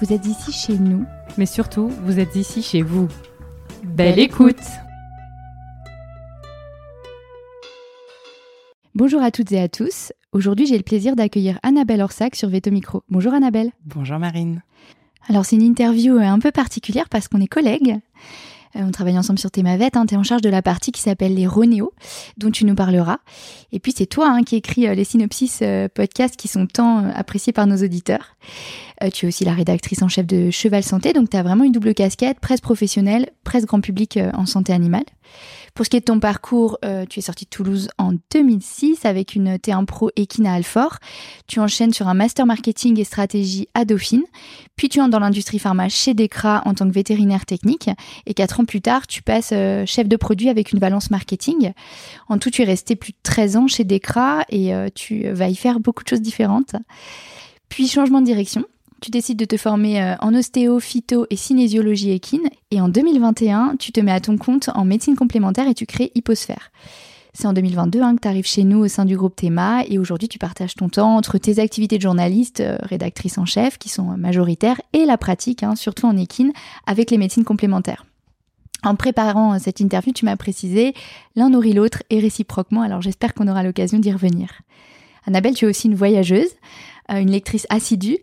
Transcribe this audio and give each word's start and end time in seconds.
Vous 0.00 0.12
êtes 0.12 0.26
ici 0.26 0.50
chez 0.50 0.76
nous, 0.76 1.06
mais 1.38 1.46
surtout, 1.46 1.88
vous 2.02 2.18
êtes 2.18 2.34
ici 2.34 2.62
chez 2.62 2.82
vous. 2.82 3.06
Belle, 3.84 4.18
écoute 4.18 4.56
Bonjour 8.96 9.22
à 9.22 9.30
toutes 9.30 9.52
et 9.52 9.60
à 9.60 9.68
tous. 9.68 10.12
Aujourd'hui, 10.32 10.66
j'ai 10.66 10.76
le 10.76 10.82
plaisir 10.82 11.14
d'accueillir 11.14 11.60
Annabelle 11.62 12.00
Orsac 12.00 12.34
sur 12.34 12.48
Veto 12.48 12.72
Micro. 12.72 13.04
Bonjour 13.08 13.34
Annabelle. 13.34 13.70
Bonjour 13.84 14.18
Marine. 14.18 14.62
Alors, 15.28 15.44
c'est 15.44 15.54
une 15.54 15.62
interview 15.62 16.18
un 16.18 16.40
peu 16.40 16.50
particulière 16.50 17.08
parce 17.08 17.28
qu'on 17.28 17.40
est 17.40 17.46
collègues. 17.46 18.00
Euh, 18.76 18.80
on 18.82 18.90
travaille 18.90 19.18
ensemble 19.18 19.38
sur 19.38 19.50
Thémavet. 19.50 19.90
Hein, 19.94 20.06
tu 20.06 20.14
es 20.14 20.16
en 20.16 20.22
charge 20.22 20.42
de 20.42 20.48
la 20.48 20.62
partie 20.62 20.92
qui 20.92 21.00
s'appelle 21.00 21.34
les 21.34 21.46
Ronéos, 21.46 21.92
dont 22.36 22.50
tu 22.50 22.64
nous 22.64 22.74
parleras. 22.74 23.18
Et 23.72 23.78
puis 23.80 23.92
c'est 23.96 24.06
toi 24.06 24.28
hein, 24.28 24.42
qui 24.42 24.56
écris 24.56 24.86
euh, 24.86 24.94
les 24.94 25.04
synopsis 25.04 25.60
euh, 25.62 25.88
podcasts 25.92 26.36
qui 26.36 26.48
sont 26.48 26.66
tant 26.66 27.04
appréciés 27.14 27.52
par 27.52 27.66
nos 27.66 27.76
auditeurs. 27.76 28.36
tu 29.12 29.26
es 29.26 29.28
aussi 29.28 29.44
la 29.44 29.52
rédactrice 29.52 30.02
en 30.02 30.08
chef 30.08 30.26
de 30.26 30.50
Cheval 30.50 30.82
Santé, 30.82 31.12
donc 31.12 31.30
tu 31.30 31.36
as 31.36 31.42
vraiment 31.42 31.64
une 31.64 31.72
double 31.72 31.94
casquette, 31.94 32.40
presse 32.40 32.60
professionnelle, 32.60 33.30
presse 33.44 33.66
grand 33.66 33.80
public 33.80 34.18
en 34.34 34.46
santé 34.46 34.72
animale. 34.72 35.04
Pour 35.74 35.84
ce 35.84 35.90
qui 35.90 35.96
est 35.96 36.00
de 36.00 36.04
ton 36.04 36.20
parcours, 36.20 36.78
euh, 36.84 37.04
tu 37.04 37.18
es 37.18 37.22
sorti 37.22 37.46
de 37.46 37.50
Toulouse 37.50 37.88
en 37.98 38.12
2006 38.32 39.04
avec 39.04 39.34
une 39.34 39.56
T1 39.56 39.86
Pro 39.86 40.08
Equine 40.14 40.46
à 40.46 40.54
Alfort. 40.54 40.98
Tu 41.48 41.58
enchaînes 41.58 41.92
sur 41.92 42.06
un 42.06 42.14
master 42.14 42.46
marketing 42.46 43.00
et 43.00 43.04
stratégie 43.04 43.66
à 43.74 43.84
Dauphine. 43.84 44.22
Puis 44.76 44.88
tu 44.88 45.00
entres 45.00 45.10
dans 45.10 45.18
l'industrie 45.18 45.58
pharma 45.58 45.88
chez 45.88 46.14
Decra 46.14 46.62
en 46.64 46.74
tant 46.74 46.88
que 46.88 46.94
vétérinaire 46.94 47.44
technique. 47.44 47.90
Et 48.26 48.34
quatre 48.34 48.60
ans 48.60 48.64
plus 48.64 48.82
tard, 48.82 49.08
tu 49.08 49.24
passes 49.24 49.50
euh, 49.52 49.84
chef 49.84 50.06
de 50.06 50.16
produit 50.16 50.48
avec 50.48 50.70
une 50.70 50.78
balance 50.78 51.10
marketing. 51.10 51.72
En 52.28 52.38
tout, 52.38 52.50
tu 52.50 52.62
es 52.62 52.64
resté 52.64 52.94
plus 52.94 53.10
de 53.10 53.18
13 53.24 53.56
ans 53.56 53.66
chez 53.66 53.82
Decra 53.82 54.44
et 54.50 54.72
euh, 54.72 54.90
tu 54.94 55.28
vas 55.28 55.48
y 55.48 55.56
faire 55.56 55.80
beaucoup 55.80 56.04
de 56.04 56.08
choses 56.08 56.22
différentes. 56.22 56.76
Puis 57.68 57.88
changement 57.88 58.20
de 58.20 58.26
direction 58.26 58.64
tu 59.04 59.10
décides 59.10 59.38
de 59.38 59.44
te 59.44 59.58
former 59.58 60.02
euh, 60.02 60.14
en 60.20 60.34
ostéo, 60.34 60.80
phyto 60.80 61.26
et 61.28 61.36
cinésiologie 61.36 62.12
équine. 62.12 62.48
Et 62.70 62.80
en 62.80 62.88
2021, 62.88 63.76
tu 63.78 63.92
te 63.92 64.00
mets 64.00 64.12
à 64.12 64.20
ton 64.20 64.38
compte 64.38 64.70
en 64.74 64.86
médecine 64.86 65.14
complémentaire 65.14 65.68
et 65.68 65.74
tu 65.74 65.84
crées 65.84 66.10
Hyposphère. 66.14 66.70
C'est 67.34 67.46
en 67.46 67.52
2022 67.52 68.00
hein, 68.00 68.16
que 68.16 68.22
tu 68.22 68.28
arrives 68.28 68.46
chez 68.46 68.64
nous 68.64 68.78
au 68.78 68.88
sein 68.88 69.04
du 69.04 69.14
groupe 69.14 69.36
Théma 69.36 69.82
et 69.86 69.98
aujourd'hui 69.98 70.28
tu 70.28 70.38
partages 70.38 70.74
ton 70.74 70.88
temps 70.88 71.16
entre 71.16 71.36
tes 71.36 71.58
activités 71.58 71.98
de 71.98 72.02
journaliste, 72.02 72.60
euh, 72.60 72.78
rédactrice 72.80 73.36
en 73.36 73.44
chef 73.44 73.76
qui 73.76 73.90
sont 73.90 74.16
majoritaires 74.16 74.80
et 74.94 75.04
la 75.04 75.18
pratique, 75.18 75.62
hein, 75.64 75.76
surtout 75.76 76.06
en 76.06 76.16
équine, 76.16 76.52
avec 76.86 77.10
les 77.10 77.18
médecines 77.18 77.44
complémentaires. 77.44 78.06
En 78.84 78.94
préparant 78.94 79.52
euh, 79.52 79.58
cette 79.60 79.80
interview, 79.80 80.14
tu 80.14 80.24
m'as 80.24 80.36
précisé 80.36 80.94
l'un 81.36 81.50
nourrit 81.50 81.74
l'autre 81.74 82.02
et 82.08 82.20
réciproquement, 82.20 82.80
alors 82.80 83.02
j'espère 83.02 83.34
qu'on 83.34 83.48
aura 83.48 83.64
l'occasion 83.64 83.98
d'y 83.98 84.12
revenir. 84.12 84.62
Annabelle, 85.26 85.54
tu 85.54 85.64
es 85.64 85.68
aussi 85.68 85.88
une 85.88 85.94
voyageuse. 85.94 86.50
Euh, 87.10 87.18
une 87.18 87.30
lectrice 87.30 87.66
assidue. 87.68 88.18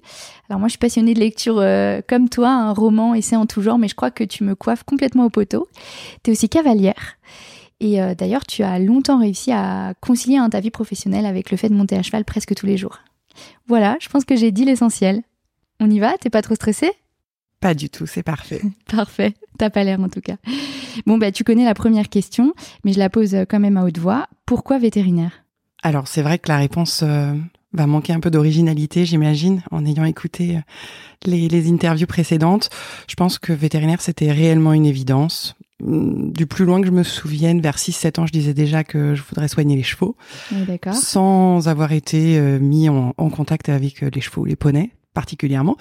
Alors 0.50 0.60
moi, 0.60 0.68
je 0.68 0.72
suis 0.72 0.80
passionnée 0.80 1.14
de 1.14 1.20
lecture 1.20 1.60
euh, 1.60 2.02
comme 2.08 2.30
toi, 2.30 2.50
un 2.50 2.74
roman, 2.74 3.14
essai 3.14 3.36
en 3.36 3.46
tout 3.46 3.62
genre, 3.62 3.78
mais 3.78 3.88
je 3.88 3.94
crois 3.94 4.10
que 4.10 4.24
tu 4.24 4.44
me 4.44 4.56
coiffes 4.56 4.84
complètement 4.84 5.26
au 5.26 5.30
poteau. 5.30 5.68
Tu 6.24 6.32
es 6.32 6.34
aussi 6.34 6.50
cavalière. 6.50 7.18
Et 7.80 8.02
euh, 8.02 8.16
d'ailleurs, 8.16 8.46
tu 8.46 8.64
as 8.64 8.80
longtemps 8.80 9.20
réussi 9.20 9.52
à 9.52 9.94
concilier 10.02 10.40
ta 10.50 10.60
vie 10.60 10.72
professionnelle 10.72 11.28
avec 11.28 11.52
le 11.52 11.58
fait 11.58 11.70
de 11.70 11.76
monter 11.76 11.96
à 11.96 12.02
cheval 12.02 12.26
presque 12.26 12.56
tous 12.56 12.66
les 12.66 12.78
jours. 12.78 13.00
Voilà, 13.68 13.98
je 14.00 14.10
pense 14.10 14.26
que 14.26 14.36
j'ai 14.36 14.52
dit 14.52 14.66
l'essentiel. 14.66 15.22
On 15.80 15.90
y 15.90 16.00
va? 16.00 16.18
T'es 16.18 16.30
pas 16.32 16.42
trop 16.42 16.56
stressée? 16.56 16.92
Pas 17.60 17.76
du 17.76 17.90
tout, 17.92 18.08
c'est 18.08 18.24
parfait. 18.24 18.62
parfait, 18.92 19.36
t'as 19.60 19.70
pas 19.70 19.84
l'air 19.84 20.00
en 20.00 20.10
tout 20.10 20.22
cas. 20.22 20.38
Bon, 21.06 21.20
bah 21.20 21.32
tu 21.32 21.44
connais 21.44 21.66
la 21.66 21.76
première 21.76 22.10
question, 22.10 22.54
mais 22.84 22.94
je 22.94 23.00
la 23.00 23.12
pose 23.12 23.36
quand 23.48 23.60
même 23.60 23.78
à 23.78 23.84
haute 23.84 24.00
voix. 24.00 24.28
Pourquoi 24.48 24.80
vétérinaire? 24.80 25.44
Alors, 25.84 26.08
c'est 26.08 26.24
vrai 26.24 26.40
que 26.40 26.50
la 26.50 26.58
réponse 26.58 27.04
va 27.74 27.88
manquer 27.88 28.14
un 28.14 28.20
peu 28.20 28.32
d'originalité, 28.32 29.06
j'imagine, 29.06 29.64
en 29.72 29.86
ayant 29.86 30.06
écouté 30.06 30.58
euh, 30.58 30.60
les, 31.26 31.48
les, 31.48 31.70
interviews 31.72 32.08
précédentes. 32.08 32.70
Je 33.08 33.16
pense 33.16 33.40
que 33.40 33.54
vétérinaire, 33.54 34.02
c'était 34.02 34.32
réellement 34.32 34.74
une 34.74 34.86
évidence. 34.86 35.56
Mm, 35.82 36.32
du 36.32 36.46
plus 36.48 36.66
loin 36.66 36.82
que 36.82 36.88
je 36.88 36.92
me 36.92 37.04
souvienne, 37.04 37.62
vers 37.62 37.78
6-7 37.78 38.20
ans, 38.20 38.26
je 38.26 38.34
disais 38.34 38.54
déjà 38.54 38.84
que 38.84 39.16
je 39.16 39.24
voudrais 39.24 39.48
soigner 39.48 39.76
les 39.76 39.84
chevaux. 39.84 40.16
sans 40.94 41.68
avoir 41.68 41.92
été 41.92 42.38
euh, 42.38 42.60
mis 42.60 42.90
en, 42.90 43.14
en, 43.18 43.30
contact 43.30 43.70
avec 43.70 44.04
euh, 44.04 44.10
les 44.14 44.22
chevaux, 44.22 44.46
les 44.46 44.56
poneys 44.56 44.92
particulièrement. 45.14 45.76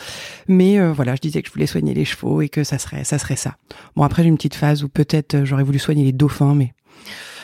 Mais 0.49 0.81
voilà, 0.91 1.15
je 1.15 1.21
disais 1.21 1.41
que 1.41 1.47
je 1.47 1.53
voulais 1.53 1.69
soigner 1.69 1.95
les 1.95 2.05
chevaux 2.05 2.41
et 2.43 2.49
que 2.49 2.65
ça 2.65 2.79
serait 2.79 3.05
ça 3.05 3.17
serait 3.17 3.37
ça. 3.37 3.59
Bon 3.95 4.03
après 4.03 4.25
j'ai 4.25 4.29
une 4.29 4.35
petite 4.35 4.57
phase 4.57 4.83
où 4.83 4.89
peut-être 4.89 5.45
j'aurais 5.45 5.63
voulu 5.63 5.79
soigner 5.79 6.03
les 6.03 6.11
dauphins, 6.11 6.57
mais 6.57 6.75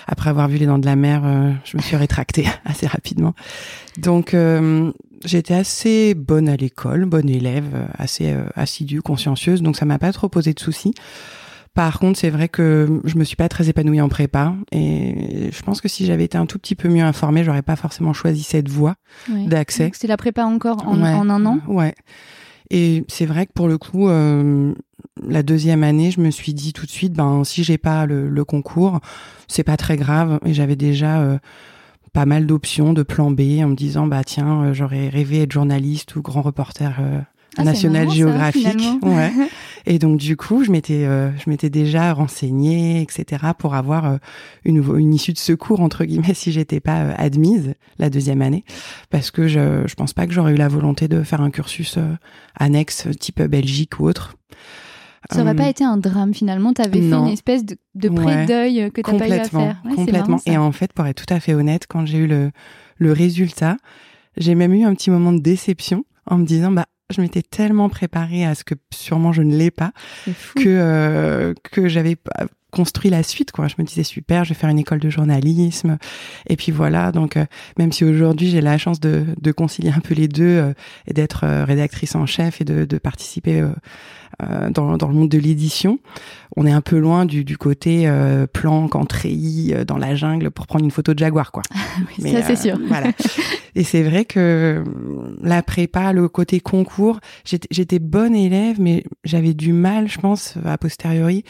après 0.06 0.30
avoir 0.30 0.48
vu 0.48 0.56
les 0.56 0.66
dents 0.66 0.78
de 0.78 0.86
la 0.86 0.96
mer, 0.96 1.22
euh, 1.24 1.52
je 1.64 1.76
me 1.76 1.82
suis 1.82 1.96
rétractée 1.96 2.46
assez 2.64 2.86
rapidement. 2.86 3.34
Donc 3.98 4.34
euh, 4.34 4.92
j'étais 5.24 5.54
assez 5.54 6.14
bonne 6.14 6.48
à 6.48 6.56
l'école, 6.56 7.04
bonne 7.06 7.28
élève, 7.28 7.66
euh, 7.74 7.86
assez 7.98 8.34
assidue, 8.54 9.02
consciencieuse, 9.02 9.62
donc 9.62 9.76
ça 9.76 9.84
m'a 9.84 9.98
pas 9.98 10.12
trop 10.12 10.28
posé 10.28 10.52
de 10.52 10.60
soucis. 10.60 10.94
Par 11.74 11.98
contre, 11.98 12.18
c'est 12.18 12.30
vrai 12.30 12.48
que 12.48 13.02
je 13.04 13.18
me 13.18 13.24
suis 13.24 13.36
pas 13.36 13.50
très 13.50 13.68
épanouie 13.68 14.00
en 14.00 14.08
prépa 14.08 14.54
et 14.72 15.50
je 15.52 15.62
pense 15.62 15.82
que 15.82 15.88
si 15.88 16.06
j'avais 16.06 16.24
été 16.24 16.38
un 16.38 16.46
tout 16.46 16.58
petit 16.58 16.74
peu 16.74 16.88
mieux 16.88 17.02
informée, 17.04 17.44
j'aurais 17.44 17.60
pas 17.60 17.76
forcément 17.76 18.14
choisi 18.14 18.42
cette 18.42 18.70
voie 18.70 18.94
d'accès. 19.28 19.90
C'est 19.92 20.06
la 20.06 20.16
prépa 20.16 20.44
encore 20.44 20.88
en, 20.88 21.02
en 21.02 21.28
un 21.28 21.44
an? 21.44 21.58
Ouais. 21.68 21.94
Et 22.70 23.04
c'est 23.08 23.26
vrai 23.26 23.46
que 23.46 23.52
pour 23.52 23.68
le 23.68 23.78
coup, 23.78 24.08
euh, 24.08 24.74
la 25.26 25.42
deuxième 25.42 25.82
année, 25.82 26.10
je 26.10 26.20
me 26.20 26.30
suis 26.30 26.54
dit 26.54 26.72
tout 26.72 26.86
de 26.86 26.90
suite, 26.90 27.12
ben 27.12 27.44
si 27.44 27.64
j'ai 27.64 27.78
pas 27.78 28.06
le, 28.06 28.28
le 28.28 28.44
concours, 28.44 29.00
c'est 29.48 29.64
pas 29.64 29.76
très 29.76 29.96
grave. 29.96 30.38
Et 30.44 30.54
j'avais 30.54 30.76
déjà 30.76 31.20
euh, 31.20 31.38
pas 32.12 32.26
mal 32.26 32.46
d'options 32.46 32.92
de 32.92 33.02
plan 33.02 33.30
B 33.30 33.60
en 33.62 33.68
me 33.68 33.76
disant, 33.76 34.06
bah 34.06 34.24
tiens, 34.24 34.64
euh, 34.64 34.74
j'aurais 34.74 35.08
rêvé 35.08 35.42
être 35.42 35.52
journaliste 35.52 36.16
ou 36.16 36.22
grand 36.22 36.42
reporter 36.42 37.00
ah, 37.56 37.64
National 37.64 38.10
Geographic. 38.10 38.78
ouais. 39.02 39.32
Et 39.86 39.98
donc 40.00 40.18
du 40.18 40.36
coup, 40.36 40.64
je 40.64 40.70
m'étais 40.72 41.04
euh, 41.04 41.30
je 41.38 41.48
m'étais 41.48 41.70
déjà 41.70 42.12
renseignée, 42.12 43.02
etc. 43.02 43.44
pour 43.56 43.74
avoir 43.74 44.04
euh, 44.04 44.16
une, 44.64 44.82
une 44.98 45.14
issue 45.14 45.32
de 45.32 45.38
secours 45.38 45.80
entre 45.80 46.04
guillemets 46.04 46.34
si 46.34 46.50
j'étais 46.52 46.80
pas 46.80 47.02
euh, 47.02 47.14
admise 47.16 47.74
la 47.98 48.10
deuxième 48.10 48.42
année, 48.42 48.64
parce 49.10 49.30
que 49.30 49.46
je 49.46 49.84
je 49.86 49.94
pense 49.94 50.12
pas 50.12 50.26
que 50.26 50.32
j'aurais 50.32 50.52
eu 50.52 50.56
la 50.56 50.68
volonté 50.68 51.08
de 51.08 51.22
faire 51.22 51.40
un 51.40 51.50
cursus 51.50 51.98
annexe 52.58 53.06
type 53.18 53.40
Belgique 53.42 54.00
ou 54.00 54.08
autre. 54.08 54.36
Ça 55.30 55.42
aurait 55.42 55.54
pas 55.54 55.68
été 55.68 55.84
un 55.84 55.96
drame 55.96 56.34
finalement. 56.34 56.72
Tu 56.72 56.82
avais 56.82 57.00
fait 57.00 57.14
une 57.14 57.28
espèce 57.28 57.64
de, 57.64 57.76
de 57.94 58.08
pré 58.08 58.46
deuil 58.46 58.90
que 58.92 59.00
t'as 59.00 59.18
pas 59.18 59.28
eu 59.28 59.32
à 59.32 59.44
faire. 59.44 59.76
Ouais, 59.84 59.94
complètement. 59.94 60.38
Et 60.46 60.56
en 60.56 60.72
fait, 60.72 60.92
pour 60.92 61.06
être 61.06 61.24
tout 61.24 61.34
à 61.34 61.40
fait 61.40 61.54
honnête, 61.54 61.86
quand 61.88 62.06
j'ai 62.06 62.18
eu 62.18 62.26
le 62.26 62.50
le 62.98 63.12
résultat, 63.12 63.76
j'ai 64.36 64.54
même 64.54 64.72
eu 64.72 64.84
un 64.84 64.94
petit 64.94 65.10
moment 65.10 65.32
de 65.32 65.40
déception 65.40 66.04
en 66.26 66.38
me 66.38 66.44
disant 66.44 66.70
bah 66.70 66.86
je 67.10 67.20
m'étais 67.20 67.42
tellement 67.42 67.88
préparée 67.88 68.44
à 68.44 68.54
ce 68.54 68.64
que 68.64 68.74
sûrement 68.92 69.32
je 69.32 69.42
ne 69.42 69.56
l'ai 69.56 69.70
pas 69.70 69.92
que 70.56 70.62
euh, 70.66 71.54
que 71.62 71.88
j'avais 71.88 72.16
construit 72.76 73.10
la 73.10 73.22
suite 73.22 73.52
quoi. 73.52 73.68
Je 73.68 73.74
me 73.78 73.84
disais 73.84 74.02
super 74.02 74.44
je 74.44 74.50
vais 74.50 74.54
faire 74.54 74.68
une 74.68 74.78
école 74.78 74.98
de 74.98 75.08
journalisme. 75.08 75.96
Et 76.46 76.56
puis 76.56 76.72
voilà 76.72 77.10
donc 77.10 77.38
euh, 77.38 77.46
même 77.78 77.90
si 77.90 78.04
aujourd'hui 78.04 78.50
j'ai 78.50 78.60
la 78.60 78.76
chance 78.76 79.00
de, 79.00 79.24
de 79.40 79.52
concilier 79.52 79.92
un 79.96 80.00
peu 80.00 80.14
les 80.14 80.28
deux 80.28 80.44
euh, 80.44 80.74
et 81.06 81.14
d'être 81.14 81.44
euh, 81.44 81.64
rédactrice 81.64 82.14
en 82.14 82.26
chef 82.26 82.60
et 82.60 82.64
de, 82.64 82.84
de 82.84 82.98
participer 82.98 83.64
dans, 84.70 84.98
dans 84.98 85.08
le 85.08 85.14
monde 85.14 85.30
de 85.30 85.38
l'édition 85.38 85.98
on 86.56 86.66
est 86.66 86.72
un 86.72 86.82
peu 86.82 86.98
loin 86.98 87.24
du, 87.24 87.42
du 87.44 87.56
côté 87.56 88.10
planque 88.52 88.94
en 88.94 89.06
treillis 89.06 89.74
dans 89.86 89.96
la 89.96 90.14
jungle 90.14 90.50
pour 90.50 90.66
prendre 90.66 90.84
une 90.84 90.90
photo 90.90 91.14
de 91.14 91.18
jaguar 91.18 91.52
quoi. 91.52 91.62
Oui, 92.18 92.32
ça 92.32 92.42
c'est 92.42 92.56
sûr. 92.56 92.78
voilà. 92.88 93.12
Et 93.74 93.84
c'est 93.84 94.02
vrai 94.02 94.24
que 94.24 94.82
la 95.42 95.62
prépa, 95.62 96.12
le 96.12 96.28
côté 96.28 96.60
concours, 96.60 97.20
j'étais 97.44 97.98
bonne 97.98 98.34
élève, 98.34 98.80
mais 98.80 99.04
j'avais 99.24 99.52
du 99.52 99.72
mal, 99.74 100.08
je 100.08 100.18
pense, 100.18 100.54
a 100.64 100.78
posteriori, 100.78 101.44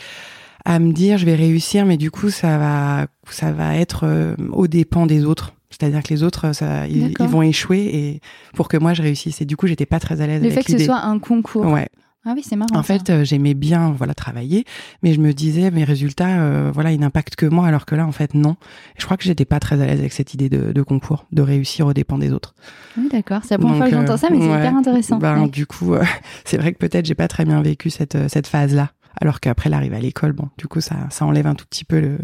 à 0.66 0.80
me 0.80 0.92
dire 0.92 1.16
je 1.16 1.24
vais 1.24 1.36
réussir, 1.36 1.86
mais 1.86 1.96
du 1.96 2.10
coup 2.10 2.28
ça 2.28 2.58
va 2.58 3.06
ça 3.30 3.52
va 3.52 3.76
être 3.76 4.00
euh, 4.04 4.34
aux 4.50 4.66
dépens 4.66 5.06
des 5.06 5.24
autres. 5.24 5.54
C'est-à-dire 5.70 6.02
que 6.02 6.14
les 6.14 6.22
autres, 6.22 6.52
ça, 6.54 6.86
ils, 6.86 7.12
ils, 7.18 7.26
vont 7.26 7.42
échouer 7.42 7.90
et 7.92 8.20
pour 8.54 8.68
que 8.68 8.76
moi 8.76 8.94
je 8.94 9.02
réussisse. 9.02 9.40
Et 9.40 9.44
du 9.44 9.56
coup, 9.56 9.66
j'étais 9.66 9.84
pas 9.84 9.98
très 9.98 10.20
à 10.20 10.26
l'aise. 10.26 10.42
Le 10.42 10.50
fait 10.50 10.62
que 10.62 10.72
ce 10.72 10.78
soit 10.78 11.00
un 11.00 11.18
concours. 11.18 11.66
Ouais. 11.66 11.88
Ah 12.24 12.32
oui, 12.34 12.42
c'est 12.44 12.56
marrant. 12.56 12.76
En 12.76 12.82
fait, 12.82 13.10
euh, 13.10 13.24
j'aimais 13.24 13.54
bien 13.54 13.94
voilà 13.96 14.12
travailler, 14.12 14.64
mais 15.02 15.12
je 15.12 15.20
me 15.20 15.32
disais 15.32 15.70
mes 15.70 15.84
résultats, 15.84 16.40
euh, 16.40 16.70
voilà, 16.74 16.90
ils 16.90 16.98
n'impactent 16.98 17.36
que 17.36 17.46
moi, 17.46 17.66
alors 17.66 17.86
que 17.86 17.94
là, 17.94 18.04
en 18.04 18.10
fait, 18.10 18.34
non. 18.34 18.56
je 18.98 19.04
crois 19.04 19.16
que 19.16 19.22
j'étais 19.22 19.44
pas 19.44 19.60
très 19.60 19.80
à 19.80 19.86
l'aise 19.86 20.00
avec 20.00 20.12
cette 20.12 20.34
idée 20.34 20.48
de, 20.48 20.72
de, 20.72 20.82
concours, 20.82 21.26
de 21.30 21.42
réussir 21.42 21.86
aux 21.86 21.92
dépens 21.92 22.18
des 22.18 22.32
autres. 22.32 22.54
Oui, 22.96 23.08
d'accord. 23.12 23.42
C'est 23.44 23.54
la 23.54 23.58
première 23.58 23.76
fois 23.76 23.86
que 23.86 23.92
j'entends 23.92 24.16
ça, 24.16 24.28
mais 24.30 24.40
c'est 24.40 24.46
hyper 24.46 24.76
intéressant. 24.76 25.18
Ben, 25.18 25.42
ouais. 25.42 25.48
Du 25.48 25.66
coup, 25.66 25.94
c'est 26.44 26.56
vrai 26.56 26.72
que 26.72 26.78
peut-être 26.78 27.06
j'ai 27.06 27.14
pas 27.14 27.28
très 27.28 27.44
bien 27.44 27.62
vécu 27.62 27.90
cette 27.90 28.16
cette 28.28 28.48
phase-là. 28.48 28.90
Alors 29.20 29.40
qu'après 29.40 29.70
l'arrivée 29.70 29.96
à 29.96 30.00
l'école, 30.00 30.32
bon, 30.32 30.48
du 30.58 30.66
coup, 30.66 30.80
ça, 30.80 30.96
ça 31.10 31.24
enlève 31.24 31.46
un 31.46 31.54
tout 31.54 31.64
petit 31.66 31.84
peu 31.84 32.00
le. 32.00 32.18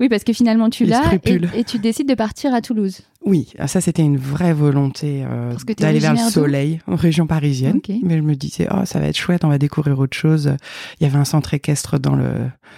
Oui, 0.00 0.08
parce 0.08 0.24
que 0.24 0.32
finalement, 0.32 0.70
tu 0.70 0.84
l'as 0.84 1.14
et, 1.24 1.40
et, 1.54 1.64
tu 1.64 1.78
décides 1.78 2.08
de 2.08 2.14
partir 2.14 2.54
à 2.54 2.60
Toulouse. 2.60 3.02
Oui, 3.24 3.52
ça 3.66 3.80
c'était 3.80 4.02
une 4.02 4.16
vraie 4.16 4.52
volonté 4.52 5.24
euh, 5.24 5.54
d'aller 5.78 5.98
vers 5.98 6.12
le 6.12 6.30
soleil, 6.30 6.80
en 6.86 6.96
région 6.96 7.26
parisienne. 7.26 7.76
Okay. 7.76 8.00
Mais 8.02 8.16
je 8.16 8.22
me 8.22 8.34
disais, 8.34 8.68
oh, 8.70 8.84
ça 8.84 9.00
va 9.00 9.06
être 9.06 9.16
chouette, 9.16 9.44
on 9.44 9.48
va 9.48 9.58
découvrir 9.58 9.98
autre 9.98 10.16
chose. 10.16 10.56
Il 11.00 11.04
y 11.04 11.06
avait 11.06 11.18
un 11.18 11.24
centre 11.24 11.54
équestre 11.54 11.98
dans 11.98 12.14
le 12.14 12.32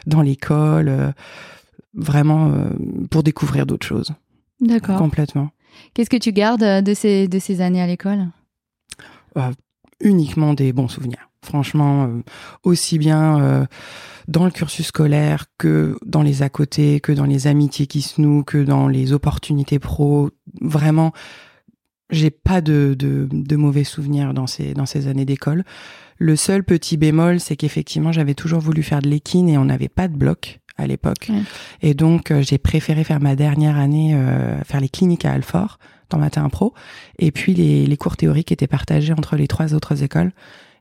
dans 0.06 0.22
l'école, 0.22 0.88
euh, 0.88 1.12
vraiment 1.94 2.50
euh, 2.50 2.70
pour 3.10 3.22
découvrir 3.22 3.66
d'autres 3.66 3.86
choses. 3.86 4.12
D'accord. 4.60 4.98
Complètement. 4.98 5.50
Qu'est-ce 5.94 6.10
que 6.10 6.16
tu 6.16 6.32
gardes 6.32 6.84
de 6.84 6.94
ces 6.94 7.28
de 7.28 7.38
ces 7.38 7.60
années 7.60 7.82
à 7.82 7.86
l'école? 7.86 8.28
Uniquement 10.00 10.54
des 10.54 10.72
bons 10.72 10.88
souvenirs. 10.88 11.28
Franchement, 11.44 12.04
euh, 12.04 12.22
aussi 12.62 12.98
bien 12.98 13.40
euh, 13.40 13.66
dans 14.28 14.44
le 14.44 14.50
cursus 14.50 14.86
scolaire 14.86 15.46
que 15.58 15.96
dans 16.04 16.22
les 16.22 16.42
à 16.42 16.48
côté, 16.48 17.00
que 17.00 17.12
dans 17.12 17.24
les 17.24 17.46
amitiés 17.46 17.86
qui 17.86 18.02
se 18.02 18.20
nouent, 18.20 18.42
que 18.42 18.58
dans 18.58 18.88
les 18.88 19.12
opportunités 19.12 19.78
pro. 19.78 20.30
Vraiment, 20.60 21.12
j'ai 22.10 22.30
pas 22.30 22.60
de, 22.60 22.94
de, 22.98 23.28
de, 23.30 23.56
mauvais 23.56 23.84
souvenirs 23.84 24.34
dans 24.34 24.46
ces, 24.46 24.74
dans 24.74 24.86
ces 24.86 25.08
années 25.08 25.24
d'école. 25.24 25.64
Le 26.18 26.36
seul 26.36 26.64
petit 26.64 26.96
bémol, 26.96 27.40
c'est 27.40 27.56
qu'effectivement, 27.56 28.12
j'avais 28.12 28.34
toujours 28.34 28.60
voulu 28.60 28.82
faire 28.82 29.00
de 29.00 29.08
l'équine 29.08 29.48
et 29.48 29.58
on 29.58 29.64
n'avait 29.64 29.88
pas 29.88 30.08
de 30.08 30.16
bloc 30.16 30.60
à 30.76 30.86
l'époque. 30.86 31.28
Ouais. 31.28 31.42
Et 31.82 31.94
donc, 31.94 32.30
euh, 32.30 32.42
j'ai 32.42 32.58
préféré 32.58 33.04
faire 33.04 33.20
ma 33.20 33.36
dernière 33.36 33.76
année, 33.76 34.14
euh, 34.14 34.60
faire 34.64 34.80
les 34.80 34.88
cliniques 34.88 35.24
à 35.24 35.32
Alfort, 35.32 35.78
dans 36.10 36.18
Matin 36.18 36.48
Pro, 36.48 36.74
et 37.18 37.32
puis 37.32 37.54
les, 37.54 37.86
les 37.86 37.96
cours 37.96 38.16
théoriques 38.16 38.52
étaient 38.52 38.66
partagés 38.66 39.12
entre 39.12 39.36
les 39.36 39.48
trois 39.48 39.74
autres 39.74 40.02
écoles. 40.02 40.32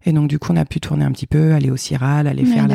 Et 0.05 0.11
donc, 0.13 0.27
du 0.27 0.39
coup, 0.39 0.51
on 0.51 0.57
a 0.57 0.65
pu 0.65 0.79
tourner 0.79 1.05
un 1.05 1.11
petit 1.11 1.27
peu, 1.27 1.53
aller 1.53 1.71
au 1.71 1.77
CIRAL, 1.77 2.27
aller 2.27 2.43
Ouais, 2.43 2.53
faire 2.53 2.67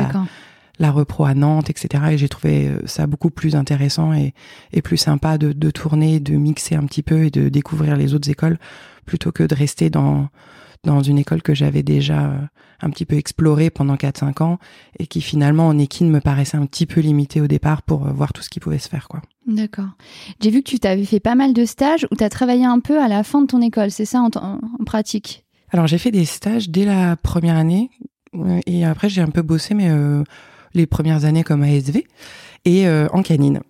la, 0.79 0.91
repro 0.91 1.25
à 1.25 1.33
Nantes, 1.33 1.69
etc. 1.69 2.05
Et 2.11 2.17
j'ai 2.17 2.29
trouvé 2.29 2.69
euh, 2.69 2.79
ça 2.85 3.05
beaucoup 3.05 3.29
plus 3.29 3.55
intéressant 3.55 4.13
et, 4.13 4.33
et 4.71 4.81
plus 4.81 4.97
sympa 4.97 5.37
de, 5.37 5.51
de 5.51 5.71
tourner, 5.71 6.19
de 6.19 6.35
mixer 6.35 6.75
un 6.75 6.85
petit 6.85 7.03
peu 7.03 7.25
et 7.25 7.29
de 7.29 7.49
découvrir 7.49 7.97
les 7.97 8.13
autres 8.13 8.29
écoles 8.29 8.57
plutôt 9.05 9.31
que 9.31 9.43
de 9.43 9.53
rester 9.55 9.89
dans, 9.89 10.29
dans 10.83 11.01
une 11.01 11.17
école 11.17 11.41
que 11.41 11.53
j'avais 11.53 11.83
déjà 11.83 12.25
euh, 12.25 12.37
un 12.81 12.89
petit 12.89 13.05
peu 13.05 13.15
explorée 13.15 13.69
pendant 13.69 13.95
4-5 13.95 14.43
ans 14.43 14.59
et 14.97 15.07
qui 15.07 15.21
finalement 15.21 15.67
en 15.67 15.77
équine 15.77 16.09
me 16.09 16.21
paraissait 16.21 16.57
un 16.57 16.65
petit 16.65 16.85
peu 16.85 17.01
limitée 17.01 17.41
au 17.41 17.47
départ 17.47 17.81
pour 17.81 18.07
euh, 18.07 18.11
voir 18.11 18.33
tout 18.33 18.41
ce 18.41 18.49
qui 18.49 18.59
pouvait 18.59 18.79
se 18.79 18.87
faire. 18.87 19.07
quoi. 19.07 19.21
D'accord. 19.47 19.89
J'ai 20.39 20.51
vu 20.51 20.63
que 20.63 20.69
tu 20.69 20.79
t'avais 20.79 21.05
fait 21.05 21.19
pas 21.19 21.35
mal 21.35 21.53
de 21.53 21.65
stages 21.65 22.07
où 22.11 22.15
tu 22.15 22.23
as 22.23 22.29
travaillé 22.29 22.65
un 22.65 22.79
peu 22.79 23.01
à 23.01 23.07
la 23.07 23.23
fin 23.23 23.41
de 23.41 23.47
ton 23.47 23.61
école, 23.61 23.91
c'est 23.91 24.05
ça 24.05 24.21
en, 24.21 24.29
en 24.35 24.83
pratique? 24.85 25.45
Alors 25.71 25.87
j'ai 25.87 25.97
fait 25.97 26.11
des 26.11 26.25
stages 26.25 26.69
dès 26.69 26.85
la 26.85 27.15
première 27.15 27.55
année 27.55 27.89
euh, 28.35 28.59
et 28.65 28.85
après 28.85 29.09
j'ai 29.09 29.21
un 29.21 29.29
peu 29.29 29.41
bossé 29.41 29.73
mais 29.73 29.89
euh, 29.89 30.23
les 30.73 30.87
premières 30.87 31.25
années 31.25 31.43
comme 31.43 31.63
ASV 31.63 32.03
et 32.65 32.87
euh, 32.87 33.07
en 33.11 33.21
canine. 33.21 33.61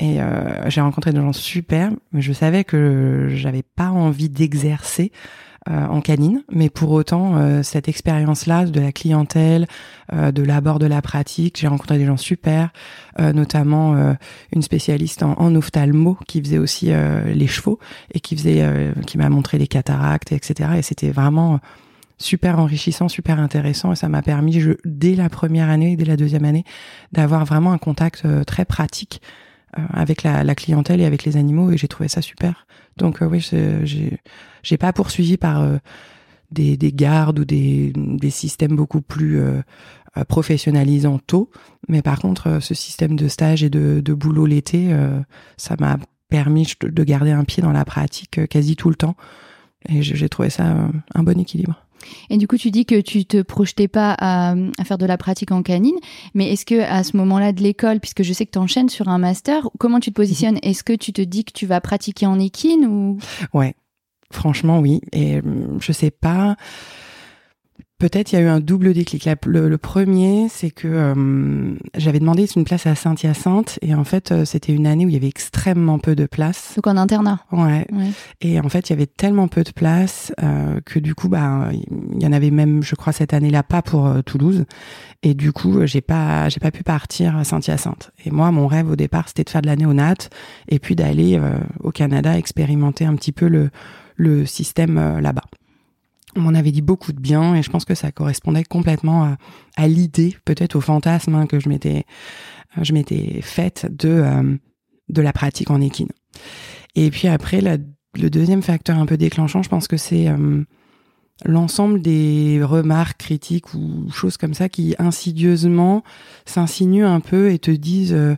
Et 0.00 0.20
euh, 0.22 0.70
j'ai 0.70 0.80
rencontré 0.80 1.12
des 1.12 1.20
gens 1.20 1.32
super, 1.32 1.90
mais 2.12 2.20
je 2.20 2.32
savais 2.32 2.62
que 2.62 3.28
j'avais 3.34 3.64
pas 3.64 3.90
envie 3.90 4.28
d'exercer 4.28 5.10
euh, 5.70 5.86
en 5.86 6.00
canine, 6.00 6.44
mais 6.50 6.70
pour 6.70 6.92
autant 6.92 7.36
euh, 7.36 7.62
cette 7.62 7.88
expérience-là 7.88 8.64
de 8.64 8.80
la 8.80 8.90
clientèle, 8.90 9.66
euh, 10.14 10.32
de 10.32 10.42
l'abord 10.42 10.78
de 10.78 10.86
la 10.86 11.02
pratique, 11.02 11.58
j'ai 11.60 11.66
rencontré 11.66 11.98
des 11.98 12.06
gens 12.06 12.16
super, 12.16 12.70
euh, 13.20 13.32
notamment 13.34 13.94
euh, 13.94 14.14
une 14.54 14.62
spécialiste 14.62 15.22
en, 15.22 15.34
en 15.38 15.54
ophtalmo 15.54 16.16
qui 16.26 16.40
faisait 16.40 16.58
aussi 16.58 16.90
euh, 16.90 17.34
les 17.34 17.46
chevaux 17.46 17.78
et 18.14 18.20
qui 18.20 18.34
faisait, 18.36 18.64
qui 19.06 19.18
m'a 19.18 19.28
montré 19.28 19.58
les 19.58 19.66
cataractes, 19.66 20.32
etc. 20.32 20.70
Et 20.78 20.82
c'était 20.82 21.10
vraiment 21.10 21.60
super 22.16 22.58
enrichissant, 22.58 23.08
super 23.08 23.38
intéressant 23.38 23.92
et 23.92 23.96
ça 23.96 24.08
m'a 24.08 24.22
permis, 24.22 24.60
je, 24.60 24.72
dès 24.86 25.16
la 25.16 25.28
première 25.28 25.68
année, 25.68 25.96
dès 25.96 26.06
la 26.06 26.16
deuxième 26.16 26.46
année, 26.46 26.64
d'avoir 27.12 27.44
vraiment 27.44 27.72
un 27.72 27.78
contact 27.78 28.26
très 28.46 28.64
pratique 28.64 29.20
avec 29.74 30.22
la, 30.22 30.44
la, 30.44 30.54
clientèle 30.54 31.00
et 31.02 31.04
avec 31.04 31.24
les 31.24 31.36
animaux 31.36 31.70
et 31.70 31.76
j'ai 31.76 31.88
trouvé 31.88 32.08
ça 32.08 32.22
super. 32.22 32.66
Donc 32.96 33.18
oui, 33.20 33.46
j'ai 33.82 34.18
j'ai 34.62 34.76
pas 34.76 34.92
poursuivi 34.92 35.36
par 35.36 35.60
euh, 35.62 35.78
des, 36.50 36.76
des, 36.76 36.92
gardes 36.92 37.40
ou 37.40 37.44
des, 37.44 37.92
des 37.94 38.30
systèmes 38.30 38.76
beaucoup 38.76 39.00
plus 39.00 39.40
euh, 39.40 39.60
professionnalisants 40.28 41.18
tôt, 41.18 41.50
mais 41.88 42.02
par 42.02 42.20
contre 42.20 42.60
ce 42.60 42.74
système 42.74 43.16
de 43.16 43.28
stage 43.28 43.62
et 43.62 43.70
de, 43.70 44.00
de 44.00 44.14
boulot 44.14 44.46
l'été, 44.46 44.88
euh, 44.90 45.20
ça 45.56 45.76
m'a 45.78 45.98
permis 46.28 46.72
de 46.80 47.04
garder 47.04 47.30
un 47.30 47.44
pied 47.44 47.62
dans 47.62 47.72
la 47.72 47.84
pratique 47.84 48.38
euh, 48.38 48.46
quasi 48.46 48.76
tout 48.76 48.90
le 48.90 48.96
temps. 48.96 49.16
Et 49.88 50.02
j'ai 50.02 50.28
trouvé 50.28 50.50
ça 50.50 50.72
euh, 50.72 50.88
un 51.14 51.22
bon 51.22 51.38
équilibre. 51.38 51.84
Et 52.30 52.36
du 52.36 52.46
coup, 52.46 52.56
tu 52.56 52.70
dis 52.70 52.84
que 52.84 53.00
tu 53.00 53.24
te 53.24 53.42
projetais 53.42 53.88
pas 53.88 54.14
à, 54.18 54.54
à 54.78 54.84
faire 54.84 54.98
de 54.98 55.06
la 55.06 55.16
pratique 55.16 55.52
en 55.52 55.62
canine, 55.62 55.96
mais 56.34 56.52
est-ce 56.52 56.64
que 56.64 56.80
à 56.80 57.02
ce 57.02 57.16
moment-là 57.16 57.52
de 57.52 57.62
l'école, 57.62 58.00
puisque 58.00 58.22
je 58.22 58.32
sais 58.32 58.46
que 58.46 58.52
tu 58.52 58.58
enchaînes 58.58 58.88
sur 58.88 59.08
un 59.08 59.18
master, 59.18 59.68
comment 59.78 60.00
tu 60.00 60.10
te 60.10 60.14
positionnes? 60.14 60.56
Mmh. 60.56 60.60
Est-ce 60.62 60.84
que 60.84 60.92
tu 60.92 61.12
te 61.12 61.22
dis 61.22 61.44
que 61.44 61.52
tu 61.52 61.66
vas 61.66 61.80
pratiquer 61.80 62.26
en 62.26 62.38
équine 62.38 62.86
ou? 62.86 63.18
Ouais, 63.52 63.74
franchement 64.32 64.80
oui. 64.80 65.00
Et 65.12 65.40
je 65.80 65.92
sais 65.92 66.10
pas. 66.10 66.56
Peut-être 67.98 68.30
il 68.30 68.36
y 68.36 68.38
a 68.38 68.42
eu 68.42 68.48
un 68.48 68.60
double 68.60 68.94
déclic. 68.94 69.28
Le, 69.44 69.68
le 69.68 69.76
premier, 69.76 70.46
c'est 70.48 70.70
que 70.70 70.86
euh, 70.86 71.74
j'avais 71.96 72.20
demandé 72.20 72.46
une 72.54 72.62
place 72.62 72.86
à 72.86 72.94
Saint-Hyacinthe 72.94 73.80
et 73.82 73.92
en 73.92 74.04
fait 74.04 74.30
euh, 74.30 74.44
c'était 74.44 74.72
une 74.72 74.86
année 74.86 75.04
où 75.04 75.08
il 75.08 75.14
y 75.14 75.16
avait 75.16 75.26
extrêmement 75.26 75.98
peu 75.98 76.14
de 76.14 76.26
place. 76.26 76.74
Donc 76.76 76.86
en 76.86 76.96
internat. 76.96 77.40
Ouais. 77.50 77.88
ouais. 77.90 78.12
Et 78.40 78.60
en 78.60 78.68
fait 78.68 78.88
il 78.88 78.92
y 78.92 78.92
avait 78.92 79.08
tellement 79.08 79.48
peu 79.48 79.64
de 79.64 79.72
place 79.72 80.32
euh, 80.40 80.80
que 80.84 81.00
du 81.00 81.16
coup 81.16 81.28
bah 81.28 81.70
il 81.72 82.22
y 82.22 82.26
en 82.26 82.32
avait 82.32 82.52
même 82.52 82.84
je 82.84 82.94
crois 82.94 83.12
cette 83.12 83.34
année-là 83.34 83.64
pas 83.64 83.82
pour 83.82 84.06
euh, 84.06 84.22
Toulouse 84.22 84.64
et 85.24 85.34
du 85.34 85.50
coup 85.50 85.84
j'ai 85.84 86.00
pas 86.00 86.48
j'ai 86.48 86.60
pas 86.60 86.70
pu 86.70 86.84
partir 86.84 87.36
à 87.36 87.42
Saint-Hyacinthe. 87.42 88.12
Et 88.24 88.30
moi 88.30 88.52
mon 88.52 88.68
rêve 88.68 88.92
au 88.92 88.96
départ 88.96 89.26
c'était 89.26 89.42
de 89.42 89.50
faire 89.50 89.62
de 89.62 89.66
la 89.66 89.74
néonate 89.74 90.30
et 90.68 90.78
puis 90.78 90.94
d'aller 90.94 91.40
au 91.80 91.90
Canada 91.90 92.38
expérimenter 92.38 93.06
un 93.06 93.16
petit 93.16 93.32
peu 93.32 93.48
le 93.48 93.70
le 94.18 94.44
système 94.44 94.98
euh, 94.98 95.20
là-bas 95.20 95.44
on 96.36 96.40
m'en 96.40 96.54
avait 96.54 96.70
dit 96.70 96.82
beaucoup 96.82 97.12
de 97.12 97.20
bien 97.20 97.54
et 97.54 97.62
je 97.62 97.70
pense 97.70 97.84
que 97.84 97.94
ça 97.94 98.12
correspondait 98.12 98.62
complètement 98.62 99.36
à, 99.76 99.88
l'idée, 99.88 100.36
peut-être 100.44 100.76
au 100.76 100.80
fantasme 100.80 101.34
hein, 101.34 101.46
que 101.46 101.58
je 101.58 101.68
m'étais, 101.68 102.04
je 102.80 102.92
m'étais 102.92 103.40
faite 103.42 103.86
de 103.90 104.08
euh, 104.08 104.56
de 105.08 105.22
la 105.22 105.32
pratique 105.32 105.70
en 105.70 105.80
équine. 105.80 106.10
Et 106.94 107.10
puis 107.10 107.28
après, 107.28 107.60
le 107.62 108.30
deuxième 108.30 108.62
facteur 108.62 108.98
un 108.98 109.06
peu 109.06 109.16
déclenchant, 109.16 109.62
je 109.62 109.68
pense 109.68 109.88
que 109.88 109.96
c'est 109.96 110.28
euh, 110.28 110.62
l'ensemble 111.44 112.02
des 112.02 112.60
remarques 112.62 113.18
critiques 113.18 113.74
ou 113.74 114.10
choses 114.10 114.36
comme 114.36 114.54
ça 114.54 114.68
qui 114.68 114.94
insidieusement 114.98 116.02
s'insinuent 116.44 117.06
un 117.06 117.20
peu 117.20 117.50
et 117.50 117.58
te 117.58 117.70
disent 117.70 118.12
euh, 118.12 118.36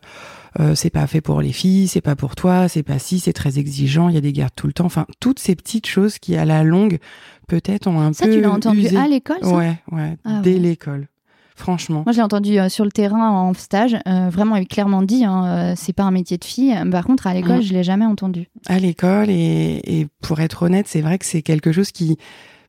euh, 0.59 0.75
c'est 0.75 0.91
pas 0.91 1.07
fait 1.07 1.21
pour 1.21 1.41
les 1.41 1.53
filles, 1.53 1.87
c'est 1.87 2.01
pas 2.01 2.17
pour 2.17 2.35
toi, 2.35 2.69
c'est 2.69 2.83
pas 2.83 2.99
si, 2.99 3.21
c'est 3.21 3.33
très 3.33 3.59
exigeant, 3.59 4.09
il 4.09 4.15
y 4.15 4.19
a 4.19 4.21
des 4.21 4.33
gardes 4.33 4.55
tout 4.57 4.67
le 4.67 4.73
temps. 4.73 4.87
Enfin, 4.87 5.07
toutes 5.21 5.39
ces 5.39 5.55
petites 5.55 5.87
choses 5.87 6.19
qui, 6.19 6.37
à 6.37 6.45
la 6.45 6.65
longue, 6.65 6.99
peut-être 7.47 7.87
ont 7.87 8.01
un 8.01 8.13
ça, 8.13 8.25
peu. 8.25 8.33
Ça, 8.33 8.37
tu 8.37 8.43
l'as 8.43 8.51
entendu 8.51 8.81
usé. 8.81 8.97
à 8.97 9.07
l'école, 9.07 9.45
Ouais, 9.45 9.79
ouais, 9.93 10.17
ah, 10.25 10.41
dès 10.43 10.55
ouais. 10.55 10.59
l'école. 10.59 11.09
Franchement. 11.57 12.03
Moi, 12.07 12.13
j'ai 12.13 12.23
entendu 12.23 12.59
euh, 12.59 12.71
sur 12.71 12.87
le 12.87 12.91
terrain 12.91 13.31
en 13.31 13.53
stage. 13.53 13.95
Euh, 14.09 14.31
vraiment, 14.31 14.57
il 14.57 14.67
clairement 14.67 15.03
dit, 15.03 15.27
hein, 15.27 15.45
euh, 15.45 15.75
c'est 15.77 15.93
pas 15.93 16.05
un 16.05 16.11
métier 16.11 16.39
de 16.39 16.45
fille. 16.45 16.75
Par 16.91 17.05
contre, 17.05 17.27
à 17.27 17.35
l'école, 17.35 17.59
mmh. 17.59 17.63
je 17.63 17.73
l'ai 17.75 17.83
jamais 17.85 18.07
entendu. 18.07 18.49
À 18.67 18.79
l'école, 18.79 19.29
et, 19.29 19.81
et 19.85 20.07
pour 20.23 20.41
être 20.41 20.63
honnête, 20.63 20.87
c'est 20.89 21.03
vrai 21.03 21.19
que 21.19 21.27
c'est 21.27 21.43
quelque 21.43 21.71
chose 21.71 21.93
qui, 21.93 22.17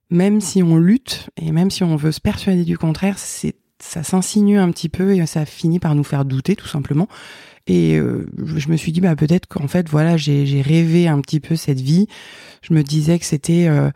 même 0.09 0.41
si 0.41 0.61
on 0.61 0.75
lutte 0.75 1.29
et 1.41 1.51
même 1.51 1.71
si 1.71 1.83
on 1.83 1.95
veut 1.95 2.11
se 2.11 2.19
persuader 2.19 2.65
du 2.65 2.77
contraire, 2.77 3.17
c'est 3.17 3.55
ça 3.79 4.03
s'insinue 4.03 4.59
un 4.59 4.69
petit 4.69 4.89
peu 4.89 5.15
et 5.15 5.25
ça 5.25 5.45
finit 5.45 5.79
par 5.79 5.95
nous 5.95 6.03
faire 6.03 6.23
douter, 6.23 6.55
tout 6.55 6.67
simplement. 6.67 7.07
Et 7.67 7.97
euh, 7.97 8.27
je 8.43 8.69
me 8.69 8.77
suis 8.77 8.91
dit, 8.91 9.01
bah, 9.01 9.15
peut-être 9.15 9.47
qu'en 9.47 9.67
fait, 9.67 9.89
voilà, 9.89 10.17
j'ai 10.17 10.61
rêvé 10.61 11.07
un 11.07 11.19
petit 11.21 11.39
peu 11.39 11.55
cette 11.55 11.79
vie. 11.79 12.07
Je 12.61 12.73
me 12.73 12.83
disais 12.83 13.19
que 13.19 13.25
c'était 13.25 13.67
euh, 13.67 13.89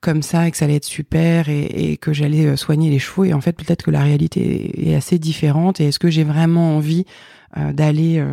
comme 0.00 0.22
ça 0.22 0.48
et 0.48 0.50
que 0.50 0.56
ça 0.56 0.64
allait 0.64 0.76
être 0.76 0.84
super 0.84 1.48
et, 1.48 1.64
et 1.64 1.96
que 1.96 2.12
j'allais 2.12 2.46
euh, 2.46 2.56
soigner 2.56 2.90
les 2.90 2.98
chevaux. 2.98 3.24
Et 3.24 3.32
en 3.32 3.40
fait, 3.40 3.52
peut-être 3.52 3.84
que 3.84 3.90
la 3.90 4.02
réalité 4.02 4.90
est 4.90 4.94
assez 4.94 5.18
différente. 5.18 5.80
Et 5.80 5.88
est-ce 5.88 5.98
que 5.98 6.10
j'ai 6.10 6.24
vraiment 6.24 6.76
envie 6.76 7.04
euh, 7.56 7.72
d'aller 7.72 8.24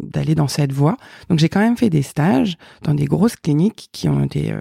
d'aller 0.00 0.34
dans 0.34 0.48
cette 0.48 0.72
voie? 0.72 0.96
Donc, 1.28 1.38
j'ai 1.38 1.48
quand 1.48 1.60
même 1.60 1.76
fait 1.76 1.90
des 1.90 2.02
stages 2.02 2.56
dans 2.82 2.94
des 2.94 3.06
grosses 3.06 3.36
cliniques 3.36 3.88
qui 3.92 4.08
ont 4.08 4.24
été 4.24 4.52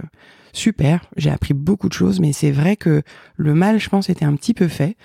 super. 0.53 1.05
J'ai 1.17 1.29
appris 1.29 1.53
beaucoup 1.53 1.89
de 1.89 1.93
choses, 1.93 2.19
mais 2.19 2.33
c'est 2.33 2.51
vrai 2.51 2.75
que 2.75 3.03
le 3.35 3.53
mal, 3.53 3.79
je 3.79 3.89
pense, 3.89 4.09
était 4.09 4.25
un 4.25 4.35
petit 4.35 4.53
peu 4.53 4.67
fait. 4.67 4.95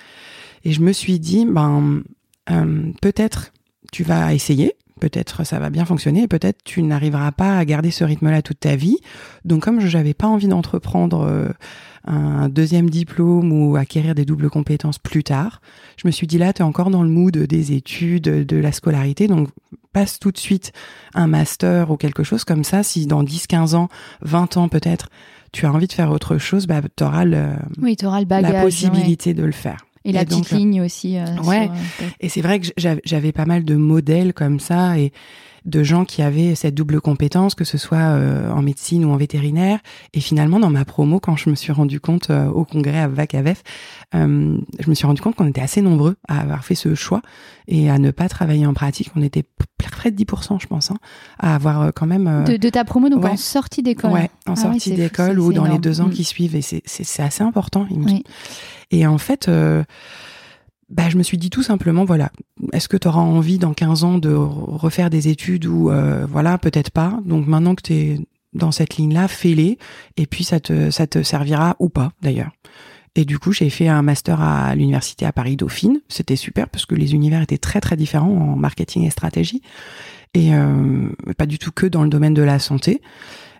Et 0.64 0.72
je 0.72 0.80
me 0.80 0.92
suis 0.92 1.18
dit, 1.18 1.46
ben, 1.46 2.02
euh, 2.50 2.92
peut-être 3.00 3.52
tu 3.90 4.02
vas 4.04 4.34
essayer, 4.34 4.74
peut-être 5.00 5.44
ça 5.44 5.58
va 5.58 5.70
bien 5.70 5.84
fonctionner, 5.84 6.28
peut-être 6.28 6.62
tu 6.64 6.82
n'arriveras 6.82 7.32
pas 7.32 7.58
à 7.58 7.64
garder 7.64 7.90
ce 7.90 8.04
rythme-là 8.04 8.42
toute 8.42 8.60
ta 8.60 8.76
vie. 8.76 8.98
Donc 9.44 9.64
comme 9.64 9.80
je 9.80 9.96
n'avais 9.96 10.14
pas 10.14 10.26
envie 10.26 10.48
d'entreprendre 10.48 11.22
euh, 11.22 11.48
un 12.06 12.48
deuxième 12.48 12.88
diplôme 12.88 13.52
ou 13.52 13.76
acquérir 13.76 14.14
des 14.14 14.24
doubles 14.24 14.50
compétences 14.50 14.98
plus 14.98 15.24
tard, 15.24 15.60
je 15.96 16.06
me 16.06 16.12
suis 16.12 16.26
dit 16.26 16.38
là, 16.38 16.52
tu 16.52 16.62
es 16.62 16.64
encore 16.64 16.90
dans 16.90 17.02
le 17.02 17.10
mood 17.10 17.36
des 17.36 17.72
études, 17.72 18.24
de 18.46 18.56
la 18.56 18.72
scolarité, 18.72 19.26
donc 19.26 19.48
passe 19.92 20.18
tout 20.18 20.30
de 20.30 20.38
suite 20.38 20.72
un 21.14 21.26
master 21.26 21.90
ou 21.90 21.96
quelque 21.96 22.22
chose 22.22 22.44
comme 22.44 22.64
ça. 22.64 22.82
Si 22.82 23.06
dans 23.06 23.22
10, 23.22 23.46
15 23.46 23.74
ans, 23.74 23.88
20 24.22 24.56
ans 24.56 24.68
peut-être, 24.68 25.08
tu 25.52 25.66
as 25.66 25.72
envie 25.72 25.88
de 25.88 25.92
faire 25.92 26.10
autre 26.10 26.38
chose, 26.38 26.66
bah, 26.66 26.80
tu 26.96 27.02
auras, 27.02 27.24
le, 27.24 27.48
oui, 27.80 27.96
auras 28.04 28.20
le 28.20 28.26
bagage, 28.26 28.52
la 28.52 28.62
possibilité 28.62 29.34
de 29.34 29.42
le 29.42 29.52
faire. 29.52 29.84
Et, 30.04 30.12
la 30.12 30.24
petite 30.24 30.50
ligne 30.50 30.80
aussi. 30.80 31.18
Euh, 31.18 31.26
ouais. 31.44 31.68
euh, 31.68 32.06
et 32.20 32.28
c'est 32.28 32.40
vrai 32.40 32.60
que 32.60 32.68
j'avais 33.04 33.32
pas 33.32 33.44
mal 33.44 33.64
de 33.64 33.76
modèles 33.76 34.32
comme 34.32 34.58
ça 34.58 34.98
et 34.98 35.12
de 35.64 35.82
gens 35.82 36.04
qui 36.04 36.22
avaient 36.22 36.54
cette 36.54 36.74
double 36.74 37.00
compétence, 37.00 37.54
que 37.54 37.64
ce 37.64 37.78
soit 37.78 37.98
euh, 37.98 38.50
en 38.50 38.62
médecine 38.62 39.04
ou 39.04 39.10
en 39.10 39.16
vétérinaire. 39.16 39.78
Et 40.14 40.20
finalement, 40.20 40.58
dans 40.60 40.70
ma 40.70 40.84
promo, 40.84 41.20
quand 41.20 41.36
je 41.36 41.50
me 41.50 41.54
suis 41.54 41.72
rendu 41.72 42.00
compte 42.00 42.30
euh, 42.30 42.48
au 42.48 42.64
congrès 42.64 42.98
à 42.98 43.08
VAC-AVEF, 43.08 43.62
euh, 44.14 44.58
je 44.78 44.90
me 44.90 44.94
suis 44.94 45.06
rendu 45.06 45.20
compte 45.20 45.34
qu'on 45.34 45.46
était 45.46 45.60
assez 45.60 45.82
nombreux 45.82 46.16
à 46.28 46.40
avoir 46.40 46.64
fait 46.64 46.74
ce 46.74 46.94
choix 46.94 47.22
et 47.68 47.90
à 47.90 47.98
ne 47.98 48.10
pas 48.10 48.28
travailler 48.28 48.66
en 48.66 48.74
pratique. 48.74 49.10
On 49.16 49.22
était 49.22 49.44
près 49.78 50.10
de 50.10 50.24
10%, 50.24 50.60
je 50.60 50.66
pense, 50.66 50.90
hein, 50.90 50.96
à 51.38 51.54
avoir 51.54 51.92
quand 51.92 52.06
même... 52.06 52.44
De, 52.44 52.68
ta 52.68 52.84
promo, 52.84 53.08
donc 53.08 53.24
en 53.24 53.36
sortie 53.36 53.82
d'école 53.82 54.12
Ouais, 54.12 54.30
en 54.46 54.52
ah 54.52 54.56
sortie 54.56 54.92
d'école 54.92 55.38
ou 55.40 55.52
dans 55.52 55.64
les 55.64 55.78
deux 55.78 56.00
ans 56.00 56.06
mm. 56.06 56.12
qui 56.12 56.24
suivent. 56.24 56.56
Et 56.56 56.62
c'est 56.62 57.22
assez 57.22 57.42
important. 57.42 57.86
Oui. 57.90 58.24
Et 58.90 59.06
en 59.06 59.18
fait 59.18 59.48
bah, 60.90 61.08
je 61.08 61.16
me 61.16 61.22
suis 61.22 61.38
dit 61.38 61.50
tout 61.50 61.62
simplement, 61.62 62.04
voilà, 62.04 62.32
est-ce 62.72 62.88
que 62.88 62.96
tu 62.96 63.06
auras 63.06 63.20
envie 63.20 63.58
dans 63.58 63.72
15 63.72 64.04
ans 64.04 64.18
de 64.18 64.32
refaire 64.34 65.08
des 65.08 65.28
études 65.28 65.66
ou 65.66 65.90
euh, 65.90 66.26
voilà, 66.28 66.58
peut-être 66.58 66.90
pas. 66.90 67.20
Donc 67.24 67.46
maintenant 67.46 67.76
que 67.76 67.82
tu 67.82 67.92
es 67.94 68.18
dans 68.52 68.72
cette 68.72 68.96
ligne-là, 68.96 69.28
fais-les 69.28 69.78
et 70.16 70.26
puis 70.26 70.42
ça 70.42 70.58
te, 70.58 70.90
ça 70.90 71.06
te 71.06 71.22
servira 71.22 71.76
ou 71.78 71.88
pas 71.88 72.12
d'ailleurs. 72.22 72.50
Et 73.14 73.24
du 73.24 73.38
coup, 73.38 73.52
j'ai 73.52 73.70
fait 73.70 73.88
un 73.88 74.02
master 74.02 74.40
à 74.40 74.74
l'université 74.74 75.26
à 75.26 75.32
Paris 75.32 75.56
Dauphine. 75.56 76.00
C'était 76.08 76.36
super 76.36 76.68
parce 76.68 76.86
que 76.86 76.96
les 76.96 77.14
univers 77.14 77.42
étaient 77.42 77.58
très 77.58 77.80
très 77.80 77.96
différents 77.96 78.30
en 78.30 78.56
marketing 78.56 79.04
et 79.04 79.10
stratégie 79.10 79.62
et 80.34 80.54
euh, 80.54 81.08
pas 81.36 81.46
du 81.46 81.58
tout 81.58 81.72
que 81.72 81.86
dans 81.86 82.02
le 82.02 82.08
domaine 82.08 82.34
de 82.34 82.42
la 82.42 82.58
santé. 82.58 83.00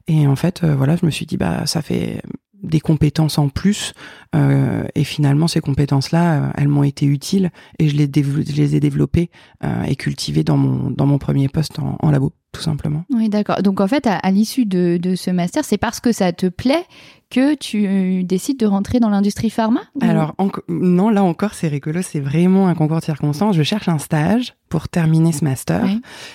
Et 0.09 0.27
en 0.27 0.37
fait, 0.37 0.65
euh, 0.65 0.75
voilà, 0.75 0.97
je 0.97 1.07
me 1.07 1.11
suis 1.13 1.27
dit 1.27 1.37
bah 1.37 1.67
ça 1.67 1.83
fait 1.83 2.23
des 2.63 2.81
compétences 2.81 3.39
en 3.39 3.49
plus 3.49 3.95
euh, 4.35 4.85
et 4.95 5.05
finalement 5.05 5.49
ces 5.49 5.61
compétences 5.61 6.11
là 6.11 6.35
euh, 6.35 6.53
elles 6.57 6.69
m'ont 6.69 6.83
été 6.83 7.07
utiles 7.07 7.51
et 7.79 7.89
je 7.89 7.97
les, 7.97 8.11
je 8.15 8.57
les 8.57 8.77
ai 8.77 8.81
développées 8.81 9.31
euh, 9.65 9.85
et 9.85 9.97
cultivées 9.97 10.45
dans 10.45 10.57
mon 10.57 10.91
dans 10.91 11.07
mon 11.07 11.19
premier 11.19 11.49
poste 11.49 11.79
en, 11.79 11.97
en 12.01 12.11
labo 12.11 12.33
tout 12.53 12.63
simplement. 12.63 13.05
Oui, 13.11 13.29
d'accord. 13.29 13.63
Donc 13.63 13.81
en 13.81 13.89
fait, 13.89 14.07
à, 14.07 14.31
l'issue 14.31 14.67
de, 14.67 14.99
de, 15.01 15.15
ce 15.15 15.31
master, 15.31 15.65
c'est 15.65 15.79
parce 15.79 16.01
que 16.01 16.13
ça 16.13 16.33
te 16.33 16.47
plaît 16.47 16.85
que 17.31 17.55
tu 17.55 18.25
décides 18.25 18.59
de 18.59 18.67
rentrer 18.67 18.99
dans 18.99 19.09
l'industrie 19.09 19.51
pharma 19.51 19.83
Alors 20.01 20.35
non, 20.69 21.11
là 21.11 21.23
encore, 21.23 21.55
c'est 21.55 21.69
rigolo. 21.69 22.03
C'est 22.03 22.19
vraiment 22.19 22.67
un 22.67 22.75
concours 22.75 22.99
de 22.99 23.05
circonstances. 23.05 23.57
Je 23.57 23.63
cherche 23.63 23.89
un 23.89 23.99
stage 23.99 24.55
pour 24.69 24.89
terminer 24.89 25.33
ce 25.33 25.45
master 25.45 25.85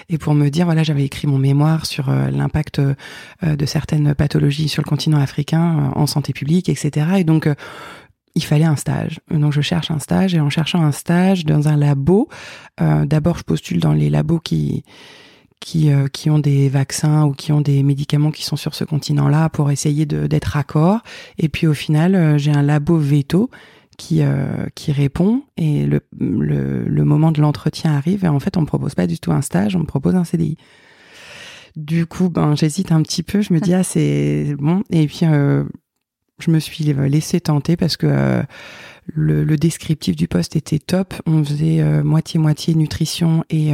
et 0.07 0.17
pour 0.17 0.33
me 0.33 0.49
dire 0.49 0.65
voilà, 0.65 0.83
j'avais 0.83 1.03
écrit 1.03 1.27
mon 1.27 1.37
mémoire 1.37 1.85
sur 1.85 2.09
euh, 2.09 2.29
l'impact 2.31 2.79
euh, 2.79 2.95
de 3.43 3.65
certaines 3.65 4.15
pathologies 4.15 4.69
sur 4.69 4.83
le 4.83 4.89
continent 4.89 5.19
africain 5.19 5.91
euh, 5.95 5.99
en 5.99 6.07
santé 6.07 6.31
publique, 6.31 6.69
etc. 6.69 7.07
Et 7.17 7.23
donc 7.25 7.49
il 8.35 8.43
fallait 8.43 8.65
un 8.65 8.77
stage. 8.77 9.19
Donc 9.29 9.51
je 9.51 9.61
cherche 9.61 9.91
un 9.91 9.99
stage 9.99 10.33
et 10.33 10.39
en 10.39 10.49
cherchant 10.49 10.81
un 10.81 10.93
stage 10.93 11.45
dans 11.45 11.67
un 11.67 11.75
labo, 11.75 12.29
d'abord 12.79 13.37
je 13.37 13.43
postule 13.43 13.79
dans 13.79 13.93
les 13.93 14.09
labos 14.09 14.39
qui 14.39 14.83
qui, 15.59 15.91
euh, 15.91 16.07
qui 16.07 16.29
ont 16.29 16.39
des 16.39 16.69
vaccins 16.69 17.25
ou 17.25 17.31
qui 17.31 17.51
ont 17.51 17.61
des 17.61 17.83
médicaments 17.83 18.31
qui 18.31 18.43
sont 18.43 18.55
sur 18.55 18.75
ce 18.75 18.83
continent-là 18.83 19.49
pour 19.49 19.71
essayer 19.71 20.05
d'être 20.05 20.45
raccord. 20.45 21.01
Et 21.37 21.49
puis 21.49 21.67
au 21.67 21.73
final, 21.73 22.15
euh, 22.15 22.37
j'ai 22.37 22.51
un 22.51 22.61
labo 22.61 22.97
veto 22.97 23.49
qui, 23.97 24.21
euh, 24.21 24.67
qui 24.75 24.91
répond 24.91 25.43
et 25.57 25.85
le, 25.85 26.01
le, 26.19 27.03
moment 27.03 27.31
de 27.31 27.41
l'entretien 27.41 27.95
arrive 27.95 28.25
et 28.25 28.27
en 28.27 28.39
fait 28.39 28.57
on 28.57 28.61
me 28.61 28.65
propose 28.65 28.93
pas 28.93 29.07
du 29.07 29.19
tout 29.19 29.31
un 29.31 29.41
stage, 29.41 29.75
on 29.75 29.79
me 29.79 29.85
propose 29.85 30.15
un 30.15 30.23
CDI. 30.23 30.57
Du 31.77 32.05
coup, 32.05 32.29
ben 32.29 32.55
j'hésite 32.55 32.91
un 32.91 33.01
petit 33.01 33.23
peu, 33.23 33.41
je 33.41 33.53
me 33.53 33.59
dis 33.59 33.73
ah 33.73 33.83
c'est 33.83 34.55
bon 34.59 34.83
et 34.91 35.07
puis 35.07 35.21
je 35.21 36.51
me 36.51 36.59
suis 36.59 36.83
laissé 36.93 37.39
tenter 37.39 37.77
parce 37.77 37.95
que 37.95 38.43
le, 39.13 39.55
descriptif 39.57 40.15
du 40.15 40.27
poste 40.27 40.55
était 40.55 40.79
top. 40.79 41.13
On 41.25 41.43
faisait 41.43 42.03
moitié 42.03 42.39
moitié 42.39 42.75
nutrition 42.75 43.43
et 43.49 43.73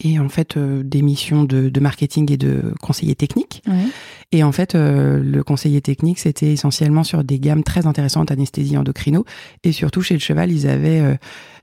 et 0.00 0.18
en 0.18 0.28
fait 0.28 0.56
euh, 0.56 0.82
des 0.82 1.02
missions 1.02 1.44
de, 1.44 1.68
de, 1.68 1.80
marketing 1.80 2.32
et 2.32 2.36
de 2.36 2.72
conseiller 2.80 3.14
technique. 3.14 3.62
Ouais. 3.66 3.86
Et 4.32 4.44
en 4.44 4.52
fait, 4.52 4.74
euh, 4.74 5.20
le 5.22 5.42
conseiller 5.42 5.80
technique, 5.80 6.20
c'était 6.20 6.52
essentiellement 6.52 7.02
sur 7.02 7.24
des 7.24 7.40
gammes 7.40 7.64
très 7.64 7.86
intéressantes 7.86 8.30
anesthésie 8.30 8.76
endocrino. 8.76 9.24
Et 9.64 9.72
surtout, 9.72 10.02
chez 10.02 10.14
le 10.14 10.20
cheval, 10.20 10.52
ils 10.52 10.68
avaient 10.68 11.00
euh, 11.00 11.16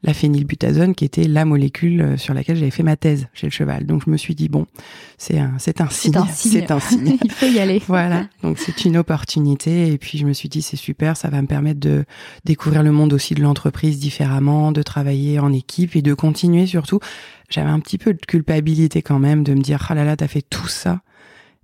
la 0.04 0.14
phénylbutazone, 0.14 0.94
qui 0.94 1.06
était 1.06 1.24
la 1.24 1.46
molécule 1.46 2.20
sur 2.20 2.34
laquelle 2.34 2.58
j'avais 2.58 2.72
fait 2.72 2.84
ma 2.84 2.98
thèse 2.98 3.28
chez 3.34 3.48
le 3.48 3.52
cheval. 3.52 3.86
Donc, 3.86 4.04
je 4.06 4.12
me 4.12 4.18
suis 4.18 4.36
dit, 4.36 4.50
bon, 4.50 4.66
c'est 5.18 5.40
un, 5.40 5.54
c'est 5.60 5.80
un 5.80 5.90
signe. 5.90 6.12
C'est 6.34 6.70
un 6.70 6.80
signe. 6.82 7.18
Il 7.24 7.32
faut 7.32 7.48
y 7.48 7.60
aller. 7.60 7.82
voilà. 7.88 8.28
Donc, 8.44 8.58
c'est 8.60 8.84
une 8.84 8.98
opportunité. 8.98 9.88
Et 9.88 9.98
puis, 9.98 10.18
je 10.18 10.26
me 10.26 10.34
suis 10.34 10.50
dit, 10.50 10.62
c'est 10.62 10.76
super, 10.76 11.16
ça 11.16 11.30
va 11.30 11.42
me 11.42 11.48
permettre 11.48 11.80
de 11.80 12.04
découvrir 12.44 12.84
le 12.84 12.92
monde 12.92 13.14
aussi 13.14 13.34
de 13.34 13.42
l'entreprise 13.42 13.98
différemment, 13.98 14.74
de 14.74 14.84
travailler 14.84 15.40
en 15.40 15.54
équipe 15.54 15.96
et 15.96 16.02
de 16.02 16.14
continuer 16.14 16.68
surtout. 16.68 17.00
J'avais 17.50 17.70
un 17.70 17.80
petit 17.80 17.98
peu 17.98 18.14
de 18.14 18.20
culpabilité 18.28 19.02
quand 19.02 19.20
même 19.20 19.44
de 19.44 19.54
me 19.54 19.62
dire, 19.62 19.86
ah 19.90 19.96
là 19.96 20.04
là, 20.04 20.16
t'as 20.16 20.28
fait 20.28 20.44
tout 20.48 20.68
ça 20.68 21.02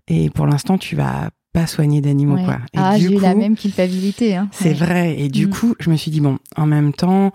et 0.07 0.29
pour 0.29 0.45
l'instant, 0.45 0.77
tu 0.77 0.95
vas 0.95 1.29
pas 1.53 1.67
soigner 1.67 2.01
d'animaux, 2.01 2.43
quoi. 2.43 2.57
Et 2.73 2.77
ah, 2.77 2.97
j'ai 2.97 3.13
eu 3.13 3.19
la 3.19 3.35
même 3.35 3.55
culpabilité. 3.55 4.35
Hein. 4.35 4.49
C'est 4.51 4.73
vrai. 4.73 5.19
Et 5.19 5.29
du 5.29 5.47
mm. 5.47 5.49
coup, 5.51 5.75
je 5.79 5.89
me 5.89 5.95
suis 5.95 6.11
dit, 6.11 6.19
bon, 6.19 6.39
en 6.57 6.65
même 6.65 6.93
temps, 6.93 7.31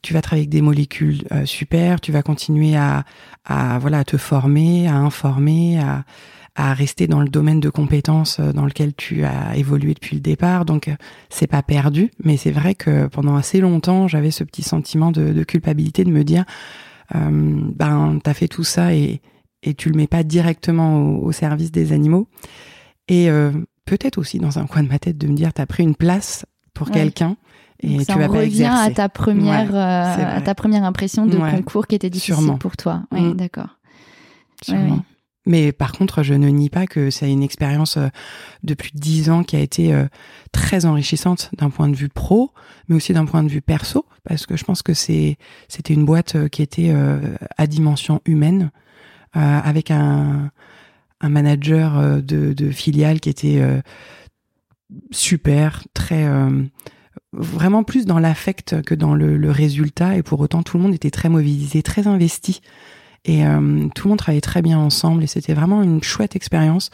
tu 0.00 0.14
vas 0.14 0.22
travailler 0.22 0.42
avec 0.42 0.50
des 0.50 0.62
molécules 0.62 1.22
euh, 1.32 1.44
super, 1.44 2.00
tu 2.00 2.10
vas 2.10 2.22
continuer 2.22 2.74
à, 2.76 3.04
à, 3.44 3.78
voilà, 3.78 4.00
à 4.00 4.04
te 4.04 4.16
former, 4.16 4.88
à 4.88 4.96
informer, 4.96 5.78
à, 5.78 6.04
à 6.56 6.74
rester 6.74 7.06
dans 7.06 7.20
le 7.20 7.28
domaine 7.28 7.60
de 7.60 7.70
compétences 7.70 8.40
euh, 8.40 8.52
dans 8.52 8.64
lequel 8.64 8.94
tu 8.94 9.24
as 9.24 9.54
évolué 9.56 9.94
depuis 9.94 10.16
le 10.16 10.22
départ. 10.22 10.64
Donc, 10.64 10.88
euh, 10.88 10.96
c'est 11.28 11.46
pas 11.46 11.62
perdu. 11.62 12.10
Mais 12.24 12.38
c'est 12.38 12.50
vrai 12.50 12.74
que 12.74 13.06
pendant 13.06 13.36
assez 13.36 13.60
longtemps, 13.60 14.08
j'avais 14.08 14.30
ce 14.30 14.44
petit 14.44 14.62
sentiment 14.62 15.12
de, 15.12 15.32
de, 15.32 15.44
culpabilité 15.44 16.04
de 16.04 16.10
me 16.10 16.24
dire, 16.24 16.44
ben, 17.14 18.18
t'as 18.22 18.34
fait 18.34 18.48
tout 18.48 18.64
ça 18.64 18.94
et, 18.94 19.20
et 19.62 19.74
tu 19.74 19.88
le 19.88 19.96
mets 19.96 20.06
pas 20.06 20.22
directement 20.22 21.18
au, 21.18 21.32
service 21.32 21.72
des 21.72 21.92
animaux. 21.92 22.28
Et 23.08 23.30
euh, 23.30 23.52
peut-être 23.84 24.18
aussi 24.18 24.38
dans 24.38 24.58
un 24.58 24.66
coin 24.66 24.82
de 24.82 24.88
ma 24.88 24.98
tête 24.98 25.18
de 25.18 25.26
me 25.26 25.34
dire, 25.34 25.52
tu 25.52 25.60
as 25.60 25.66
pris 25.66 25.82
une 25.82 25.94
place 25.94 26.46
pour 26.74 26.90
quelqu'un 26.90 27.36
et 27.80 28.04
tu 28.04 28.18
vas 28.18 28.28
pas 28.28 28.44
exercer. 28.44 28.90
à 28.90 28.94
ta 28.94 29.08
première, 29.08 29.74
euh, 29.74 30.36
à 30.36 30.40
ta 30.40 30.54
première 30.54 30.84
impression 30.84 31.26
de 31.26 31.36
concours 31.36 31.86
qui 31.86 31.94
était 31.94 32.10
difficile 32.10 32.56
pour 32.58 32.76
toi. 32.76 33.02
Oui, 33.12 33.22
mm. 33.22 33.34
d'accord. 33.34 33.78
Mais 35.44 35.72
par 35.72 35.92
contre, 35.92 36.22
je 36.22 36.34
ne 36.34 36.48
nie 36.48 36.70
pas 36.70 36.86
que 36.86 37.10
c'est 37.10 37.30
une 37.30 37.42
expérience 37.42 37.96
euh, 37.96 38.08
de 38.62 38.74
plus 38.74 38.92
de 38.92 39.00
dix 39.00 39.28
ans 39.30 39.42
qui 39.42 39.56
a 39.56 39.60
été 39.60 39.92
très 40.52 40.84
enrichissante 40.84 41.50
d'un 41.58 41.70
point 41.70 41.88
de 41.88 41.96
vue 41.96 42.08
pro, 42.08 42.52
mais 42.88 42.94
aussi 42.94 43.12
d'un 43.12 43.26
point 43.26 43.42
de 43.42 43.48
vue 43.48 43.62
perso, 43.62 44.06
parce 44.24 44.46
que 44.46 44.56
je 44.56 44.64
pense 44.64 44.82
que 44.82 44.94
c'était 44.94 45.36
une 45.88 46.04
boîte 46.04 46.48
qui 46.50 46.62
était 46.62 46.94
à 47.58 47.66
dimension 47.66 48.20
humaine, 48.24 48.70
euh, 49.34 49.60
avec 49.64 49.90
un, 49.90 50.50
manager 51.22 51.98
euh, 51.98 52.20
de, 52.20 52.70
filiale 52.70 53.18
qui 53.18 53.30
était 53.30 53.62
euh, 53.62 53.80
super, 55.10 55.84
très 55.94 56.28
vraiment 57.32 57.82
plus 57.82 58.04
dans 58.04 58.18
l'affect 58.18 58.82
que 58.82 58.94
dans 58.94 59.14
le, 59.14 59.50
résultat. 59.50 60.16
Et 60.16 60.22
pour 60.22 60.40
autant 60.40 60.62
tout 60.62 60.76
le 60.76 60.82
monde 60.82 60.94
était 60.94 61.10
très 61.10 61.30
mobilisé, 61.30 61.82
très 61.82 62.06
investi 62.06 62.60
et 63.24 63.46
euh, 63.46 63.88
tout 63.94 64.08
le 64.08 64.10
monde 64.10 64.18
travaillait 64.18 64.40
très 64.40 64.62
bien 64.62 64.78
ensemble 64.78 65.22
et 65.22 65.26
c'était 65.28 65.54
vraiment 65.54 65.82
une 65.82 66.02
chouette 66.02 66.34
expérience. 66.34 66.90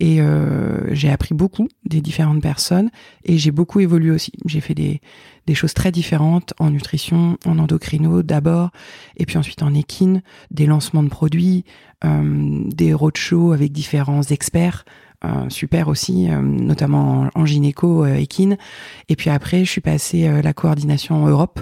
Et 0.00 0.20
euh, 0.20 0.94
j'ai 0.94 1.10
appris 1.10 1.34
beaucoup 1.34 1.68
des 1.84 2.00
différentes 2.00 2.42
personnes 2.42 2.90
et 3.24 3.36
j'ai 3.36 3.50
beaucoup 3.50 3.80
évolué 3.80 4.10
aussi. 4.10 4.32
J'ai 4.46 4.60
fait 4.60 4.74
des, 4.74 5.00
des 5.46 5.54
choses 5.54 5.74
très 5.74 5.92
différentes 5.92 6.54
en 6.58 6.70
nutrition, 6.70 7.38
en 7.44 7.58
endocrino 7.58 8.22
d'abord, 8.22 8.70
et 9.16 9.26
puis 9.26 9.36
ensuite 9.36 9.62
en 9.62 9.74
équine, 9.74 10.22
des 10.50 10.66
lancements 10.66 11.02
de 11.02 11.08
produits, 11.08 11.64
euh, 12.04 12.62
des 12.66 12.94
roadshows 12.94 13.52
avec 13.52 13.72
différents 13.72 14.22
experts. 14.22 14.84
Euh, 15.26 15.48
super 15.48 15.88
aussi, 15.88 16.30
euh, 16.30 16.40
notamment 16.40 17.30
en, 17.34 17.46
gynéco 17.46 18.04
euh, 18.04 18.14
équine. 18.14 18.56
Et 19.08 19.16
puis 19.16 19.30
après, 19.30 19.64
je 19.64 19.70
suis 19.70 19.80
passée 19.80 20.28
la 20.42 20.52
coordination 20.52 21.22
en 21.24 21.26
Europe 21.26 21.60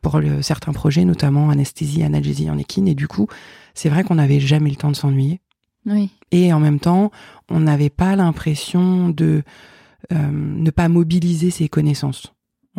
pour 0.00 0.18
certains 0.40 0.72
projets, 0.72 1.04
notamment 1.04 1.50
anesthésie, 1.50 2.02
analgésie 2.02 2.48
en 2.48 2.56
équine. 2.56 2.88
Et 2.88 2.94
du 2.94 3.06
coup, 3.06 3.26
c'est 3.74 3.90
vrai 3.90 4.02
qu'on 4.02 4.14
n'avait 4.14 4.40
jamais 4.40 4.70
le 4.70 4.76
temps 4.76 4.90
de 4.90 4.96
s'ennuyer. 4.96 5.40
Oui. 5.84 6.08
Et 6.30 6.54
en 6.54 6.60
même 6.60 6.80
temps, 6.80 7.10
on 7.50 7.60
n'avait 7.60 7.90
pas 7.90 8.16
l'impression 8.16 9.10
de 9.10 9.42
ne 10.10 10.70
pas 10.70 10.88
mobiliser 10.88 11.50
ses 11.50 11.68
connaissances. 11.68 12.32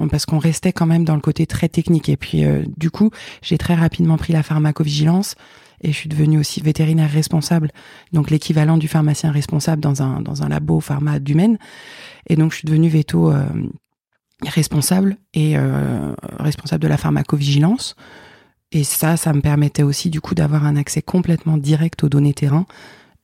parce 0.09 0.25
qu'on 0.25 0.39
restait 0.39 0.73
quand 0.73 0.87
même 0.87 1.05
dans 1.05 1.15
le 1.15 1.21
côté 1.21 1.45
très 1.45 1.69
technique. 1.69 2.09
Et 2.09 2.17
puis, 2.17 2.43
euh, 2.43 2.63
du 2.75 2.89
coup, 2.89 3.11
j'ai 3.43 3.59
très 3.59 3.75
rapidement 3.75 4.17
pris 4.17 4.33
la 4.33 4.41
pharmacovigilance 4.41 5.35
et 5.85 5.91
je 5.91 5.97
suis 5.97 6.09
devenue 6.09 6.39
aussi 6.39 6.61
vétérinaire 6.61 7.11
responsable, 7.11 7.71
donc 8.11 8.31
l'équivalent 8.31 8.77
du 8.77 8.87
pharmacien 8.87 9.31
responsable 9.31 9.83
dans 9.83 10.01
un, 10.01 10.19
dans 10.19 10.41
un 10.41 10.49
labo 10.49 10.79
pharma 10.79 11.19
d'humaine. 11.19 11.59
Et 12.27 12.35
donc, 12.35 12.51
je 12.51 12.57
suis 12.57 12.65
devenue 12.65 12.89
véto 12.89 13.31
euh, 13.31 13.45
responsable 14.43 15.17
et 15.35 15.55
euh, 15.57 16.13
responsable 16.39 16.81
de 16.81 16.87
la 16.87 16.97
pharmacovigilance. 16.97 17.95
Et 18.71 18.83
ça, 18.83 19.15
ça 19.15 19.31
me 19.31 19.41
permettait 19.41 19.83
aussi, 19.83 20.09
du 20.09 20.21
coup, 20.21 20.33
d'avoir 20.33 20.65
un 20.65 20.75
accès 20.75 21.03
complètement 21.03 21.57
direct 21.57 22.03
aux 22.03 22.09
données 22.09 22.33
terrain 22.33 22.65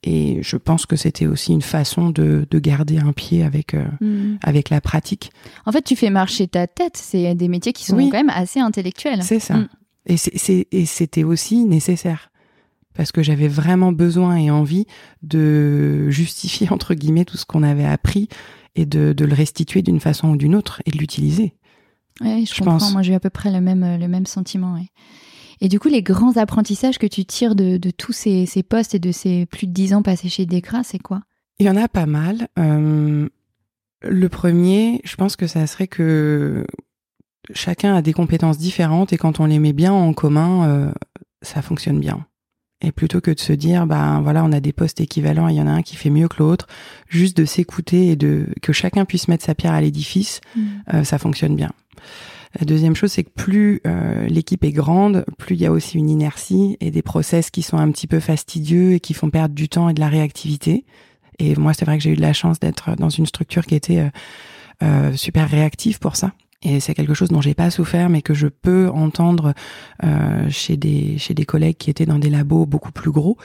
et 0.04 0.40
je 0.42 0.58
pense 0.58 0.86
que 0.86 0.96
c'était 0.96 1.28
aussi 1.28 1.54
une 1.54 1.62
façon 1.62 2.10
de, 2.10 2.48
de, 2.50 2.60
garder 2.60 2.98
un 2.98 3.12
pied 3.12 3.44
avec, 3.44 3.76
euh, 3.76 3.86
mm. 4.02 4.40
avec 4.44 4.70
la 4.70 4.82
pratique. 4.82 5.32
En 5.66 5.72
fait, 5.72 5.84
tu 5.84 5.96
fais 5.96 6.10
marcher 6.10 6.48
ta 6.48 6.66
tête. 6.66 6.98
C'est 6.98 7.36
des 7.36 7.48
métiers 7.48 7.74
qui 7.74 7.86
sont 7.86 7.98
quand 7.98 8.12
même 8.12 8.32
assez 8.32 8.60
intellectuels. 8.60 9.22
C'est 9.24 9.40
ça. 9.40 9.58
Mm. 9.58 9.68
Et 10.08 10.86
c'était 10.88 11.24
aussi 11.24 11.66
nécessaire. 11.66 12.31
Parce 12.94 13.12
que 13.12 13.24
j'avais 13.24 13.48
vraiment 13.48 13.92
besoin 13.92 14.36
et 14.36 14.52
envie 14.52 14.86
de 15.22 16.10
justifier, 16.10 16.68
entre 16.72 16.94
guillemets, 16.94 17.26
tout 17.26 17.38
ce 17.38 17.46
qu'on 17.46 17.64
avait 17.64 17.86
appris 17.86 18.28
et 18.76 18.86
de, 18.86 19.14
de 19.14 19.26
le 19.26 19.34
restituer 19.34 19.82
d'une 19.82 20.00
façon 20.00 20.30
ou 20.30 20.38
d'une 20.38 20.56
autre 20.56 20.82
et 20.86 20.92
de 20.92 20.98
l'utiliser. 20.98 21.54
Oui, 22.22 22.46
je, 22.46 22.58
comprends. 22.58 22.78
Pense. 22.78 22.94
Moi, 22.94 23.02
j'ai 23.02 23.14
eu 23.14 23.16
à 23.16 23.20
peu 23.20 23.30
près 23.30 23.52
le 23.52 23.62
même, 23.62 24.00
le 24.00 24.08
même 24.08 24.26
sentiment. 24.26 24.74
Ouais. 24.76 24.88
Et 25.62 25.70
du 25.70 25.80
coup, 25.80 25.90
les 25.90 26.02
grands 26.02 26.38
apprentissages 26.38 26.98
que 26.98 27.06
tu 27.06 27.24
tires 27.24 27.56
de, 27.56 27.78
tous 27.92 28.14
ces, 28.14 28.48
postes 28.68 28.96
et 28.96 29.00
de 29.00 29.12
ces 29.12 29.46
plus 29.46 29.68
de 29.68 29.72
dix 29.72 29.94
ans 29.94 30.02
passés 30.02 30.28
chez 30.28 30.48
Decra, 30.48 30.84
c'est 30.84 31.00
quoi? 31.00 31.22
Il 31.60 31.68
y 31.68 31.70
en 31.70 31.78
a 31.78 31.88
pas 31.88 32.08
mal. 32.08 32.48
Euh, 32.58 33.30
le 34.02 34.30
premier, 34.30 35.02
je 35.04 35.16
pense 35.16 35.36
que 35.36 35.46
ça 35.46 35.68
serait 35.68 35.88
que 35.88 36.66
chacun 37.54 37.96
a 37.96 38.02
des 38.02 38.14
compétences 38.14 38.58
différentes 38.58 39.14
et 39.14 39.18
quand 39.18 39.40
on 39.40 39.46
les 39.46 39.60
met 39.60 39.74
bien 39.74 39.94
en 39.94 40.14
commun, 40.14 40.68
euh, 40.68 40.92
ça 41.44 41.62
fonctionne 41.62 42.00
bien. 42.00 42.26
Et 42.82 42.92
plutôt 42.92 43.22
que 43.22 43.32
de 43.32 43.40
se 43.40 43.54
dire, 43.54 43.86
ben 43.86 44.22
voilà, 44.22 44.44
on 44.44 44.52
a 44.52 44.60
des 44.60 44.74
postes 44.74 45.02
équivalents, 45.02 45.48
il 45.48 45.56
y 45.56 45.62
en 45.62 45.68
a 45.68 45.72
un 45.72 45.82
qui 45.84 45.96
fait 45.96 46.10
mieux 46.10 46.28
que 46.28 46.38
l'autre, 46.40 46.68
juste 47.08 47.38
de 47.38 47.46
s'écouter 47.46 48.08
et 48.08 48.16
de 48.16 48.48
que 48.62 48.74
chacun 48.74 49.06
puisse 49.06 49.28
mettre 49.28 49.46
sa 49.46 49.54
pierre 49.54 49.74
à 49.74 49.82
l'édifice, 49.82 50.42
mmh. 50.56 50.62
euh, 50.94 51.04
ça 51.04 51.20
fonctionne 51.20 51.56
bien. 51.56 51.70
La 52.60 52.66
deuxième 52.66 52.96
chose, 52.96 53.12
c'est 53.12 53.24
que 53.24 53.30
plus 53.30 53.82
euh, 53.86 54.28
l'équipe 54.28 54.64
est 54.64 54.72
grande, 54.72 55.26
plus 55.38 55.56
il 55.56 55.62
y 55.62 55.66
a 55.66 55.72
aussi 55.72 55.98
une 55.98 56.10
inertie 56.10 56.76
et 56.82 56.92
des 56.92 57.02
process 57.02 57.50
qui 57.50 57.62
sont 57.62 57.78
un 57.78 57.92
petit 57.92 58.08
peu 58.08 58.20
fastidieux 58.20 58.94
et 58.94 59.00
qui 59.00 59.14
font 59.14 59.30
perdre 59.30 59.56
du 59.56 59.70
temps 59.70 59.88
et 59.88 59.94
de 59.94 60.02
la 60.02 60.10
réactivité. 60.10 60.84
Et 61.40 61.56
moi, 61.56 61.74
c'est 61.74 61.86
vrai 61.86 61.98
que 61.98 62.04
j'ai 62.04 62.12
eu 62.12 62.16
de 62.16 62.22
la 62.22 62.34
chance 62.34 62.60
d'être 62.60 62.96
dans 62.98 63.10
une 63.10 63.26
structure 63.26 63.66
qui 63.66 63.76
était 63.76 64.10
euh 64.84 65.14
super 65.16 65.48
réactive 65.48 66.00
pour 66.00 66.16
ça. 66.16 66.34
Et 66.64 66.80
c'est 66.80 66.94
quelque 66.94 67.14
chose 67.14 67.30
dont 67.30 67.42
j'ai 67.42 67.56
pas 67.56 67.72
souffert, 67.72 68.10
mais 68.10 68.22
que 68.22 68.34
je 68.34 68.48
peux 68.48 68.90
entendre 68.90 69.54
euh, 70.04 70.48
chez 70.50 70.78
des 70.78 71.18
chez 71.18 71.34
des 71.34 71.46
collègues 71.46 71.78
qui 71.78 71.90
étaient 71.90 72.06
dans 72.06 72.20
des 72.20 72.30
labos 72.30 72.66
beaucoup 72.66 72.92
plus 72.92 73.12
gros 73.12 73.38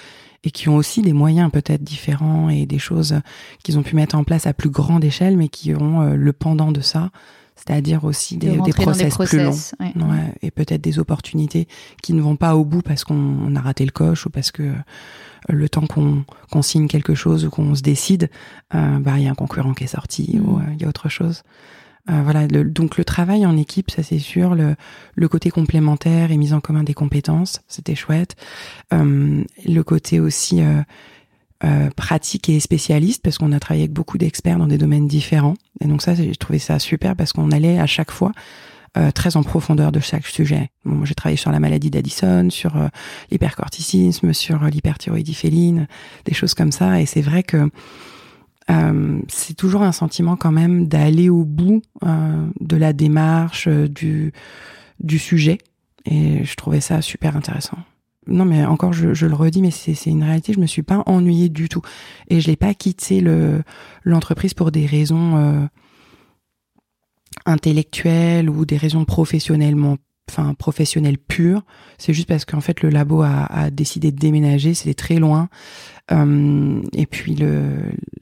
et 0.45 0.51
qui 0.51 0.69
ont 0.69 0.77
aussi 0.77 1.01
des 1.01 1.15
moyens 1.15 1.51
peut-être 1.51 1.83
différents 1.83 2.51
et 2.51 2.67
des 2.67 2.79
choses 2.79 3.21
qu'ils 3.63 3.79
ont 3.79 3.83
pu 3.83 3.97
mettre 3.97 4.17
en 4.17 4.25
place 4.25 4.47
à 4.47 4.53
plus 4.53 4.71
grande 4.71 5.03
échelle, 5.03 5.37
mais 5.37 5.49
qui 5.49 5.75
ont 5.75 6.03
euh, 6.03 6.15
le 6.15 6.33
pendant 6.33 6.73
de 6.73 6.83
ça, 6.83 7.11
c'est-à-dire 7.57 8.05
aussi 8.05 8.37
des, 8.37 8.59
des, 8.59 8.73
process 8.73 9.17
plus 9.17 9.43
longs 9.43 9.57
ouais. 9.81 10.35
et 10.43 10.51
peut-être 10.51 10.83
des 10.83 10.99
opportunités 10.99 11.67
qui 12.03 12.13
ne 12.13 12.21
vont 12.21 12.37
pas 12.37 12.55
au 12.55 12.65
bout 12.65 12.83
parce 12.83 13.03
qu'on 13.03 13.57
a 13.57 13.61
raté 13.61 13.85
le 13.87 13.91
coche 13.91 14.27
ou 14.27 14.31
parce 14.31 14.51
que 14.51 14.63
euh, 14.63 14.75
le 15.49 15.69
temps 15.69 15.87
qu'on 15.87 16.63
signe 16.63 16.87
quelque 16.87 17.15
chose 17.15 17.47
ou 17.47 17.51
qu'on 17.51 17.75
se 17.75 17.83
décide, 17.83 18.31
euh, 18.75 18.99
bah 18.99 19.15
il 19.17 19.25
y 19.25 19.29
a 19.29 19.31
un 19.31 19.35
concurrent 19.35 19.75
qui 19.75 19.85
est 19.85 19.89
sorti 19.89 20.39
ou 20.43 20.59
mm. 20.59 20.61
euh, 20.61 20.73
il 20.75 20.83
y 20.83 20.85
a 20.85 20.89
autre 20.89 21.09
chose. 21.09 21.43
Euh, 22.09 22.23
voilà, 22.23 22.47
donc 22.47 22.99
le 22.99 23.05
travail 23.05 23.45
en 23.47 23.57
équipe, 23.57 23.91
ça 23.91 24.03
c'est 24.03 24.19
sûr, 24.19 24.55
le, 24.55 24.77
le, 25.15 25.29
côté 25.29 25.51
complémentaire 25.51 26.31
et 26.31 26.37
mise 26.37 26.55
en 26.55 26.61
commun 26.61 26.85
des 26.85 26.95
compétences, 26.95 27.61
c'était 27.69 27.97
chouette. 27.97 28.37
le 28.93 29.83
côté 29.83 30.21
aussi 30.21 30.63
euh, 31.65 31.89
pratique 31.97 32.51
et 32.51 32.61
spécialiste 32.61 33.23
parce 33.23 33.39
qu'on 33.39 33.51
a 33.53 33.59
travaillé 33.59 33.85
avec 33.85 33.93
beaucoup 33.95 34.19
d'experts 34.19 34.59
dans 34.59 34.67
des 34.67 34.77
domaines 34.77 35.09
différents. 35.09 35.55
Et 35.81 35.87
donc 35.87 36.03
ça, 36.03 36.15
j'ai 36.15 36.37
trouvé 36.37 36.59
ça 36.59 36.79
super 36.79 37.17
parce 37.17 37.33
qu'on 37.33 37.51
allait 37.51 37.79
à 37.79 37.87
chaque 37.87 38.11
fois 38.11 38.33
euh, 38.99 39.11
très 39.11 39.39
en 39.39 39.43
profondeur 39.43 39.91
de 39.91 39.99
chaque 39.99 40.27
sujet. 40.27 40.71
Bon, 40.85 41.07
j'ai 41.07 41.15
travaillé 41.15 41.39
sur 41.39 41.51
la 41.51 41.59
maladie 41.59 41.91
d'Addison, 41.91 42.51
sur 42.51 42.77
euh, 42.77 42.89
l'hypercorticisme, 43.31 44.35
sur 44.35 44.65
l'hyperthyroïdie 44.65 45.33
féline, 45.33 45.89
des 46.27 46.35
choses 46.35 46.53
comme 46.53 46.73
ça. 46.73 47.01
Et 47.01 47.07
c'est 47.07 47.23
vrai 47.23 47.43
que 47.43 47.71
c'est 49.29 49.55
toujours 49.55 49.83
un 49.83 49.93
sentiment 49.93 50.37
quand 50.37 50.53
même 50.53 50.89
d'aller 50.89 51.29
au 51.29 51.45
bout 51.45 51.83
de 52.03 52.77
la 52.77 52.93
démarche, 52.93 53.69
du, 53.69 54.33
du 55.01 55.19
sujet. 55.19 55.59
Et 56.05 56.45
je 56.45 56.55
trouvais 56.57 56.81
ça 56.81 57.01
super 57.03 57.37
intéressant 57.37 57.79
non, 58.29 58.45
mais 58.45 58.65
encore, 58.65 58.93
je, 58.93 59.15
je 59.15 59.27
le 59.27 59.35
redis, 59.35 59.63
mais 59.63 59.71
c'est 59.71 59.95
une 60.07 60.25
réalité. 60.25 60.53
Je 60.53 60.61
me 60.61 60.67
suis 60.67 60.83
pas 60.83 61.03
ennuyée 61.07 61.49
du 61.49 61.69
tout, 61.69 61.83
et 62.29 62.41
je 62.41 62.51
n'ai 62.51 62.57
pas 62.57 62.75
quitté 62.75 63.21
le 63.21 63.63
l'entreprise 64.05 64.55
pour 64.55 64.73
des 64.73 64.87
raisons 64.87 65.37
euh, 65.37 65.67
intellectuelles 67.45 68.51
ou 68.51 68.65
des 68.65 68.77
raisons 68.77 69.05
professionnellement, 69.05 69.97
enfin 70.29 70.55
professionnelles 70.55 71.19
pures. 71.19 71.63
C'est 71.99 72.13
juste 72.13 72.29
parce 72.29 72.45
qu'en 72.45 72.61
fait 72.61 72.83
le 72.83 72.91
labo 72.91 73.23
a, 73.23 73.45
a 73.45 73.71
décidé 73.71 74.11
de 74.11 74.19
déménager, 74.19 74.75
c'était 74.75 74.95
très 74.95 75.17
loin. 75.17 75.49
Euh, 76.13 76.83
et 76.93 77.07
puis 77.07 77.35
le, 77.35 77.79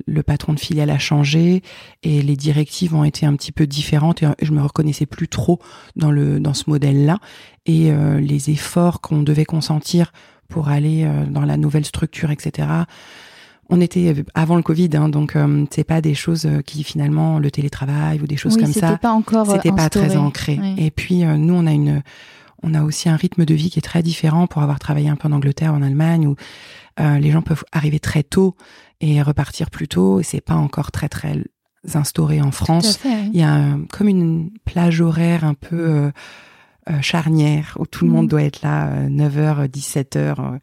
le 0.07 0.23
patron 0.23 0.55
de 0.55 0.61
filiale 0.61 0.89
a 0.89 0.99
changé 0.99 1.63
et 2.03 2.23
les 2.23 2.37
directives 2.37 2.95
ont 2.95 3.05
été 3.05 3.27
un 3.27 3.35
petit 3.37 3.53
peu 3.53 3.67
différentes 3.67 4.23
et 4.23 4.27
je 4.41 4.53
me 4.53 4.63
reconnaissais 4.63 5.05
plus 5.07 5.29
trop 5.29 5.59
dans 5.95 6.11
le 6.11 6.41
dans 6.41 6.55
ce 6.55 6.65
modèle-là 6.69 7.19
et 7.67 7.91
euh, 7.91 8.21
les 8.21 8.51
efforts 8.51 9.01
qu'on 9.01 9.23
devait 9.23 9.45
consentir 9.45 10.13
pour 10.49 10.69
aller 10.69 11.05
euh, 11.05 11.27
dans 11.27 11.43
la 11.43 11.57
nouvelle 11.57 11.85
structure, 11.85 12.31
etc. 12.31 12.69
On 13.71 13.81
était 13.81 14.15
avant 14.35 14.57
le 14.57 14.63
Covid, 14.63 14.91
hein, 14.95 15.09
donc 15.09 15.37
euh, 15.37 15.65
c'est 15.71 15.85
pas 15.85 16.03
des 16.03 16.15
choses 16.15 16.47
qui 16.67 16.85
finalement 16.85 17.39
le 17.39 17.51
télétravail 17.51 18.21
ou 18.21 18.27
des 18.27 18.37
choses 18.37 18.57
comme 18.57 18.73
ça. 18.73 18.99
Pas 18.99 19.11
encore. 19.11 19.51
C'était 19.51 19.73
pas 19.73 19.89
très 19.89 20.17
ancré. 20.17 20.59
Et 20.77 20.91
puis 20.91 21.25
nous, 21.25 21.55
on 21.55 21.67
a 21.67 21.73
une, 21.73 22.03
on 22.65 22.75
a 22.75 22.83
aussi 22.83 23.09
un 23.09 23.17
rythme 23.17 23.45
de 23.45 23.55
vie 23.55 23.71
qui 23.71 23.79
est 23.79 23.83
très 23.83 24.03
différent 24.03 24.47
pour 24.47 24.63
avoir 24.63 24.79
travaillé 24.79 25.09
un 25.09 25.17
peu 25.17 25.29
en 25.29 25.33
Angleterre, 25.33 25.75
en 25.75 25.83
Allemagne, 25.83 26.27
où 26.27 26.37
les 26.99 27.31
gens 27.31 27.43
peuvent 27.43 27.65
arriver 27.73 27.99
très 27.99 28.23
tôt 28.23 28.57
et 29.01 29.21
repartir 29.21 29.71
plus 29.71 29.89
tôt. 29.89 30.21
Et 30.21 30.23
c'est 30.23 30.41
pas 30.41 30.55
encore 30.55 30.93
très 30.93 31.09
très 31.09 31.43
instauré 31.95 32.41
en 32.41 32.51
France. 32.51 33.01
Il 33.05 33.39
y 33.39 33.43
a 33.43 33.77
comme 33.93 34.09
une 34.09 34.51
plage 34.65 35.01
horaire 35.01 35.45
un 35.45 35.55
peu 35.55 36.11
euh, 36.91 37.01
charnière 37.01 37.79
où 37.81 37.87
tout 37.87 38.05
le 38.05 38.11
monde 38.11 38.27
mm. 38.27 38.29
doit 38.29 38.43
être 38.43 38.61
là 38.61 39.09
9h, 39.09 39.71
17h. 39.71 40.59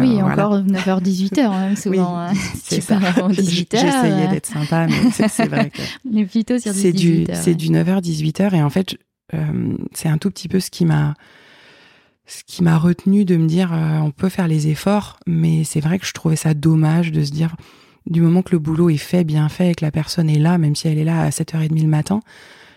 oui, 0.00 0.22
encore 0.22 0.60
9h, 0.60 1.02
18h, 1.02 1.40
hein, 1.40 1.74
souvent. 1.74 2.16
Hein. 2.16 2.32
c'est 2.62 2.80
ça. 2.80 3.00
18h. 3.00 3.32
J'essayais 3.72 4.28
euh. 4.28 4.30
d'être 4.30 4.46
sympa, 4.46 4.86
mais 4.86 5.10
c'est 5.28 5.48
vrai 5.48 5.70
que. 5.70 5.82
On 6.12 6.16
est 6.16 6.26
plutôt 6.26 6.60
sur 6.60 6.72
du 6.72 6.78
18h. 6.78 7.34
C'est 7.34 7.56
du 7.56 7.70
9h, 7.70 8.00
18h. 8.00 8.54
Et 8.54 8.62
en 8.62 8.70
fait, 8.70 8.96
euh, 9.32 9.76
c'est 9.92 10.08
un 10.08 10.18
tout 10.18 10.30
petit 10.30 10.48
peu 10.48 10.60
ce 10.60 10.70
qui 10.70 10.84
m'a 10.84 11.14
ce 12.26 12.42
qui 12.44 12.62
m'a 12.62 12.78
retenu 12.78 13.26
de 13.26 13.36
me 13.36 13.46
dire 13.46 13.70
on 13.72 14.10
peut 14.10 14.30
faire 14.30 14.48
les 14.48 14.68
efforts, 14.68 15.18
mais 15.26 15.62
c'est 15.62 15.80
vrai 15.80 15.98
que 15.98 16.06
je 16.06 16.12
trouvais 16.12 16.36
ça 16.36 16.54
dommage 16.54 17.12
de 17.12 17.22
se 17.22 17.30
dire 17.30 17.54
du 18.06 18.20
moment 18.20 18.42
que 18.42 18.52
le 18.52 18.58
boulot 18.58 18.90
est 18.90 18.96
fait, 18.96 19.24
bien 19.24 19.48
fait, 19.48 19.70
et 19.70 19.74
que 19.74 19.84
la 19.84 19.90
personne 19.90 20.28
est 20.28 20.38
là, 20.38 20.58
même 20.58 20.74
si 20.74 20.88
elle 20.88 20.98
est 20.98 21.04
là 21.04 21.22
à 21.22 21.30
7h30 21.30 21.80
le 21.82 21.88
matin, 21.88 22.20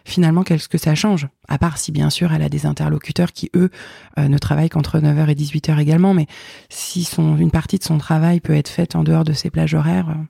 finalement, 0.06 0.44
qu'est-ce 0.44 0.70
que 0.70 0.78
ça 0.78 0.96
change? 0.96 1.28
À 1.48 1.58
part 1.58 1.78
si, 1.78 1.92
bien 1.92 2.10
sûr, 2.10 2.32
elle 2.32 2.42
a 2.42 2.50
des 2.50 2.66
interlocuteurs 2.66 3.34
qui, 3.34 3.50
eux, 3.56 3.70
euh, 4.18 4.28
ne 4.28 4.38
travaillent 4.38 4.70
qu'entre 4.70 5.00
9h 5.00 5.30
et 5.30 5.36
18h 5.36 5.80
également, 5.80 6.14
mais 6.14 6.28
si 6.70 7.04
son, 7.04 7.38
une 7.38 7.52
partie 7.52 7.78
de 7.78 7.84
son 7.84 7.98
travail 7.98 8.40
peut 8.40 8.56
être 8.56 8.70
faite 8.70 8.96
en 8.96 9.04
dehors 9.04 9.26
de 9.26 9.34
ces 9.34 9.50
plages 9.50 9.74
horaires, 9.74 10.10
euh, 10.10 10.24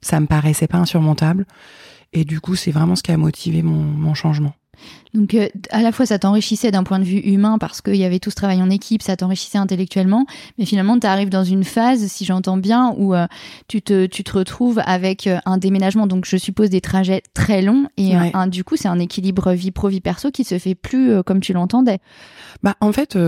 ça 0.00 0.18
me 0.20 0.26
paraissait 0.26 0.66
pas 0.66 0.78
insurmontable. 0.78 1.46
Et 2.12 2.24
du 2.24 2.40
coup, 2.40 2.56
c'est 2.56 2.72
vraiment 2.72 2.96
ce 2.96 3.02
qui 3.02 3.12
a 3.12 3.16
motivé 3.16 3.62
mon, 3.62 3.82
mon 3.82 4.14
changement. 4.14 4.54
Donc 5.14 5.34
euh, 5.34 5.48
à 5.70 5.82
la 5.82 5.92
fois 5.92 6.06
ça 6.06 6.18
t'enrichissait 6.18 6.70
d'un 6.70 6.84
point 6.84 6.98
de 6.98 7.04
vue 7.04 7.18
humain 7.18 7.58
parce 7.58 7.80
qu'il 7.80 7.96
y 7.96 8.04
avait 8.04 8.18
tout 8.18 8.30
ce 8.30 8.36
travail 8.36 8.62
en 8.62 8.70
équipe, 8.70 9.02
ça 9.02 9.16
t'enrichissait 9.16 9.58
intellectuellement, 9.58 10.26
mais 10.58 10.64
finalement 10.64 10.98
tu 10.98 11.06
arrives 11.06 11.30
dans 11.30 11.44
une 11.44 11.64
phase, 11.64 12.06
si 12.06 12.24
j'entends 12.24 12.56
bien, 12.56 12.94
où 12.96 13.14
euh, 13.14 13.26
tu, 13.66 13.82
te, 13.82 14.06
tu 14.06 14.22
te 14.22 14.32
retrouves 14.32 14.80
avec 14.84 15.26
euh, 15.26 15.38
un 15.46 15.58
déménagement, 15.58 16.06
donc 16.06 16.26
je 16.26 16.36
suppose 16.36 16.70
des 16.70 16.80
trajets 16.80 17.22
très 17.34 17.62
longs, 17.62 17.86
et 17.96 18.14
un, 18.14 18.46
du 18.46 18.62
coup 18.62 18.76
c'est 18.76 18.88
un 18.88 18.98
équilibre 18.98 19.52
vie 19.52 19.72
pro, 19.72 19.88
vie 19.88 20.00
perso 20.00 20.30
qui 20.30 20.44
se 20.44 20.58
fait 20.58 20.74
plus 20.74 21.22
comme 21.24 21.40
tu 21.40 21.52
l'entendais. 21.52 21.98
Bah 22.62 22.76
en 22.80 22.92
fait 22.92 23.18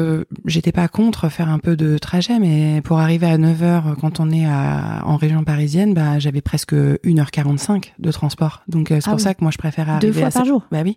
j'étais 0.45 0.73
pas 0.73 0.89
contre 0.89 1.29
faire 1.29 1.49
un 1.49 1.59
peu 1.59 1.77
de 1.77 1.99
trajet, 1.99 2.39
mais 2.39 2.81
pour 2.83 3.01
arriver 3.01 3.27
à 3.27 3.39
9h 3.39 3.97
quand 4.01 4.21
on 4.21 4.31
est 4.31 4.47
à, 4.47 5.03
en 5.05 5.17
région 5.17 5.43
parisienne, 5.45 5.95
bah 5.95 6.19
j'avais 6.19 6.43
presque 6.43 6.75
1h45 6.75 7.93
de 7.99 8.13
transport. 8.13 8.63
Donc 8.69 8.89
c'est 8.89 9.01
ah 9.05 9.11
pour 9.11 9.21
ça 9.21 9.35
que 9.35 9.43
moi 9.43 9.51
je 9.51 9.59
préfère 9.59 9.89
arriver 9.89 10.13
Deux 10.13 10.21
fois 10.21 10.31
par 10.31 10.45
jour. 10.45 10.63
Bah 10.71 10.83
oui 10.85 10.97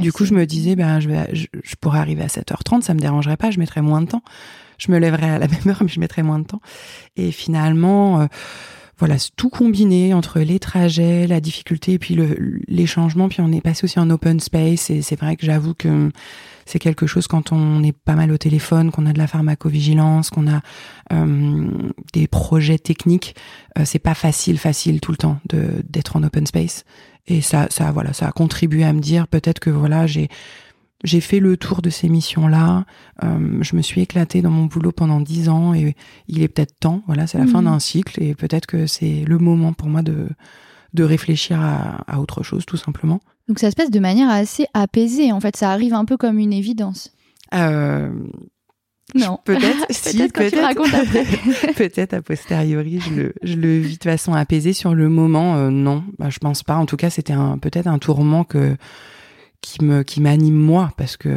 du 0.00 0.12
coup, 0.12 0.24
je 0.24 0.34
me 0.34 0.46
disais, 0.46 0.76
ben, 0.76 1.00
je, 1.00 1.08
vais, 1.08 1.28
je, 1.32 1.74
pourrais 1.80 1.98
arriver 1.98 2.22
à 2.22 2.28
7h30, 2.28 2.82
ça 2.82 2.94
me 2.94 3.00
dérangerait 3.00 3.36
pas, 3.36 3.50
je 3.50 3.58
mettrais 3.58 3.82
moins 3.82 4.00
de 4.00 4.06
temps. 4.06 4.22
Je 4.78 4.90
me 4.90 4.98
lèverais 4.98 5.30
à 5.30 5.38
la 5.38 5.48
même 5.48 5.68
heure, 5.68 5.82
mais 5.82 5.88
je 5.88 6.00
mettrais 6.00 6.22
moins 6.22 6.38
de 6.38 6.46
temps. 6.46 6.60
Et 7.16 7.30
finalement, 7.32 8.22
euh, 8.22 8.26
voilà, 8.98 9.16
tout 9.36 9.50
combiné 9.50 10.14
entre 10.14 10.40
les 10.40 10.58
trajets, 10.58 11.26
la 11.26 11.40
difficulté 11.40 11.92
et 11.94 11.98
puis 11.98 12.14
le, 12.14 12.60
les 12.68 12.86
changements. 12.86 13.28
Puis 13.28 13.40
on 13.40 13.50
est 13.52 13.60
passé 13.60 13.84
aussi 13.84 13.98
en 13.98 14.08
open 14.10 14.40
space 14.40 14.90
et 14.90 15.02
c'est 15.02 15.18
vrai 15.18 15.36
que 15.36 15.44
j'avoue 15.44 15.74
que 15.74 16.10
c'est 16.64 16.78
quelque 16.78 17.06
chose 17.06 17.26
quand 17.26 17.52
on 17.52 17.82
est 17.82 17.92
pas 17.92 18.14
mal 18.14 18.30
au 18.32 18.38
téléphone, 18.38 18.90
qu'on 18.90 19.06
a 19.06 19.12
de 19.12 19.18
la 19.18 19.26
pharmacovigilance, 19.26 20.30
qu'on 20.30 20.48
a 20.48 20.60
euh, 21.12 21.68
des 22.12 22.26
projets 22.26 22.78
techniques, 22.78 23.34
euh, 23.78 23.82
c'est 23.84 23.98
pas 23.98 24.14
facile, 24.14 24.58
facile 24.58 25.00
tout 25.00 25.10
le 25.10 25.18
temps 25.18 25.38
de 25.48 25.82
d'être 25.88 26.16
en 26.16 26.22
open 26.22 26.46
space. 26.46 26.84
Et 27.26 27.40
ça, 27.40 27.66
ça, 27.70 27.90
voilà, 27.92 28.12
ça 28.12 28.28
a 28.28 28.32
contribué 28.32 28.84
à 28.84 28.92
me 28.92 29.00
dire 29.00 29.26
peut-être 29.28 29.58
que 29.60 29.70
voilà, 29.70 30.06
j'ai 30.06 30.28
j'ai 31.02 31.20
fait 31.20 31.38
le 31.38 31.58
tour 31.58 31.82
de 31.82 31.90
ces 31.90 32.08
missions-là. 32.08 32.86
Euh, 33.22 33.58
je 33.60 33.76
me 33.76 33.82
suis 33.82 34.00
éclatée 34.00 34.40
dans 34.40 34.50
mon 34.50 34.64
boulot 34.64 34.90
pendant 34.90 35.20
dix 35.20 35.50
ans 35.50 35.74
et 35.74 35.94
il 36.28 36.42
est 36.42 36.48
peut-être 36.48 36.78
temps. 36.80 37.02
Voilà, 37.06 37.26
c'est 37.26 37.36
la 37.36 37.46
fin 37.46 37.58
Mhm. 37.60 37.64
d'un 37.66 37.78
cycle 37.78 38.22
et 38.22 38.34
peut-être 38.34 38.64
que 38.66 38.86
c'est 38.86 39.22
le 39.26 39.36
moment 39.38 39.72
pour 39.74 39.88
moi 39.88 40.02
de 40.02 40.28
de 40.94 41.02
réfléchir 41.02 41.60
à, 41.60 42.04
à 42.06 42.20
autre 42.20 42.42
chose, 42.44 42.64
tout 42.66 42.76
simplement. 42.76 43.20
Donc 43.48 43.58
ça 43.58 43.68
se 43.70 43.74
passe 43.76 43.90
de 43.90 43.98
manière 43.98 44.30
assez 44.30 44.66
apaisée. 44.74 45.32
En 45.32 45.40
fait, 45.40 45.56
ça 45.56 45.72
arrive 45.72 45.92
un 45.92 46.04
peu 46.04 46.16
comme 46.16 46.38
une 46.38 46.52
évidence. 46.52 47.10
Euh, 47.52 48.10
Non. 49.14 49.38
Peut-être, 49.44 49.86
si, 49.90 50.16
Peut-être 50.16 50.32
quand 50.32 50.48
tu 50.48 50.56
me 50.56 50.62
racontes 50.62 50.94
après. 50.94 51.24
peut-être 51.76 52.14
a 52.14 52.22
posteriori, 52.22 53.00
je 53.00 53.14
le, 53.14 53.34
je 53.42 53.54
le 53.54 53.78
vis 53.78 53.98
de 53.98 54.04
façon 54.04 54.34
apaisée. 54.34 54.72
Sur 54.72 54.94
le 54.94 55.08
moment, 55.08 55.56
euh, 55.56 55.70
non, 55.70 56.04
bah, 56.18 56.30
je 56.30 56.38
pense 56.38 56.62
pas. 56.62 56.76
En 56.76 56.86
tout 56.86 56.96
cas, 56.96 57.10
c'était 57.10 57.32
un, 57.32 57.58
peut-être 57.58 57.86
un 57.86 57.98
tourment 57.98 58.44
que 58.44 58.76
qui 59.60 59.82
me 59.82 60.02
qui 60.02 60.20
m'anime 60.20 60.56
moi 60.56 60.92
parce 60.98 61.16
que 61.16 61.28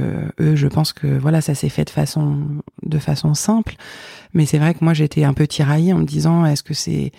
eux, 0.42 0.56
je 0.56 0.68
pense 0.68 0.92
que 0.92 1.08
voilà, 1.08 1.40
ça 1.40 1.56
s'est 1.56 1.70
fait 1.70 1.86
de 1.86 1.90
façon 1.90 2.62
de 2.84 3.00
façon 3.00 3.34
simple. 3.34 3.76
Mais 4.34 4.46
c'est 4.46 4.58
vrai 4.58 4.74
que 4.74 4.84
moi, 4.84 4.94
j'étais 4.94 5.24
un 5.24 5.34
peu 5.34 5.48
tiraillée 5.48 5.94
en 5.94 6.00
me 6.00 6.06
disant, 6.06 6.46
est-ce 6.46 6.64
que 6.64 6.74
c'est 6.74 7.12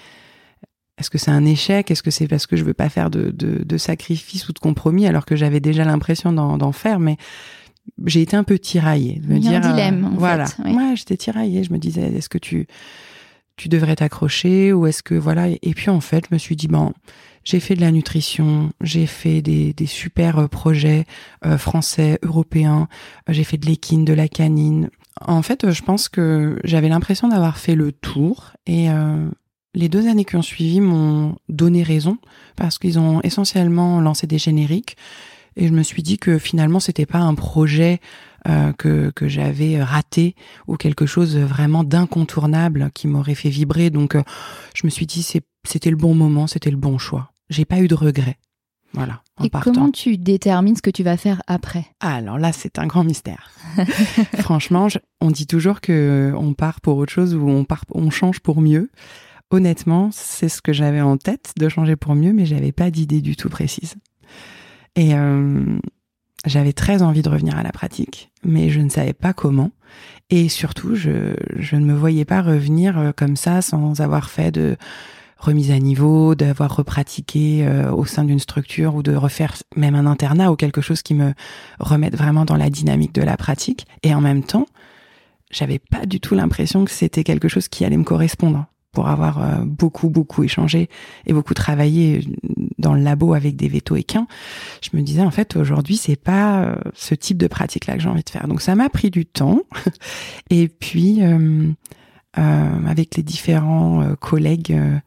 est-ce 0.99 1.11
que 1.11 1.19
c'est 1.19 1.31
un 1.31 1.45
échec? 1.45 1.91
Est-ce 1.91 2.03
que 2.03 2.11
c'est 2.11 2.27
parce 2.27 2.47
que 2.47 2.57
je 2.57 2.65
veux 2.65 2.75
pas 2.75 2.89
faire 2.89 3.09
de, 3.09 3.31
de, 3.31 3.63
de 3.65 3.77
sacrifice 3.79 4.49
ou 4.49 4.53
de 4.53 4.59
compromis 4.59 5.07
alors 5.07 5.25
que 5.25 5.37
j'avais 5.37 5.61
déjà 5.61 5.85
l'impression 5.85 6.33
d'en, 6.33 6.59
d'en 6.59 6.73
faire? 6.73 6.99
Mais 6.99 7.17
j'ai 8.07 8.23
été 8.23 8.37
un 8.37 8.45
peu 8.45 8.59
tiraillée. 8.59 9.21
De 9.21 9.33
me 9.33 9.37
Il 9.39 9.45
y 9.45 9.49
a 9.55 9.59
un 9.59 9.61
dire, 9.61 9.71
euh, 9.71 9.73
dilemme, 9.73 10.05
en 10.05 10.19
voilà. 10.19 10.47
fait, 10.47 10.63
oui. 10.65 10.73
Ouais, 10.75 10.95
j'étais 10.97 11.17
tiraillée. 11.17 11.65
Je 11.65 11.73
me 11.73 11.79
disais, 11.79 12.13
est-ce 12.15 12.29
que 12.29 12.39
tu 12.39 12.67
tu 13.57 13.69
devrais 13.69 13.97
t'accrocher 13.97 14.73
ou 14.73 14.87
est-ce 14.87 15.03
que 15.03 15.15
voilà 15.17 15.49
Et 15.49 15.75
puis 15.75 15.91
en 15.91 16.01
fait, 16.01 16.27
je 16.31 16.35
me 16.35 16.39
suis 16.39 16.57
dit 16.57 16.69
bon, 16.69 16.93
j'ai 17.45 17.61
fait 17.61 17.75
de 17.75 17.81
la 17.81 17.91
nutrition, 17.91 18.71
j'ai 18.81 19.07
fait 19.07 19.43
des, 19.43 19.73
des 19.75 19.87
super 19.87 20.39
euh, 20.39 20.47
projets 20.49 21.05
euh, 21.45 21.59
français, 21.59 22.19
européens, 22.23 22.89
j'ai 23.29 23.45
fait 23.45 23.59
de 23.59 23.67
l'équine, 23.67 24.05
de 24.05 24.13
la 24.15 24.29
canine. 24.29 24.91
En 25.21 25.43
fait, 25.43 25.71
je 25.73 25.83
pense 25.83 26.09
que 26.09 26.59
j'avais 26.63 26.89
l'impression 26.89 27.29
d'avoir 27.29 27.59
fait 27.59 27.75
le 27.75 27.91
tour 27.91 28.53
et 28.67 28.91
euh, 28.91 29.29
les 29.75 29.89
deux 29.89 30.09
années 30.09 30.25
qui 30.25 30.37
ont 30.37 30.43
suivi 30.43 30.81
m'ont 30.81 31.37
donné 31.49 31.83
raison 31.83 32.19
parce 32.55 32.79
qu'ils 32.79 32.99
ont 32.99 33.21
essentiellement 33.23 34.01
lancé 34.01 34.27
des 34.27 34.39
génériques 34.39 34.97
et 35.59 35.69
je 35.69 35.73
me 35.75 35.83
suis 35.83 36.03
dit 36.03 36.17
que 36.19 36.39
finalement 36.39 36.81
c'était 36.81 37.05
pas 37.07 37.19
un 37.19 37.35
projet 37.35 38.01
euh, 38.49 38.73
que, 38.73 39.11
que 39.11 39.29
j'avais 39.29 39.83
raté 39.83 40.35
ou 40.69 40.77
quelque 40.77 41.05
chose 41.05 41.37
vraiment 41.37 41.85
d'incontournable 41.85 42.91
qui 42.95 43.09
m'aurait 43.09 43.35
fait 43.35 43.51
vibrer. 43.51 43.91
Donc 43.91 44.15
euh, 44.15 44.23
je 44.75 44.87
me 44.87 44.91
suis 44.91 45.05
dit 45.07 45.23
c'était 45.65 45.91
le 45.91 45.97
bon 45.97 46.15
moment, 46.15 46.47
c'était 46.47 46.71
le 46.71 46.77
bon 46.79 46.97
choix. 46.97 47.33
J'ai 47.51 47.65
pas 47.65 47.81
eu 47.81 47.89
de 47.89 47.95
regrets. 47.95 48.39
Voilà, 48.95 49.21
en 49.37 49.45
Et 49.45 49.51
partant. 49.51 49.73
comment 49.73 49.91
tu 49.91 50.17
détermines 50.17 50.75
ce 50.77 50.81
que 50.81 50.89
tu 50.91 51.03
vas 51.03 51.19
faire 51.19 51.43
après? 51.47 51.85
Alors 52.01 52.39
là, 52.39 52.53
c'est 52.53 52.79
un 52.79 52.87
grand 52.87 53.05
mystère. 53.05 53.51
Franchement, 54.39 54.89
je- 54.89 54.99
on 55.21 55.31
dit 55.31 55.47
toujours 55.47 55.83
que 55.83 56.33
on 56.37 56.55
part 56.55 56.81
pour 56.81 56.97
autre 56.97 57.13
chose 57.13 57.35
ou 57.35 57.49
on 57.49 57.65
part, 57.65 57.85
on 57.93 58.09
change 58.11 58.41
pour 58.41 58.61
mieux. 58.63 58.91
Honnêtement, 59.51 60.11
c'est 60.13 60.49
ce 60.49 60.63
que 60.63 60.73
j'avais 60.73 61.01
en 61.03 61.17
tête 61.19 61.53
de 61.59 61.69
changer 61.69 61.97
pour 61.97 62.15
mieux, 62.15 62.33
mais 62.33 62.47
j'avais 62.47 62.73
pas 62.73 62.91
d'idée 62.91 63.21
du 63.21 63.37
tout 63.37 63.49
précise. 63.51 63.95
Et 64.99 65.15
euh, 65.15 65.79
j'avais 66.45 66.73
très 66.73 67.03
envie 67.03 67.23
de 67.23 67.29
revenir 67.29 67.57
à 67.57 67.63
la 67.63 67.71
pratique, 67.71 68.33
mais 68.43 68.69
je 68.69 68.81
ne 68.81 68.89
savais 68.89 69.13
pas 69.13 69.33
comment. 69.33 69.71
Et 70.29 70.49
surtout, 70.49 70.97
je, 70.97 71.11
ne 71.77 71.85
me 71.85 71.95
voyais 71.95 72.25
pas 72.25 72.43
revenir 72.43 72.99
euh, 72.99 73.13
comme 73.17 73.37
ça 73.37 73.63
sans 73.63 74.01
avoir 74.01 74.29
fait 74.29 74.51
de 74.51 74.77
remise 75.39 75.71
à 75.71 75.79
niveau, 75.79 76.35
d'avoir 76.35 76.75
repratiqué 76.75 77.65
euh, 77.65 77.93
au 77.93 78.07
sein 78.07 78.25
d'une 78.25 78.41
structure 78.41 78.97
ou 78.97 79.05
de 79.05 79.15
refaire 79.15 79.55
même 79.77 79.95
un 79.95 80.05
internat 80.05 80.51
ou 80.51 80.57
quelque 80.57 80.81
chose 80.81 81.03
qui 81.03 81.15
me 81.15 81.33
remette 81.79 82.17
vraiment 82.17 82.45
dans 82.45 82.57
la 82.57 82.69
dynamique 82.69 83.15
de 83.15 83.23
la 83.23 83.37
pratique. 83.37 83.87
Et 84.03 84.13
en 84.17 84.21
même 84.21 84.43
temps, 84.43 84.67
j'avais 85.53 85.79
pas 85.79 86.07
du 86.07 86.19
tout 86.19 86.35
l'impression 86.35 86.85
que 86.85 86.91
c'était 86.91 87.23
quelque 87.23 87.47
chose 87.47 87.69
qui 87.69 87.85
allait 87.85 87.97
me 87.97 88.03
correspondre. 88.03 88.67
Pour 88.93 89.09
avoir 89.09 89.43
euh, 89.43 89.65
beaucoup, 89.65 90.09
beaucoup 90.09 90.43
échangé 90.43 90.89
et 91.27 91.33
beaucoup 91.35 91.53
travaillé 91.55 92.27
dans 92.79 92.95
le 92.95 93.03
labo 93.03 93.35
avec 93.35 93.55
des 93.55 93.69
vétos 93.69 93.97
équins, 93.97 94.27
je 94.83 94.97
me 94.97 95.03
disais 95.03 95.21
en 95.23 95.31
fait 95.31 95.57
aujourd'hui 95.57 95.97
c'est 95.99 96.17
pas 96.17 96.63
euh, 96.63 96.75
ce 96.95 97.15
type 97.15 97.37
de 97.37 97.47
pratique 97.49 97.87
là 97.87 97.95
que 97.97 98.01
j'ai 98.01 98.09
envie 98.09 98.25
de 98.25 98.31
faire. 98.31 98.49
Donc 98.49 98.63
ça 98.63 98.75
m'a 98.75 98.89
pris 98.89 99.11
du 99.11 99.27
temps. 99.27 99.61
et 100.51 100.69
puis 100.69 101.23
euh, 101.23 101.69
euh, 102.39 102.87
avec 102.87 103.17
les 103.17 103.23
différents 103.23 104.03
euh, 104.03 104.15
collègues 104.15 104.73
euh, 104.73 104.99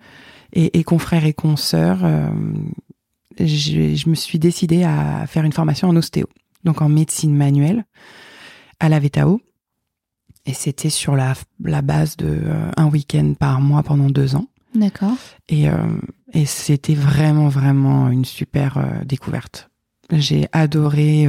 et, 0.54 0.84
confrères 0.84 1.26
et 1.26 1.34
consoeurs, 1.34 2.02
euh, 2.04 2.30
j'ai- 3.40 3.96
je 3.96 4.10
me 4.10 4.16
suis 4.16 4.38
décidée 4.38 4.84
à 4.84 5.26
faire 5.28 5.44
une 5.44 5.54
formation 5.54 5.88
en 5.90 5.96
ostéo, 5.96 6.28
donc 6.66 6.82
en 6.82 6.90
médecine 6.90 7.36
manuelle 7.36 7.86
à 8.80 8.90
la 8.90 9.00
VETAO. 9.00 9.42
Et 10.46 10.54
c'était 10.54 10.90
sur 10.90 11.16
la, 11.16 11.34
la 11.64 11.82
base 11.82 12.18
de 12.18 12.28
euh, 12.28 12.72
un 12.78 12.88
week-end 12.88 13.34
par 13.40 13.62
mois 13.62 13.84
pendant 13.84 14.10
deux 14.10 14.36
ans. 14.36 14.48
D'accord. 14.74 15.16
Et, 15.50 15.70
euh, 15.70 15.76
et 16.34 16.46
c'était 16.46 16.96
vraiment, 16.96 17.48
vraiment 17.48 18.10
une 18.10 18.26
super 18.26 18.78
euh, 18.78 19.04
découverte. 19.06 19.70
J'ai 20.12 20.48
adoré 20.52 21.26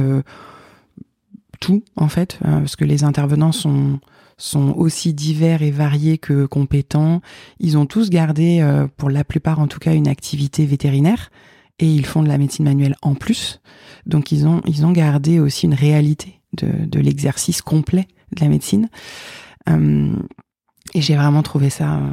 tout, 1.61 1.85
en 1.95 2.09
fait, 2.09 2.37
parce 2.41 2.75
que 2.75 2.83
les 2.83 3.05
intervenants 3.05 3.53
sont, 3.53 4.01
sont 4.37 4.73
aussi 4.75 5.13
divers 5.13 5.61
et 5.61 5.71
variés 5.71 6.17
que 6.17 6.45
compétents. 6.45 7.21
Ils 7.61 7.77
ont 7.77 7.85
tous 7.85 8.09
gardé, 8.09 8.61
pour 8.97 9.09
la 9.09 9.23
plupart 9.23 9.59
en 9.59 9.67
tout 9.67 9.79
cas, 9.79 9.93
une 9.93 10.09
activité 10.09 10.65
vétérinaire 10.65 11.31
et 11.79 11.87
ils 11.87 12.05
font 12.05 12.23
de 12.23 12.27
la 12.27 12.37
médecine 12.37 12.65
manuelle 12.65 12.97
en 13.01 13.15
plus. 13.15 13.61
Donc 14.05 14.33
ils 14.33 14.45
ont, 14.45 14.61
ils 14.67 14.85
ont 14.85 14.91
gardé 14.91 15.39
aussi 15.39 15.65
une 15.65 15.73
réalité 15.73 16.41
de, 16.57 16.67
de 16.85 16.99
l'exercice 16.99 17.61
complet 17.61 18.07
de 18.33 18.41
la 18.41 18.47
médecine. 18.49 18.89
Euh, 19.69 20.15
et 20.93 21.01
j'ai 21.01 21.15
vraiment 21.15 21.43
trouvé 21.43 21.69
ça 21.69 21.95
euh, 21.97 22.09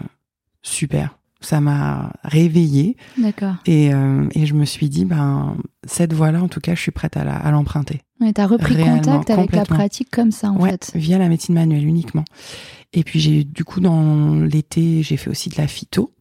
super. 0.62 1.16
Ça 1.42 1.60
m'a 1.62 2.12
réveillée 2.22 2.96
D'accord. 3.16 3.54
et, 3.64 3.94
euh, 3.94 4.28
et 4.34 4.44
je 4.44 4.52
me 4.54 4.66
suis 4.66 4.90
dit, 4.90 5.06
ben, 5.06 5.56
cette 5.86 6.12
voie-là, 6.12 6.42
en 6.42 6.48
tout 6.48 6.60
cas, 6.60 6.74
je 6.74 6.80
suis 6.80 6.90
prête 6.92 7.16
à 7.16 7.24
la- 7.24 7.36
à 7.36 7.50
l'emprunter. 7.50 8.02
Ouais, 8.20 8.32
T'as 8.34 8.46
repris 8.46 8.74
Réellement, 8.74 9.00
contact 9.00 9.30
avec 9.30 9.52
la 9.52 9.64
pratique 9.64 10.10
comme 10.10 10.32
ça, 10.32 10.50
en 10.50 10.58
ouais, 10.60 10.72
fait. 10.72 10.92
via 10.94 11.16
la 11.16 11.28
médecine 11.30 11.54
manuelle 11.54 11.86
uniquement. 11.86 12.24
Et 12.92 13.04
puis 13.04 13.20
j'ai 13.20 13.44
du 13.44 13.64
coup 13.64 13.80
dans 13.80 14.34
l'été, 14.40 15.02
j'ai 15.02 15.16
fait 15.16 15.30
aussi 15.30 15.48
de 15.48 15.56
la 15.56 15.66
phyto. 15.66 16.12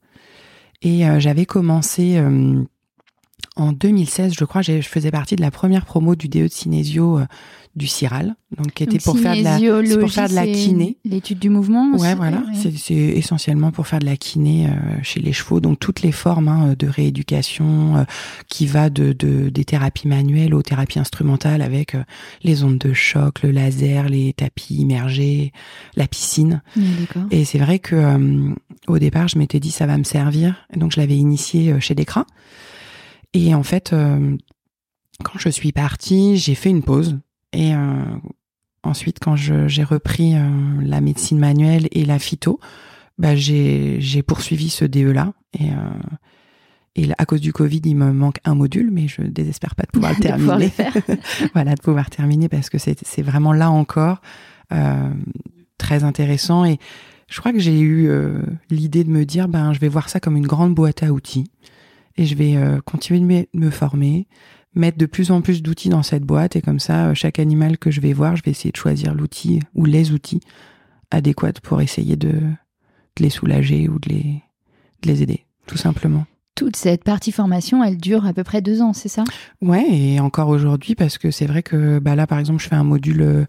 Et 0.82 1.06
euh, 1.06 1.20
j'avais 1.20 1.46
commencé 1.46 2.16
euh, 2.18 2.64
en 3.58 3.74
2016, 3.74 4.34
je 4.40 4.46
crois, 4.46 4.62
je 4.62 4.80
faisais 4.82 5.12
partie 5.12 5.36
de 5.36 5.42
la 5.42 5.52
première 5.52 5.84
promo 5.86 6.16
du 6.16 6.30
DE 6.30 6.44
de 6.44 6.48
Cinésio 6.48 7.20
euh, 7.20 7.26
du 7.80 7.88
CIRAL, 7.88 8.36
donc 8.56 8.74
qui 8.74 8.84
était 8.84 8.98
Donc, 8.98 9.02
pour 9.04 9.18
faire 9.18 9.36
de 9.36 9.42
la, 9.42 9.98
pour 10.00 10.12
faire 10.12 10.30
de 10.30 10.36
la 10.36 10.46
kiné. 10.46 10.98
L'étude 11.04 11.40
du 11.40 11.50
mouvement. 11.50 11.92
Ouais, 11.94 12.10
c'est- 12.10 12.16
voilà. 12.16 12.38
ouais. 12.38 12.72
C'est, 12.78 12.94
essentiellement 12.94 13.72
pour 13.72 13.88
faire 13.88 13.98
de 13.98 14.06
la 14.06 14.18
kiné 14.18 14.68
euh, 14.68 14.72
chez 15.02 15.20
les 15.20 15.34
chevaux, 15.34 15.60
donc 15.60 15.80
toutes 15.80 16.02
les 16.04 16.12
formes 16.12 16.48
hein, 16.48 16.76
de 16.78 16.86
rééducation 16.88 17.98
euh, 17.98 18.04
qui 18.48 18.68
va 18.68 18.90
de, 18.92 19.14
de 19.14 19.50
des 19.50 19.66
thérapies 19.66 20.08
manuelles 20.08 20.54
aux 20.54 20.62
thérapies 20.62 21.00
instrumentales 21.00 21.64
avec 21.64 21.96
euh, 21.96 22.04
les 22.44 22.64
ondes 22.64 22.78
de 22.78 22.94
choc, 22.94 23.42
le 23.42 23.50
laser, 23.52 24.10
les 24.10 24.34
tapis 24.34 24.76
immergés, 24.76 25.52
la 25.96 26.08
piscine. 26.08 26.62
Ouais. 26.78 26.84
Et 27.32 27.46
c'est 27.46 27.58
vrai 27.60 27.80
que 27.80 28.54
au 28.88 29.00
départ, 29.00 29.28
je 29.30 29.38
m'étais 29.40 29.60
dit 29.60 29.72
ça 29.72 29.88
va 29.88 29.98
me 29.98 30.04
servir, 30.04 30.68
donc 30.76 30.92
je 30.92 31.00
l'avais 31.00 31.18
initié 31.18 31.80
chez 31.80 31.96
Decra. 31.96 32.26
Et 33.34 33.56
en 33.56 33.64
fait, 33.64 33.94
quand 35.24 35.38
je 35.38 35.50
suis 35.50 35.72
partie, 35.72 36.38
j'ai 36.38 36.56
fait 36.56 36.70
une 36.70 36.82
pause. 36.84 37.20
Et 37.54 37.74
euh, 37.74 38.04
ensuite, 38.84 39.20
quand 39.20 39.36
j'ai 39.36 39.84
repris 39.84 40.36
euh, 40.36 40.42
la 40.82 41.02
médecine 41.02 41.40
manuelle 41.40 41.88
et 41.92 42.06
la 42.06 42.20
phyto, 42.20 42.60
bah, 43.18 43.36
j'ai 43.36 44.24
poursuivi 44.26 44.70
ce 44.70 44.86
DE-là. 44.86 45.34
Et, 45.60 45.70
euh, 45.70 45.76
et 46.96 47.06
là, 47.06 47.16
à 47.18 47.26
cause 47.26 47.42
du 47.42 47.54
Covid, 47.54 47.82
il 47.86 47.96
me 47.96 48.12
manque 48.12 48.40
un 48.46 48.56
module, 48.56 48.92
mais 48.92 49.08
je 49.08 49.22
désespère 49.22 49.76
pas 49.76 49.84
de 49.84 49.92
pouvoir 49.92 50.14
le 50.18 50.20
terminer. 50.20 50.70
pouvoir 50.70 50.94
faire. 50.94 50.94
voilà, 51.54 51.76
de 51.76 51.82
pouvoir 51.82 52.10
terminer 52.10 52.50
parce 52.50 52.70
que 52.70 52.78
c'est 52.78 52.98
c'est 53.06 53.22
vraiment 53.22 53.54
là 53.54 53.72
encore 53.72 54.22
euh, 54.72 55.10
très 55.78 56.04
intéressant. 56.04 56.66
Et 56.66 56.78
je 57.28 57.40
crois 57.40 57.54
que 57.54 57.60
j'ai 57.60 57.80
eu 57.80 58.10
euh, 58.10 58.42
l'idée 58.70 59.04
de 59.04 59.10
me 59.10 59.26
dire, 59.26 59.48
ben, 59.48 59.74
je 59.74 59.80
vais 59.80 59.88
voir 59.88 60.10
ça 60.10 60.20
comme 60.20 60.36
une 60.36 60.48
grande 60.48 60.76
boîte 60.76 61.04
à 61.04 61.12
outils 61.12 61.52
et 62.18 62.26
je 62.26 62.36
vais 62.36 62.58
euh, 62.58 62.82
continuer 62.82 63.20
de 63.20 63.26
me, 63.26 63.40
de 63.42 63.66
me 63.66 63.70
former, 63.70 64.28
mettre 64.76 64.98
de 64.98 65.06
plus 65.06 65.32
en 65.32 65.42
plus 65.42 65.62
d'outils 65.62 65.90
dans 65.90 66.04
cette 66.04 66.24
boîte 66.24 66.56
et 66.56 66.62
comme 66.62 66.80
ça, 66.80 67.08
euh, 67.08 67.14
chaque 67.14 67.40
animal 67.40 67.78
que 67.78 67.92
je 67.92 68.02
vais 68.02 68.14
voir, 68.14 68.36
je 68.36 68.44
vais 68.44 68.52
essayer 68.52 68.72
de 68.72 68.78
choisir 68.78 69.14
l'outil 69.16 69.62
ou 69.76 69.86
les 69.86 70.12
outils 70.12 70.42
adéquats 71.12 71.60
pour 71.64 71.82
essayer 71.82 72.16
de, 72.16 72.30
de 72.32 73.20
les 73.20 73.30
soulager 73.30 73.90
ou 73.90 74.00
de 74.00 74.10
les, 74.10 74.44
de 75.02 75.08
les 75.08 75.24
aider. 75.24 75.46
tout 75.66 75.78
simplement. 75.78 76.26
Toute 76.56 76.76
cette 76.76 77.04
partie 77.04 77.32
formation, 77.32 77.84
elle 77.84 77.98
dure 77.98 78.26
à 78.26 78.34
peu 78.34 78.44
près 78.44 78.62
deux 78.62 78.82
ans, 78.82 78.94
c'est 78.94 79.08
ça? 79.08 79.24
Ouais, 79.62 79.86
et 79.90 80.20
encore 80.20 80.50
aujourd'hui, 80.50 80.94
parce 80.94 81.18
que 81.18 81.32
c'est 81.32 81.46
vrai 81.46 81.64
que 81.64 82.00
bah 82.00 82.16
là, 82.16 82.28
par 82.28 82.38
exemple, 82.38 82.62
je 82.62 82.68
fais 82.68 82.76
un 82.76 82.84
module 82.84 83.48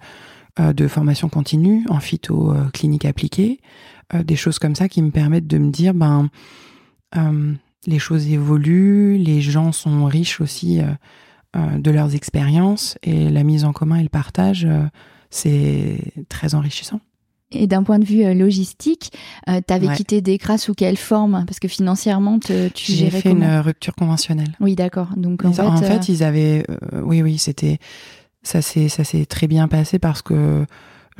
euh, 0.60 0.72
de 0.72 0.86
formation 0.86 1.28
continue 1.28 1.84
en 1.88 1.98
phyto 1.98 2.52
euh, 2.52 2.68
clinique 2.70 3.04
appliquée, 3.04 3.60
des 4.24 4.36
choses 4.36 4.58
comme 4.58 4.74
ça 4.74 4.88
qui 4.88 5.02
me 5.02 5.10
permettent 5.10 5.46
de 5.46 5.58
me 5.58 5.70
dire, 5.70 5.94
ben, 5.94 6.28
les 7.86 7.98
choses 7.98 8.28
évoluent, 8.28 9.16
les 9.16 9.40
gens 9.40 9.72
sont 9.72 10.04
riches 10.04 10.40
aussi 10.40 10.80
de 11.54 11.90
leurs 11.90 12.14
expériences 12.14 12.98
et 13.02 13.28
la 13.28 13.42
mise 13.42 13.64
en 13.64 13.72
commun 13.72 13.96
et 13.96 14.02
le 14.02 14.08
partage, 14.08 14.68
c'est 15.30 15.98
très 16.28 16.54
enrichissant. 16.54 17.00
Et 17.52 17.66
d'un 17.66 17.82
point 17.82 17.98
de 17.98 18.04
vue 18.04 18.32
logistique, 18.32 19.12
tu 19.46 19.74
avais 19.74 19.88
quitté 19.94 20.20
Decra 20.20 20.56
sous 20.56 20.74
quelle 20.74 20.96
forme? 20.96 21.44
Parce 21.46 21.58
que 21.58 21.66
financièrement, 21.68 22.38
tu 22.38 22.52
J'ai 22.74 23.10
fait 23.10 23.30
une 23.30 23.58
rupture 23.58 23.94
conventionnelle. 23.94 24.54
Oui, 24.60 24.76
d'accord. 24.76 25.08
Donc 25.16 25.44
en, 25.44 25.52
fait, 25.52 25.86
fait, 25.86 26.08
ils 26.08 26.22
avaient, 26.22 26.64
oui, 26.92 27.22
oui, 27.22 27.38
c'était 27.38 27.78
ça 28.42 28.62
s'est 28.62 28.88
ça 28.88 29.04
s'est 29.04 29.26
très 29.26 29.46
bien 29.46 29.68
passé 29.68 29.98
parce 29.98 30.22
que 30.22 30.64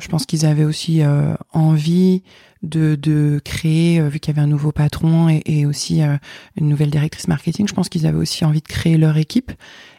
je 0.01 0.07
pense 0.07 0.25
qu'ils 0.25 0.45
avaient 0.45 0.65
aussi 0.65 1.01
euh, 1.01 1.35
envie 1.53 2.23
de, 2.63 2.95
de 2.95 3.39
créer, 3.43 3.99
euh, 3.99 4.09
vu 4.09 4.19
qu'il 4.19 4.33
y 4.33 4.37
avait 4.37 4.45
un 4.45 4.49
nouveau 4.49 4.71
patron 4.71 5.29
et, 5.29 5.41
et 5.45 5.65
aussi 5.65 6.01
euh, 6.01 6.17
une 6.57 6.67
nouvelle 6.67 6.89
directrice 6.89 7.27
marketing, 7.27 7.67
je 7.67 7.73
pense 7.73 7.87
qu'ils 7.87 8.07
avaient 8.07 8.17
aussi 8.17 8.43
envie 8.43 8.61
de 8.61 8.67
créer 8.67 8.97
leur 8.97 9.17
équipe. 9.17 9.51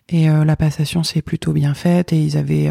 Et 0.08 0.26
la 0.26 0.56
passation 0.56 1.04
s'est 1.04 1.22
plutôt 1.22 1.52
bien 1.54 1.72
faite 1.72 2.12
et 2.12 2.22
ils 2.22 2.36
avaient 2.36 2.70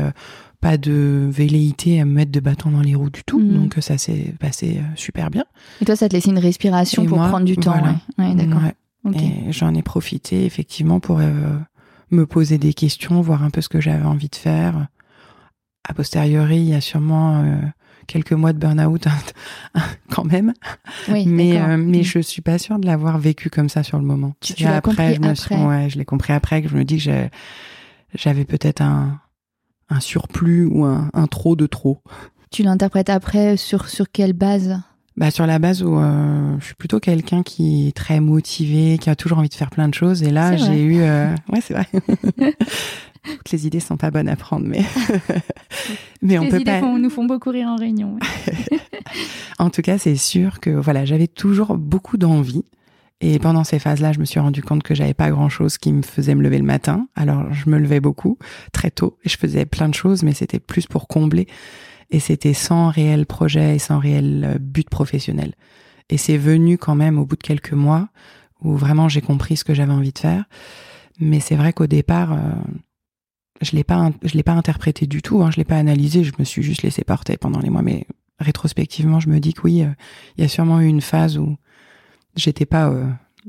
pas 0.60 0.78
de 0.78 1.28
velléité 1.32 2.00
à 2.00 2.06
me 2.06 2.12
mettre 2.12 2.32
de 2.32 2.40
bâton 2.40 2.70
dans 2.70 2.82
les 2.82 2.94
roues 2.94 3.10
du 3.10 3.24
tout. 3.24 3.40
Mhm. 3.40 3.54
Donc 3.54 3.78
ça 3.80 3.98
s'est 3.98 4.36
passé 4.40 4.80
super 4.96 5.32
bien. 5.32 5.46
Et 5.82 5.86
toi, 5.86 5.96
ça 5.96 6.08
te 6.08 6.14
laissait 6.14 6.30
une 6.30 6.38
respiration 6.38 7.04
pour 7.06 7.18
prendre 7.18 7.46
du 7.46 7.56
temps. 7.56 7.74
Ouais. 8.20 8.36
d'accord. 8.36 8.62
Et 9.16 9.52
j'en 9.52 9.74
ai 9.74 9.82
profité 9.82 10.46
effectivement 10.46 11.00
pour 11.00 11.20
me 12.12 12.26
poser 12.28 12.60
des 12.60 12.74
questions, 12.74 13.22
voir 13.22 13.44
un 13.44 13.50
peu 13.50 13.62
ce 13.62 13.70
que 13.70 13.82
j'avais 13.82 14.06
envie 14.06 14.30
de 14.30 14.36
faire. 14.36 14.88
A 15.88 15.94
posteriori, 15.94 16.58
il 16.58 16.70
y 16.70 16.74
a 16.74 16.82
sûrement 16.82 17.44
euh, 17.44 17.58
quelques 18.08 18.34
mois 18.34 18.54
de 18.54 18.60
burn-out 18.60 19.08
quand 20.12 20.26
même. 20.26 20.54
Oui, 21.10 21.26
mais 21.26 21.60
euh, 21.60 21.78
mais 21.78 22.00
mm. 22.00 22.04
je 22.04 22.20
suis 22.20 22.42
pas 22.42 22.58
sûre 22.58 22.80
de 22.80 22.86
l'avoir 22.86 23.18
vécu 23.18 23.50
comme 23.50 23.70
ça 23.70 23.84
sur 23.84 23.98
le 23.98 24.06
moment. 24.06 24.34
Tu, 24.42 24.54
tu 24.54 24.64
l'as 24.64 24.82
compris 24.82 25.16
je 25.16 25.22
me 25.22 25.30
après. 25.30 25.66
ouais, 25.66 25.90
je 25.90 25.98
l'ai 25.98 26.06
compris 26.06 26.34
après 26.34 26.62
que 26.62 26.70
je 26.70 26.76
me 26.76 26.84
dis 26.84 27.04
que 27.04 27.30
j'avais 28.14 28.46
peut-être 28.46 28.82
un 28.82 29.20
un 29.90 30.00
surplus 30.00 30.66
ou 30.66 30.86
un, 30.86 31.10
un 31.14 31.28
trop 31.28 31.56
de 31.56 31.68
trop. 31.68 32.02
Tu 32.50 32.64
l'interprètes 32.64 33.10
après 33.10 33.58
sur 33.58 33.90
sur 33.90 34.10
quelle 34.10 34.34
base? 34.34 34.80
Bah, 35.18 35.30
sur 35.30 35.46
la 35.46 35.60
base 35.60 35.84
où 35.84 35.98
euh, 35.98 36.56
je 36.60 36.66
suis 36.66 36.76
plutôt 36.76 37.00
quelqu'un 37.00 37.44
qui 37.44 37.88
est 37.88 37.96
très 37.96 38.20
motivé, 38.20 38.98
qui 38.98 39.10
a 39.10 39.16
toujours 39.16 39.40
envie 39.40 39.50
de 39.50 39.54
faire 39.54 39.70
plein 39.70 39.90
de 39.90 39.94
choses. 39.94 40.24
Et 40.24 40.32
là, 40.32 40.56
j'ai 40.56 40.82
eu... 40.82 41.02
Euh... 41.02 41.36
Ouais, 41.52 41.60
c'est 41.62 41.74
vrai. 41.74 41.88
Toutes 43.24 43.52
les 43.52 43.68
idées 43.68 43.80
sont 43.80 43.98
pas 43.98 44.10
bonnes 44.10 44.30
à 44.30 44.36
prendre, 44.36 44.66
mais... 44.66 44.84
mais 46.22 46.40
on 46.40 46.44
les 46.44 46.50
peut 46.50 46.62
idées 46.62 46.80
pas... 46.80 46.82
nous 46.82 47.10
font 47.10 47.26
beaucoup 47.26 47.52
rire 47.52 47.68
en 47.68 47.76
réunion. 47.76 48.18
en 49.60 49.70
tout 49.70 49.82
cas, 49.82 49.98
c'est 49.98 50.16
sûr 50.16 50.60
que 50.60 50.70
voilà, 50.70 51.06
j'avais 51.06 51.28
toujours 51.28 51.78
beaucoup 51.78 52.18
d'envie. 52.18 52.64
Et 53.20 53.38
pendant 53.38 53.64
ces 53.64 53.78
phases-là, 53.78 54.14
je 54.14 54.20
me 54.20 54.26
suis 54.26 54.40
rendu 54.40 54.64
compte 54.64 54.82
que 54.82 54.96
j'avais 54.96 55.14
pas 55.14 55.30
grand-chose 55.30 55.78
qui 55.78 55.94
me 55.94 56.02
faisait 56.02 56.34
me 56.34 56.42
lever 56.42 56.58
le 56.58 56.64
matin. 56.64 57.08
Alors, 57.16 57.54
je 57.54 57.70
me 57.70 57.78
levais 57.78 58.00
beaucoup, 58.00 58.40
très 58.72 58.90
tôt, 58.90 59.18
et 59.24 59.30
je 59.30 59.38
faisais 59.38 59.66
plein 59.66 59.90
de 59.90 59.94
choses, 59.94 60.24
mais 60.24 60.34
c'était 60.34 60.60
plus 60.60 60.88
pour 60.88 61.08
combler 61.08 61.46
et 62.12 62.20
c'était 62.20 62.54
sans 62.54 62.90
réel 62.90 63.26
projet 63.26 63.76
et 63.76 63.80
sans 63.80 64.00
réel 64.00 64.44
euh, 64.46 64.60
but 64.60 64.90
professionnel. 64.90 65.54
Et 66.10 66.18
c'est 66.18 66.38
venu 66.38 66.78
quand 66.78 66.96
même 66.96 67.18
au 67.18 67.26
bout 67.26 67.38
de 67.38 67.44
quelques 67.44 67.74
mois 67.74 68.10
où 68.62 68.76
vraiment 68.76 69.10
j'ai 69.10 69.22
compris 69.22 69.58
ce 69.58 69.64
que 69.64 69.74
j'avais 69.74 69.94
envie 69.94 70.12
de 70.12 70.20
faire. 70.20 70.44
Mais 71.20 71.40
c'est 71.40 71.56
vrai 71.56 71.74
qu'au 71.74 71.88
départ, 71.88 72.34
euh, 72.34 72.38
je 73.62 73.76
l'ai 73.76 73.84
pas, 73.84 74.12
je 74.24 74.36
l'ai 74.36 74.44
pas 74.44 74.52
interprété 74.52 75.08
du 75.08 75.22
tout. 75.22 75.42
Hein, 75.42 75.52
je 75.52 75.58
l'ai 75.58 75.64
pas 75.64 75.78
analysé. 75.78 76.24
Je 76.24 76.34
me 76.38 76.44
suis 76.44 76.62
juste 76.62 76.84
laissé 76.84 77.04
porter 77.04 77.38
pendant 77.38 77.60
les 77.60 77.70
mois. 77.70 77.82
Mais 77.82 78.06
rétrospectivement, 78.40 79.20
je 79.20 79.30
me 79.30 79.40
dis 79.40 79.54
que 79.54 79.62
oui, 79.64 79.84
euh, 79.84 79.90
il 80.38 80.42
y 80.42 80.46
a 80.46 80.50
sûrement 80.50 80.82
eu 80.82 80.88
une 80.88 81.02
phase 81.02 81.38
où 81.38 81.56
j'étais 82.36 82.66
pas 82.66 82.94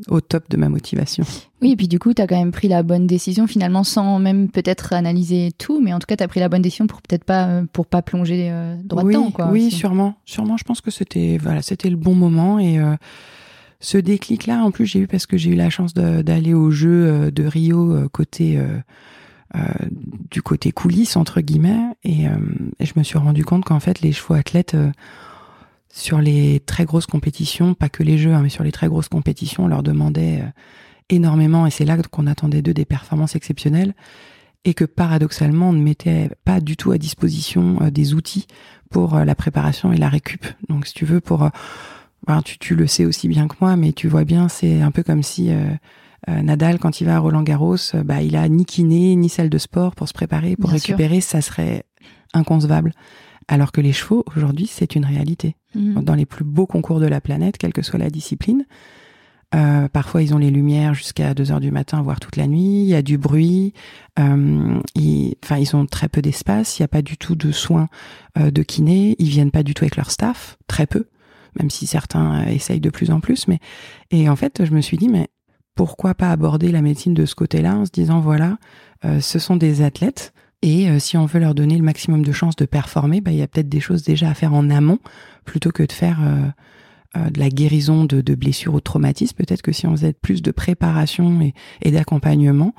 au 0.08 0.20
top 0.20 0.48
de 0.48 0.56
ma 0.56 0.68
motivation. 0.68 1.24
Oui, 1.60 1.72
et 1.72 1.76
puis 1.76 1.88
du 1.88 1.98
coup, 1.98 2.14
tu 2.14 2.22
as 2.22 2.26
quand 2.26 2.38
même 2.38 2.50
pris 2.50 2.68
la 2.68 2.82
bonne 2.82 3.06
décision 3.06 3.46
finalement 3.46 3.84
sans 3.84 4.18
même 4.18 4.48
peut-être 4.48 4.92
analyser 4.92 5.50
tout, 5.56 5.80
mais 5.80 5.92
en 5.92 5.98
tout 5.98 6.06
cas, 6.06 6.16
tu 6.16 6.24
as 6.24 6.28
pris 6.28 6.40
la 6.40 6.48
bonne 6.48 6.62
décision 6.62 6.86
pour 6.86 7.02
peut-être 7.02 7.24
pas 7.24 7.46
euh, 7.46 7.64
pour 7.72 7.86
pas 7.86 8.02
plonger 8.02 8.48
euh, 8.50 8.76
droit 8.82 9.04
oui, 9.04 9.14
dedans 9.14 9.30
quoi. 9.30 9.48
Oui, 9.50 9.70
sûrement. 9.70 10.14
Sûrement, 10.24 10.56
je 10.56 10.64
pense 10.64 10.80
que 10.80 10.90
c'était 10.90 11.38
voilà, 11.40 11.62
c'était 11.62 11.90
le 11.90 11.96
bon 11.96 12.14
moment 12.14 12.58
et 12.58 12.78
euh, 12.78 12.96
ce 13.80 13.98
déclic 13.98 14.46
là 14.46 14.64
en 14.64 14.70
plus, 14.70 14.86
j'ai 14.86 15.00
eu 15.00 15.06
parce 15.06 15.26
que 15.26 15.36
j'ai 15.36 15.50
eu 15.50 15.56
la 15.56 15.70
chance 15.70 15.94
d'aller 15.94 16.54
au 16.54 16.70
jeu 16.70 17.30
de 17.30 17.44
Rio 17.44 18.08
côté 18.10 18.60
du 20.30 20.40
côté 20.40 20.70
coulisses 20.70 21.16
entre 21.16 21.40
guillemets 21.40 21.88
et, 22.04 22.26
et 22.78 22.86
je 22.86 22.92
me 22.96 23.02
suis 23.02 23.18
rendu 23.18 23.44
compte 23.44 23.64
qu'en 23.64 23.80
fait 23.80 24.00
les 24.00 24.12
chevaux 24.12 24.34
athlètes 24.34 24.76
sur 25.92 26.20
les 26.20 26.58
très 26.60 26.86
grosses 26.86 27.06
compétitions, 27.06 27.74
pas 27.74 27.90
que 27.90 28.02
les 28.02 28.16
jeux, 28.16 28.32
hein, 28.32 28.40
mais 28.42 28.48
sur 28.48 28.64
les 28.64 28.72
très 28.72 28.88
grosses 28.88 29.10
compétitions, 29.10 29.64
on 29.64 29.68
leur 29.68 29.82
demandait 29.82 30.40
euh, 30.40 30.48
énormément, 31.10 31.66
et 31.66 31.70
c'est 31.70 31.84
là 31.84 31.98
qu'on 32.10 32.26
attendait 32.26 32.62
d'eux 32.62 32.72
des 32.72 32.86
performances 32.86 33.36
exceptionnelles, 33.36 33.94
et 34.64 34.72
que 34.72 34.86
paradoxalement, 34.86 35.68
on 35.68 35.72
ne 35.74 35.82
mettait 35.82 36.30
pas 36.46 36.60
du 36.60 36.78
tout 36.78 36.92
à 36.92 36.98
disposition 36.98 37.76
euh, 37.82 37.90
des 37.90 38.14
outils 38.14 38.46
pour 38.90 39.16
euh, 39.16 39.24
la 39.26 39.34
préparation 39.34 39.92
et 39.92 39.98
la 39.98 40.08
récup. 40.08 40.46
Donc, 40.70 40.86
si 40.86 40.94
tu 40.94 41.04
veux, 41.04 41.20
pour, 41.20 41.50
tu, 42.42 42.58
tu, 42.58 42.74
le 42.74 42.86
sais 42.86 43.04
aussi 43.04 43.28
bien 43.28 43.46
que 43.46 43.56
moi, 43.60 43.76
mais 43.76 43.92
tu 43.92 44.08
vois 44.08 44.24
bien, 44.24 44.48
c'est 44.48 44.80
un 44.80 44.92
peu 44.92 45.02
comme 45.02 45.22
si 45.22 45.50
Nadal, 46.28 46.78
quand 46.78 47.00
il 47.00 47.04
va 47.04 47.16
à 47.16 47.18
Roland 47.18 47.42
Garros, 47.42 47.76
bah, 48.04 48.22
il 48.22 48.36
a 48.36 48.48
ni 48.48 48.64
kiné, 48.64 49.16
ni 49.16 49.28
salle 49.28 49.50
de 49.50 49.58
sport 49.58 49.94
pour 49.94 50.08
se 50.08 50.12
préparer, 50.14 50.56
pour 50.56 50.70
récupérer, 50.70 51.20
ça 51.20 51.42
serait 51.42 51.84
inconcevable. 52.32 52.92
Alors 53.52 53.70
que 53.70 53.82
les 53.82 53.92
chevaux, 53.92 54.24
aujourd'hui, 54.34 54.66
c'est 54.66 54.94
une 54.94 55.04
réalité. 55.04 55.56
Mhm. 55.74 56.02
Dans 56.04 56.14
les 56.14 56.24
plus 56.24 56.42
beaux 56.42 56.66
concours 56.66 57.00
de 57.00 57.06
la 57.06 57.20
planète, 57.20 57.58
quelle 57.58 57.74
que 57.74 57.82
soit 57.82 57.98
la 57.98 58.08
discipline, 58.08 58.64
euh, 59.54 59.88
parfois, 59.88 60.22
ils 60.22 60.34
ont 60.34 60.38
les 60.38 60.50
lumières 60.50 60.94
jusqu'à 60.94 61.34
2 61.34 61.52
heures 61.52 61.60
du 61.60 61.70
matin, 61.70 62.00
voire 62.00 62.18
toute 62.18 62.36
la 62.36 62.46
nuit. 62.46 62.80
Il 62.80 62.86
y 62.86 62.94
a 62.94 63.02
du 63.02 63.18
bruit. 63.18 63.74
Euh, 64.18 64.80
ils, 64.94 65.34
enfin, 65.44 65.58
ils 65.58 65.76
ont 65.76 65.84
très 65.84 66.08
peu 66.08 66.22
d'espace. 66.22 66.78
Il 66.78 66.82
n'y 66.82 66.84
a 66.86 66.88
pas 66.88 67.02
du 67.02 67.18
tout 67.18 67.34
de 67.34 67.52
soins 67.52 67.90
euh, 68.38 68.50
de 68.50 68.62
kiné. 68.62 69.16
Ils 69.18 69.28
viennent 69.28 69.50
pas 69.50 69.62
du 69.62 69.74
tout 69.74 69.84
avec 69.84 69.96
leur 69.96 70.10
staff, 70.10 70.56
très 70.66 70.86
peu, 70.86 71.04
même 71.60 71.68
si 71.68 71.86
certains 71.86 72.46
essayent 72.46 72.80
de 72.80 72.88
plus 72.88 73.10
en 73.10 73.20
plus. 73.20 73.48
Mais 73.48 73.58
et 74.10 74.30
en 74.30 74.36
fait, 74.36 74.64
je 74.64 74.72
me 74.72 74.80
suis 74.80 74.96
dit, 74.96 75.10
mais 75.10 75.28
pourquoi 75.74 76.14
pas 76.14 76.30
aborder 76.30 76.72
la 76.72 76.80
médecine 76.80 77.12
de 77.12 77.26
ce 77.26 77.34
côté-là 77.34 77.76
en 77.76 77.84
se 77.84 77.90
disant, 77.90 78.20
voilà, 78.20 78.56
ce 79.20 79.38
sont 79.38 79.56
des 79.56 79.82
athlètes 79.82 80.32
et 80.62 80.88
euh, 80.88 80.98
si 81.00 81.16
on 81.16 81.26
veut 81.26 81.40
leur 81.40 81.54
donner 81.54 81.76
le 81.76 81.82
maximum 81.82 82.24
de 82.24 82.32
chances 82.32 82.56
de 82.56 82.64
performer, 82.64 83.20
bah, 83.20 83.32
il 83.32 83.38
y 83.38 83.42
a 83.42 83.48
peut-être 83.48 83.68
des 83.68 83.80
choses 83.80 84.02
déjà 84.02 84.30
à 84.30 84.34
faire 84.34 84.54
en 84.54 84.70
amont 84.70 85.00
plutôt 85.44 85.72
que 85.72 85.82
de 85.82 85.92
faire 85.92 86.20
euh, 86.22 86.46
euh, 87.16 87.30
de 87.30 87.40
la 87.40 87.48
guérison 87.48 88.04
de, 88.04 88.20
de 88.20 88.34
blessures 88.36 88.74
ou 88.74 88.78
de 88.78 88.84
traumatismes. 88.84 89.36
Peut-être 89.36 89.62
que 89.62 89.72
si 89.72 89.86
on 89.86 89.90
faisait 89.90 90.12
plus 90.12 90.40
de 90.40 90.52
préparation 90.52 91.40
et, 91.40 91.52
et 91.82 91.90
d'accompagnement, 91.90 92.74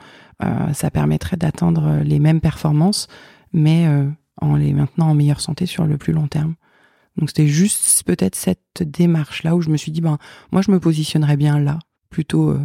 ça 0.74 0.92
permettrait 0.92 1.38
d'atteindre 1.38 2.02
les 2.04 2.20
mêmes 2.20 2.42
performances, 2.42 3.08
mais 3.54 3.88
en 4.42 4.58
les 4.58 4.74
maintenant 4.74 5.08
en 5.08 5.16
meilleure 5.16 5.40
santé 5.40 5.66
sur 5.66 5.86
le 5.86 5.98
plus 5.98 6.12
long 6.12 6.28
terme. 6.28 6.56
Donc 7.16 7.30
c'était 7.30 7.48
juste 7.48 8.04
peut-être 8.04 8.36
cette 8.36 8.84
démarche 8.84 9.44
là 9.44 9.56
où 9.56 9.62
je 9.62 9.70
me 9.70 9.78
suis 9.78 9.94
dit 9.94 10.02
ben 10.02 10.18
moi 10.52 10.62
je 10.62 10.70
me 10.70 10.82
positionnerais 10.82 11.38
bien 11.38 11.60
là 11.60 11.80
plutôt 12.10 12.58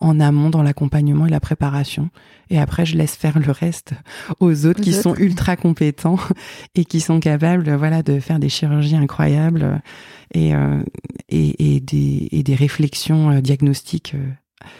en 0.00 0.20
amont 0.20 0.50
dans 0.50 0.62
l'accompagnement 0.62 1.26
et 1.26 1.30
la 1.30 1.40
préparation. 1.40 2.10
Et 2.50 2.58
après, 2.58 2.86
je 2.86 2.96
laisse 2.96 3.16
faire 3.16 3.38
le 3.38 3.50
reste 3.50 3.94
aux 4.40 4.66
autres 4.66 4.80
qui 4.80 4.92
sont 4.92 5.14
ultra 5.16 5.56
compétents 5.56 6.18
et 6.74 6.84
qui 6.84 7.00
sont 7.00 7.20
capables, 7.20 7.70
voilà, 7.74 8.02
de 8.02 8.20
faire 8.20 8.38
des 8.38 8.48
chirurgies 8.48 8.96
incroyables 8.96 9.82
et, 10.34 10.54
euh, 10.54 10.82
et, 11.28 11.76
et, 11.76 11.80
des, 11.80 12.28
et 12.30 12.42
des 12.42 12.54
réflexions 12.54 13.30
euh, 13.30 13.40
diagnostiques 13.40 14.14
euh, 14.14 14.30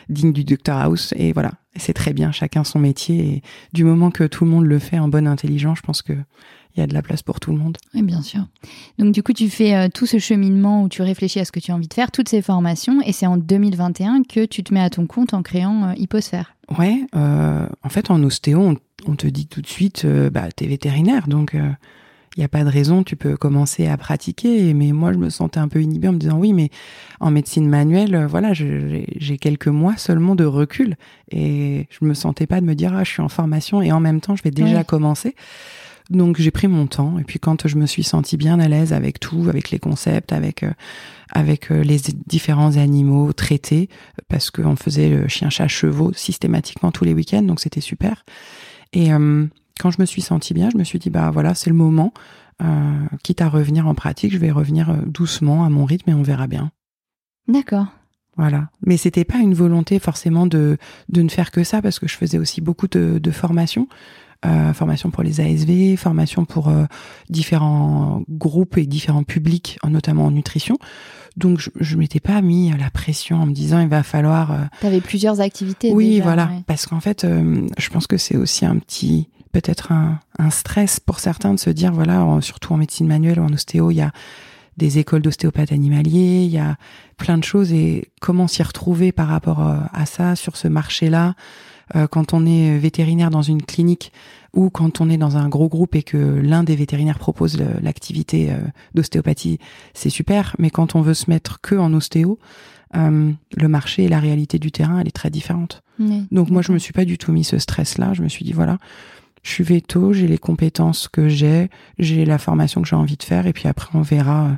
dignes 0.09 0.33
du 0.33 0.45
Dr 0.45 0.75
House. 0.75 1.13
Et 1.17 1.33
voilà, 1.33 1.53
c'est 1.77 1.95
très 1.95 2.13
bien, 2.13 2.33
chacun 2.33 2.65
son 2.65 2.79
métier. 2.79 3.19
Et 3.19 3.43
du 3.73 3.85
moment 3.85 4.11
que 4.11 4.25
tout 4.25 4.45
le 4.45 4.51
monde 4.51 4.67
le 4.67 4.79
fait 4.79 4.99
en 4.99 5.09
bonne 5.09 5.27
intelligence, 5.27 5.79
je 5.79 5.83
pense 5.83 6.03
que 6.03 6.15
il 6.79 6.83
y 6.83 6.85
a 6.85 6.87
de 6.87 6.95
la 6.95 7.03
place 7.03 7.23
pour 7.23 7.41
tout 7.41 7.51
le 7.51 7.59
monde. 7.59 7.77
Oui, 7.93 8.03
bien 8.03 8.23
sûr. 8.23 8.47
Donc 8.99 9.13
du 9.13 9.23
coup, 9.23 9.33
tu 9.33 9.51
fais 9.51 9.75
euh, 9.75 9.89
tout 9.93 10.07
ce 10.07 10.19
cheminement 10.19 10.85
où 10.85 10.89
tu 10.89 11.03
réfléchis 11.03 11.41
à 11.41 11.45
ce 11.45 11.51
que 11.51 11.59
tu 11.59 11.73
as 11.73 11.75
envie 11.75 11.89
de 11.89 11.95
faire, 11.95 12.13
toutes 12.13 12.29
ces 12.29 12.41
formations, 12.41 13.01
et 13.03 13.13
c'est 13.13 13.27
en 13.27 13.37
2021 13.37 14.23
que 14.23 14.45
tu 14.45 14.63
te 14.63 14.73
mets 14.73 14.81
à 14.81 14.89
ton 14.89 15.07
compte 15.07 15.35
en 15.35 15.43
créant 15.43 15.89
euh, 15.89 15.93
Hyposphère. 15.97 16.55
Ouais, 16.79 17.05
euh, 17.17 17.67
en 17.83 17.89
fait, 17.89 18.11
en 18.11 18.23
ostéo, 18.23 18.77
on, 19.07 19.17
te 19.17 19.27
dit 19.27 19.47
tout 19.47 19.61
de 19.61 19.67
suite, 19.67 20.07
bah, 20.07 20.53
t'es 20.55 20.67
vétérinaire, 20.67 21.27
donc 21.27 21.55
il 21.55 22.41
n'y 22.41 22.45
a 22.45 22.49
pas 22.49 22.63
de 22.63 22.69
raison, 22.69 23.03
tu 23.03 23.17
peux 23.17 23.39
commencer 23.39 23.87
à 23.87 23.97
pratiquer. 23.97 24.75
Mais 24.75 24.93
moi, 24.93 25.13
je 25.15 25.19
me 25.19 25.31
sentais 25.31 25.61
un 25.61 25.69
peu 25.69 25.81
inhibée 25.81 26.09
en 26.09 26.13
me 26.13 26.19
disant 26.19 26.37
oui, 26.37 26.53
mais 26.53 26.69
en 27.21 27.31
médecine 27.31 27.67
manuelle, 27.67 28.27
voilà, 28.29 28.53
j'ai 28.53 29.39
quelques 29.41 29.69
mois 29.69 29.97
seulement 29.97 30.35
de 30.35 30.45
recul 30.45 30.97
et 31.31 31.87
je 31.89 32.05
me 32.05 32.13
sentais 32.13 32.47
pas 32.47 32.61
de 32.61 32.67
me 32.67 32.75
dire 32.75 32.95
ah, 32.95 33.03
je 33.03 33.11
suis 33.11 33.23
en 33.23 33.31
formation 33.31 33.81
et 33.81 33.91
en 33.93 34.01
même 34.01 34.21
temps, 34.21 34.37
je 34.37 34.43
vais 34.43 34.51
déjà 34.51 34.85
commencer. 34.85 35.35
Donc 36.11 36.41
j'ai 36.41 36.51
pris 36.51 36.69
mon 36.69 36.87
temps 36.87 37.19
et 37.19 37.25
puis 37.25 37.39
quand 37.39 37.69
je 37.69 37.77
me 37.77 37.85
suis 37.85 38.03
sentie 38.03 38.39
bien 38.39 38.59
à 38.61 38.69
l'aise 38.69 38.93
avec 38.93 39.21
tout, 39.21 39.47
avec 39.49 39.71
les 39.71 39.79
concepts, 39.79 40.33
avec 40.33 40.63
euh, 40.63 40.73
avec 41.31 41.71
euh, 41.71 41.83
les 41.83 41.99
différents 42.27 42.79
animaux 42.79 43.35
traités, 43.35 43.91
parce 44.29 44.51
qu'on 44.51 44.77
faisait 44.77 45.11
le 45.11 45.29
chien, 45.29 45.51
chat, 45.51 45.69
chevaux 45.69 46.13
systématiquement 46.15 46.91
tous 46.93 47.05
les 47.05 47.13
week-ends, 47.13 47.43
donc 47.43 47.61
c'était 47.61 47.83
super. 47.83 48.25
Et 48.95 49.13
euh, 49.13 49.47
quand 49.79 49.91
je 49.91 50.01
me 50.01 50.07
suis 50.07 50.23
sentie 50.23 50.55
bien, 50.55 50.71
je 50.71 50.79
me 50.79 50.85
suis 50.85 50.99
dit 50.99 51.11
bah 51.11 51.31
voilà 51.31 51.55
c'est 51.55 51.71
le 51.71 51.77
moment. 51.77 52.13
quitte 53.23 53.43
à 53.43 53.49
revenir 53.49 53.87
en 53.87 53.95
pratique, 53.95 54.33
je 54.33 54.39
vais 54.39 54.51
revenir 54.51 54.93
doucement 55.07 55.65
à 55.65 55.69
mon 55.69 55.85
rythme 55.85 56.11
et 56.11 56.15
on 56.15 56.23
verra 56.23 56.47
bien. 56.47 56.73
D'accord. 57.49 57.87
Voilà. 58.39 58.71
Mais 58.87 58.97
c'était 58.97 59.25
pas 59.25 59.39
une 59.39 59.55
volonté 59.55 59.99
forcément 59.99 60.47
de, 60.47 60.79
de 61.09 61.23
ne 61.23 61.29
faire 61.29 61.51
que 61.51 61.65
ça 61.65 61.83
parce 61.83 61.99
que 61.99 62.09
je 62.09 62.17
faisais 62.17 62.39
aussi 62.39 62.61
beaucoup 62.61 62.89
de, 62.89 63.19
de 63.19 63.31
formations. 63.31 63.89
Euh, 64.47 64.73
formation 64.73 65.11
pour 65.11 65.25
les 65.25 65.41
ASV, 65.41 65.97
formation 65.97 66.45
pour 66.45 66.69
euh, 66.69 66.85
différents 67.29 68.23
groupes 68.29 68.79
et 68.79 68.87
différents 68.87 69.25
publics, 69.25 69.81
notamment 69.85 70.27
en 70.27 70.31
nutrition. 70.31 70.79
Donc 71.37 71.59
je, 71.59 71.71
je 71.81 71.97
m'étais 71.97 72.21
pas 72.21 72.41
mis 72.41 72.73
à 72.73 72.77
la 72.77 72.89
pression 72.89 73.43
en 73.43 73.47
me 73.47 73.53
disant 73.53 73.81
il 73.81 73.89
va 73.89 74.05
falloir. 74.05 74.53
Euh... 74.53 74.59
Tu 74.81 74.87
avais 74.87 75.01
plusieurs 75.01 75.41
activités. 75.41 75.91
Oui, 75.93 76.11
déjà, 76.11 76.23
voilà. 76.23 76.47
ouais. 76.47 76.63
Parce 76.69 76.87
qu'en 76.87 77.01
fait, 77.01 77.25
euh, 77.25 77.67
je 77.79 77.89
pense 77.91 78.07
que 78.07 78.17
c'est 78.17 78.37
aussi 78.37 78.65
un 78.65 78.77
petit, 78.77 79.29
peut-être 79.51 79.91
un, 79.91 80.21
un, 80.39 80.51
stress 80.51 81.01
pour 81.01 81.19
certains 81.19 81.53
de 81.53 81.59
se 81.59 81.71
dire 81.71 81.93
voilà, 81.93 82.23
en, 82.23 82.41
surtout 82.41 82.73
en 82.73 82.77
médecine 82.77 83.09
manuelle 83.09 83.41
ou 83.41 83.45
en 83.45 83.53
ostéo, 83.53 83.91
il 83.91 83.97
y 83.97 84.03
a 84.03 84.13
des 84.77 84.99
écoles 84.99 85.23
d'ostéopathes 85.23 85.73
animaliers, 85.73 86.45
il 86.45 86.51
y 86.53 86.59
a 86.59 86.77
plein 87.17 87.39
de 87.39 87.45
choses 87.45 87.73
et 87.73 88.13
comment 88.21 88.47
s'y 88.47 88.63
retrouver 88.63 89.11
par 89.11 89.27
rapport 89.27 89.67
euh, 89.67 89.79
à 89.93 90.07
ça 90.07 90.37
sur 90.37 90.57
ce 90.57 90.69
marché-là? 90.69 91.31
euh, 91.31 91.68
quand 92.11 92.35
on 92.35 92.47
est 92.47 92.79
vétérinaire 92.79 93.31
dans 93.31 93.43
une 93.43 93.63
clinique 93.63 94.13
ou 94.55 94.71
quand 94.71 95.01
on 95.01 95.11
est 95.11 95.19
dans 95.19 95.37
un 95.37 95.49
gros 95.49 95.69
groupe 95.69 95.95
et 95.95 96.03
que 96.03 96.17
l'un 96.17 96.65
des 96.65 96.77
vétérinaires 96.77 97.19
propose 97.19 97.59
l'activité 97.83 98.51
euh, 98.51 98.59
d'ostéopathie, 98.95 99.59
c'est 99.95 100.11
super. 100.11 100.57
Mais 100.59 100.71
quand 100.71 100.95
on 100.95 101.03
veut 101.03 101.15
se 101.15 101.31
mettre 101.31 101.61
que 101.61 101.75
en 101.75 101.93
ostéo, 101.93 102.39
euh, 102.97 103.31
le 103.57 103.69
marché 103.69 104.05
et 104.05 104.09
la 104.09 104.21
réalité 104.21 104.59
du 104.59 104.73
terrain, 104.73 104.99
elle 105.01 105.09
est 105.09 105.13
très 105.13 105.31
différente. 105.31 105.83
Oui, 105.99 106.27
Donc 106.33 106.51
moi, 106.51 106.63
je 106.63 106.73
me 106.73 106.79
suis 106.79 106.93
pas 106.93 107.05
du 107.05 107.19
tout 107.19 107.33
mis 107.33 107.45
ce 107.45 107.59
stress-là. 107.59 108.15
Je 108.15 108.23
me 108.23 108.29
suis 108.29 108.45
dit 108.45 108.53
voilà, 108.53 108.79
je 109.43 109.51
suis 109.51 109.65
véto, 109.65 110.13
j'ai 110.13 110.29
les 110.29 110.39
compétences 110.39 111.09
que 111.09 111.29
j'ai, 111.29 111.69
j'ai 111.99 112.25
la 112.25 112.39
formation 112.39 112.83
que 112.83 112.89
j'ai 112.89 112.97
envie 112.97 113.17
de 113.17 113.23
faire, 113.23 113.47
et 113.47 113.53
puis 113.53 113.69
après 113.69 113.91
on 113.95 114.03
verra 114.03 114.47
euh, 114.47 114.55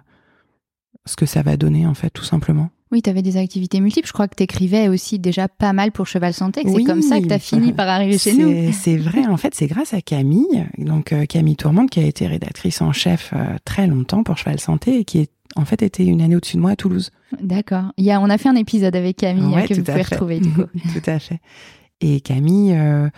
ce 1.06 1.16
que 1.16 1.26
ça 1.26 1.42
va 1.42 1.56
donner 1.56 1.86
en 1.86 1.94
fait, 1.94 2.10
tout 2.10 2.24
simplement. 2.24 2.70
Oui, 2.92 3.02
tu 3.02 3.10
avais 3.10 3.22
des 3.22 3.36
activités 3.36 3.80
multiples. 3.80 4.08
Je 4.08 4.12
crois 4.12 4.26
que 4.26 4.34
tu 4.34 4.42
écrivais 4.42 4.88
aussi 4.88 5.18
déjà 5.20 5.46
pas 5.46 5.72
mal 5.72 5.92
pour 5.92 6.06
Cheval 6.08 6.34
Santé. 6.34 6.62
Oui, 6.64 6.72
c'est 6.78 6.84
comme 6.84 7.02
ça 7.02 7.20
que 7.20 7.26
tu 7.26 7.32
as 7.32 7.38
fini 7.38 7.72
par 7.72 7.88
arriver 7.88 8.18
chez 8.18 8.34
nous. 8.34 8.72
C'est- 8.72 8.96
vrai, 8.96 9.26
en 9.26 9.36
fait, 9.36 9.54
c'est 9.54 9.68
grâce 9.68 9.94
à 9.94 10.00
Camille, 10.00 10.66
donc 10.78 11.12
euh, 11.12 11.24
Camille 11.26 11.56
Tourmente, 11.56 11.88
qui 11.90 12.00
a 12.00 12.04
été 12.04 12.26
rédactrice 12.26 12.82
en 12.82 12.92
chef 12.92 13.32
euh, 13.34 13.56
très 13.64 13.86
longtemps 13.86 14.24
pour 14.24 14.36
Cheval 14.38 14.58
Santé 14.58 14.98
et 14.98 15.04
qui 15.04 15.18
est 15.18 15.30
en 15.56 15.64
fait 15.64 15.82
était 15.82 16.04
une 16.04 16.20
année 16.20 16.36
au-dessus 16.36 16.56
de 16.56 16.62
moi 16.62 16.72
à 16.72 16.76
Toulouse. 16.76 17.10
D'accord. 17.40 17.92
Il 17.96 18.04
y 18.04 18.10
a, 18.10 18.20
on 18.20 18.28
a 18.30 18.38
fait 18.38 18.48
un 18.48 18.56
épisode 18.56 18.94
avec 18.96 19.16
Camille 19.18 19.54
Ouais, 19.54 19.66
que 19.68 19.74
vous 19.74 19.82
pouvez 19.82 20.02
fait. 20.04 20.14
retrouver 20.14 20.40
du 20.40 20.50
coup. 20.50 20.62
Tout 20.92 21.10
à 21.10 21.18
fait. 21.20 21.38
Et 22.00 22.20
Camille, 22.20 22.72
euh, 22.74 23.08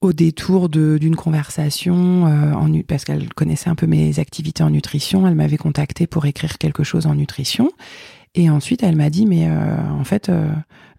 au 0.00 0.12
détour 0.12 0.68
d'une 0.68 1.16
conversation, 1.16 2.26
euh, 2.26 2.52
en 2.52 2.70
parce 2.86 3.04
qu'elle 3.04 3.32
connaissait 3.34 3.68
un 3.70 3.74
peu 3.74 3.86
mes 3.86 4.18
activités 4.18 4.62
en 4.62 4.70
nutrition, 4.70 5.26
elle 5.26 5.34
m'avait 5.34 5.56
contacté 5.56 6.06
pour 6.06 6.26
écrire 6.26 6.58
quelque 6.58 6.82
chose 6.84 7.06
en 7.06 7.14
nutrition. 7.14 7.70
Et 8.38 8.48
ensuite, 8.50 8.84
elle 8.84 8.94
m'a 8.94 9.10
dit, 9.10 9.26
mais 9.26 9.48
euh, 9.48 9.76
en 9.98 10.04
fait, 10.04 10.28
euh, 10.28 10.48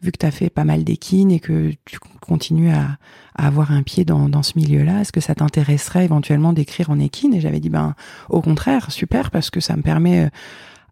vu 0.02 0.12
que 0.12 0.17
tu 0.17 0.25
as 0.25 0.32
fait 0.32 0.49
pas 0.49 0.65
mal 0.65 0.84
d'équines 0.84 1.32
et 1.32 1.39
que 1.39 1.71
tu 1.86 1.97
continues 2.19 2.69
à, 2.69 2.97
avoir 3.34 3.71
un 3.71 3.82
pied 3.82 4.04
dans, 4.04 4.43
ce 4.43 4.58
milieu-là, 4.58 4.99
est-ce 4.99 5.13
que 5.13 5.21
ça 5.21 5.36
t'intéresserait 5.36 6.04
éventuellement 6.04 6.52
d'écrire 6.52 6.89
en 6.89 6.99
équine? 6.99 7.34
Et 7.34 7.39
j'avais 7.39 7.62
dit, 7.62 7.69
ben, 7.69 7.95
au 8.28 8.41
contraire, 8.41 8.91
super, 8.91 9.32
parce 9.32 9.49
que 9.49 9.62
ça 9.62 9.78
me 9.78 9.82
permet 9.82 10.25
euh, 10.25 10.30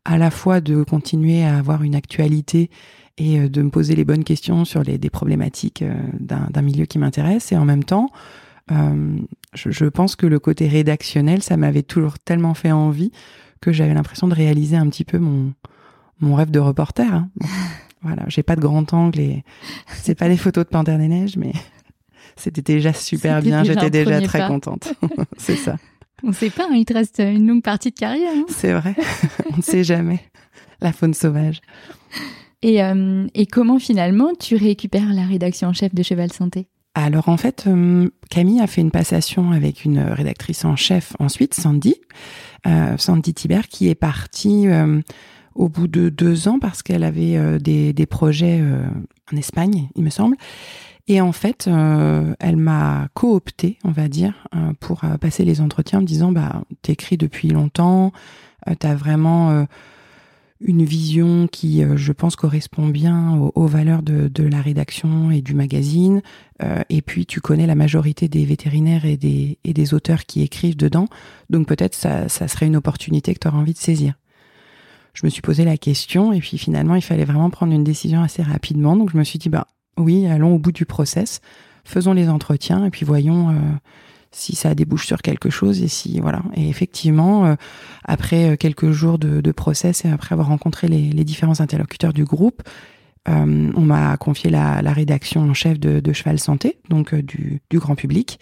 à 0.06 0.18
la 0.18 0.32
fois 0.32 0.62
de 0.62 0.84
continuer 0.84 1.44
à 1.44 1.58
avoir 1.58 1.84
une 1.84 1.96
actualité 1.96 2.70
et 3.18 3.50
de 3.50 3.62
me 3.62 3.70
poser 3.70 3.98
les 3.98 4.06
bonnes 4.06 4.24
questions 4.24 4.64
sur 4.64 4.84
des 4.84 5.10
problématiques 5.10 5.84
d'un 6.20 6.62
milieu 6.62 6.86
qui 6.86 6.98
m'intéresse. 6.98 7.52
Et 7.52 7.58
en 7.58 7.66
même 7.66 7.84
temps, 7.84 8.12
je 8.70 9.86
pense 9.86 10.16
que 10.16 10.28
le 10.28 10.38
côté 10.38 10.68
rédactionnel, 10.68 11.42
ça 11.42 11.58
m'avait 11.58 11.82
toujours 11.82 12.20
tellement 12.20 12.54
fait 12.54 12.72
envie 12.72 13.12
que 13.60 13.72
j'avais 13.72 13.96
l'impression 13.96 14.28
de 14.28 14.36
réaliser 14.36 14.78
un 14.78 14.88
petit 14.88 15.04
peu 15.04 15.18
mon, 15.18 15.52
mon 16.20 16.36
rêve 16.36 16.52
de 16.52 16.60
reporter. 16.60 17.12
hein. 17.14 17.30
Voilà, 18.04 18.24
j'ai 18.28 18.44
pas 18.44 18.56
de 18.56 18.62
grand 18.62 18.94
angle 18.94 19.20
et 19.20 19.44
c'est 20.04 20.14
pas 20.14 20.28
les 20.28 20.38
photos 20.38 20.64
de 20.66 20.70
Panthère 20.70 21.00
des 21.00 21.08
Neiges, 21.08 21.36
mais 21.36 21.52
c'était 22.36 22.62
déjà 22.62 22.94
super 22.94 23.42
bien. 23.42 23.64
J'étais 23.64 23.90
déjà 23.90 24.22
très 24.22 24.40
pas. 24.40 24.48
contente. 24.48 24.94
c'est 25.38 25.56
ça. 25.56 25.78
On 26.24 26.32
sait 26.32 26.52
pas, 26.52 26.66
hein, 26.70 26.76
il 26.76 26.86
te 26.86 26.94
reste 26.94 27.18
une 27.20 27.48
longue 27.48 27.64
partie 27.64 27.90
de 27.90 27.96
carrière. 27.96 28.32
hein. 28.36 28.46
C'est 28.50 28.72
vrai. 28.74 28.96
On 29.52 29.58
ne 29.58 29.62
sait 29.64 29.84
jamais. 29.84 30.20
La 30.80 30.94
faune 30.94 31.16
sauvage. 31.16 31.60
Et, 32.62 32.84
euh, 32.84 33.26
et 33.34 33.48
comment 33.48 33.80
finalement 33.80 34.30
tu 34.40 34.56
récupères 34.56 35.12
la 35.14 35.24
rédaction 35.26 35.70
en 35.70 35.74
chef 35.74 35.94
de 35.94 36.04
Cheval 36.04 36.32
Santé? 36.32 36.68
Alors 36.94 37.30
en 37.30 37.38
fait, 37.38 37.66
euh, 37.68 38.08
Camille 38.30 38.62
a 38.62 38.68
fait 38.68 38.82
une 38.82 38.92
passation 38.92 39.52
avec 39.52 39.86
une 39.86 40.00
rédactrice 40.00 40.66
en 40.66 40.76
chef 40.76 41.14
ensuite, 41.20 41.56
Sandy, 41.56 41.96
euh, 42.68 42.96
Sandy 42.98 43.34
Thibert, 43.34 43.68
qui 43.68 43.90
est 43.90 43.96
partie 43.96 44.68
au 45.58 45.70
bout 45.70 45.88
de 45.88 46.10
deux 46.10 46.48
ans 46.48 46.60
parce 46.60 46.84
qu'elle 46.84 47.04
avait 47.04 47.36
euh, 47.36 47.60
des, 47.60 48.06
projets 48.06 48.60
euh, 48.62 48.86
en 49.34 49.36
Espagne, 49.36 49.90
il 49.96 50.04
me 50.04 50.10
semble. 50.10 50.38
Et 51.08 51.20
en 51.20 51.32
fait, 51.32 51.68
euh, 51.68 52.36
elle 52.40 52.58
m'a 52.58 53.08
coopté, 53.14 53.80
on 53.84 53.92
va 53.92 54.08
dire, 54.08 54.48
pour 54.82 55.02
passer 55.22 55.46
les 55.46 55.62
entretiens 55.62 56.00
en 56.00 56.02
me 56.02 56.08
disant, 56.08 56.32
bah, 56.34 56.62
t'écris 56.82 57.18
depuis 57.18 57.48
longtemps, 57.48 58.12
t'as 58.80 58.94
vraiment 58.94 59.66
une 60.60 60.84
vision 60.84 61.48
qui, 61.48 61.82
je 61.96 62.12
pense, 62.12 62.36
correspond 62.36 62.90
bien 62.90 63.38
aux, 63.56 63.68
valeurs 63.68 64.04
de, 64.04 64.44
la 64.44 64.62
rédaction 64.62 65.32
et 65.32 65.42
du 65.42 65.54
magazine. 65.54 66.22
Et 66.90 67.02
puis, 67.02 67.26
tu 67.26 67.40
connais 67.40 67.68
la 67.68 67.76
majorité 67.76 68.28
des 68.28 68.44
vétérinaires 68.44 69.06
et 69.06 69.16
des, 69.16 69.60
et 69.64 69.74
des 69.74 69.94
auteurs 69.94 70.26
qui 70.26 70.42
écrivent 70.42 70.76
dedans. 70.76 71.08
Donc, 71.50 71.68
peut-être 71.68 71.96
ça, 71.96 72.28
ça 72.28 72.50
serait 72.50 72.68
une 72.68 72.76
opportunité 72.76 73.34
que 73.34 73.40
tu 73.40 73.48
auras 73.48 73.60
envie 73.60 73.74
de 73.74 73.80
saisir. 73.80 74.16
Je 75.18 75.26
me 75.26 75.32
suis 75.32 75.42
posé 75.42 75.66
la 75.66 75.78
question 75.78 76.32
et 76.32 76.40
puis 76.40 76.60
finalement, 76.60 76.94
il 76.94 77.02
fallait 77.02 77.26
vraiment 77.26 77.50
prendre 77.50 77.74
une 77.74 77.84
décision 77.84 78.22
assez 78.22 78.44
rapidement. 78.44 78.96
Donc, 78.96 79.10
je 79.10 79.18
me 79.18 79.24
suis 79.24 79.40
dit, 79.40 79.50
bah 79.50 79.66
oui, 79.98 80.28
allons 80.28 80.54
au 80.54 80.60
bout 80.60 80.72
du 80.72 80.86
process, 80.86 81.42
faisons 81.86 82.14
les 82.14 82.30
entretiens 82.30 82.86
et 82.86 82.92
puis 82.92 83.04
voyons 83.04 83.50
euh, 83.50 83.54
si 84.30 84.56
ça 84.56 84.76
débouche 84.76 85.08
sur 85.08 85.24
quelque 85.24 85.50
chose 85.50 85.82
et 85.82 85.88
si 85.88 86.20
voilà. 86.20 86.44
Et 86.54 86.70
effectivement, 86.70 87.48
euh, 87.48 87.56
après 88.04 88.52
euh, 88.52 88.56
quelques 88.58 88.92
jours 88.92 89.18
de, 89.18 89.52
process 89.54 90.06
et 90.06 90.10
après 90.12 90.34
avoir 90.34 90.50
rencontré 90.50 90.88
les, 90.88 91.24
différents 91.24 91.62
interlocuteurs 91.62 92.14
du 92.14 92.24
groupe, 92.24 92.62
on 93.26 93.82
m'a 93.82 94.16
confié 94.18 94.52
la, 94.52 94.80
rédaction 94.94 95.42
en 95.42 95.56
chef 95.56 95.80
de, 95.80 96.14
Cheval 96.14 96.38
Santé, 96.38 96.78
donc 96.90 97.16
du 97.16 97.60
grand 97.74 97.96
public. 97.96 98.40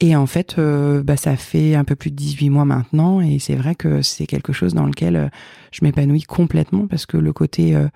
Et 0.00 0.14
en 0.14 0.26
fait, 0.26 0.56
euh, 0.58 1.02
bah, 1.02 1.16
ça 1.16 1.36
fait 1.36 1.74
un 1.74 1.82
peu 1.84 1.96
plus 1.96 2.10
de 2.10 2.16
18 2.16 2.50
mois 2.50 2.64
maintenant, 2.64 3.20
et 3.20 3.38
c'est 3.40 3.56
vrai 3.56 3.74
que 3.74 4.00
c'est 4.02 4.26
quelque 4.26 4.52
chose 4.52 4.72
dans 4.74 4.86
lequel 4.86 5.16
euh, 5.16 5.28
je 5.72 5.80
m'épanouis 5.84 6.22
complètement, 6.22 6.86
parce 6.86 7.04
que 7.04 7.16
le 7.16 7.32
côté 7.32 7.74
euh, 7.74 7.88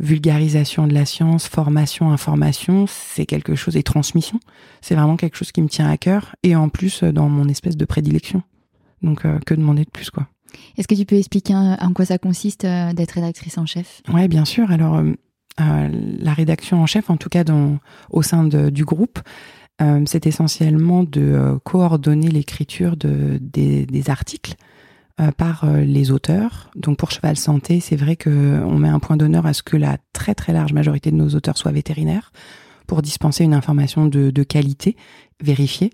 vulgarisation 0.00 0.86
de 0.88 0.94
la 0.94 1.04
science, 1.04 1.46
formation, 1.46 2.10
information, 2.10 2.86
c'est 2.88 3.24
quelque 3.26 3.54
chose, 3.54 3.76
et 3.76 3.82
transmission, 3.84 4.40
c'est 4.80 4.94
vraiment 4.96 5.16
quelque 5.16 5.36
chose 5.36 5.52
qui 5.52 5.62
me 5.62 5.68
tient 5.68 5.88
à 5.88 5.96
cœur, 5.96 6.34
et 6.42 6.56
en 6.56 6.68
plus 6.68 7.04
dans 7.04 7.28
mon 7.28 7.48
espèce 7.48 7.76
de 7.76 7.84
prédilection. 7.84 8.42
Donc, 9.02 9.24
euh, 9.24 9.38
que 9.46 9.54
demander 9.54 9.84
de 9.84 9.90
plus, 9.90 10.10
quoi. 10.10 10.26
Est-ce 10.76 10.88
que 10.88 10.94
tu 10.96 11.04
peux 11.04 11.16
expliquer 11.16 11.54
en 11.54 11.92
quoi 11.94 12.04
ça 12.04 12.18
consiste 12.18 12.62
d'être 12.62 13.12
rédactrice 13.12 13.58
en 13.58 13.66
chef? 13.66 14.02
Ouais, 14.12 14.26
bien 14.28 14.44
sûr. 14.44 14.70
Alors, 14.72 15.02
la 15.58 16.32
rédaction 16.32 16.80
en 16.82 16.86
chef, 16.86 17.10
en 17.10 17.16
tout 17.16 17.28
cas 17.28 17.44
dans, 17.44 17.78
au 18.10 18.22
sein 18.22 18.44
de- 18.44 18.70
du 18.70 18.84
groupe, 18.84 19.18
euh, 19.80 20.02
c'est 20.06 20.26
essentiellement 20.26 21.04
de 21.04 21.20
euh, 21.20 21.58
coordonner 21.62 22.28
l'écriture 22.28 22.96
de, 22.96 23.38
des, 23.40 24.10
articles 24.10 24.54
euh, 25.20 25.30
par 25.30 25.66
les 25.66 26.10
auteurs. 26.10 26.70
Donc, 26.74 26.98
pour 26.98 27.10
Cheval 27.10 27.36
Santé, 27.36 27.80
c'est 27.80 27.96
vrai 27.96 28.16
que 28.16 28.60
on 28.64 28.78
met 28.78 28.88
un 28.88 28.98
point 28.98 29.16
d'honneur 29.16 29.46
à 29.46 29.52
ce 29.52 29.62
que 29.62 29.76
la 29.76 29.98
très 30.12 30.34
très 30.34 30.52
large 30.52 30.72
majorité 30.72 31.10
de 31.10 31.16
nos 31.16 31.28
auteurs 31.30 31.58
soient 31.58 31.72
vétérinaires 31.72 32.32
pour 32.86 33.02
dispenser 33.02 33.44
une 33.44 33.54
information 33.54 34.06
de 34.06 34.42
qualité 34.42 34.96
vérifiée. 35.40 35.90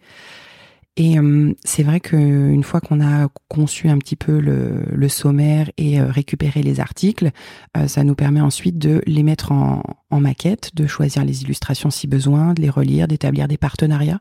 Et 0.96 1.18
euh, 1.18 1.52
c'est 1.64 1.82
vrai 1.82 1.98
qu'une 1.98 2.62
fois 2.62 2.80
qu'on 2.80 3.00
a 3.00 3.28
conçu 3.48 3.88
un 3.88 3.98
petit 3.98 4.14
peu 4.14 4.38
le, 4.38 4.84
le 4.92 5.08
sommaire 5.08 5.70
et 5.76 6.00
euh, 6.00 6.06
récupéré 6.08 6.62
les 6.62 6.78
articles, 6.78 7.32
euh, 7.76 7.88
ça 7.88 8.04
nous 8.04 8.14
permet 8.14 8.40
ensuite 8.40 8.78
de 8.78 9.02
les 9.06 9.24
mettre 9.24 9.50
en, 9.50 9.82
en 10.10 10.20
maquette, 10.20 10.70
de 10.74 10.86
choisir 10.86 11.24
les 11.24 11.42
illustrations 11.42 11.90
si 11.90 12.06
besoin, 12.06 12.54
de 12.54 12.62
les 12.62 12.70
relire, 12.70 13.08
d'établir 13.08 13.48
des 13.48 13.56
partenariats 13.56 14.20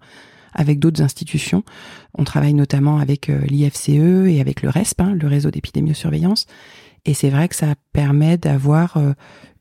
avec 0.55 0.79
d'autres 0.79 1.01
institutions. 1.01 1.63
On 2.17 2.23
travaille 2.23 2.55
notamment 2.55 2.97
avec 2.97 3.29
euh, 3.29 3.39
l'IFCE 3.45 3.89
et 4.27 4.41
avec 4.41 4.63
le 4.63 4.69
RESP, 4.69 5.01
hein, 5.01 5.15
le 5.19 5.27
réseau 5.27 5.51
d'épidémiosurveillance. 5.51 6.47
Et 7.05 7.13
c'est 7.13 7.29
vrai 7.29 7.49
que 7.49 7.55
ça 7.55 7.75
permet 7.91 8.37
d'avoir 8.37 8.97
euh, 8.97 9.13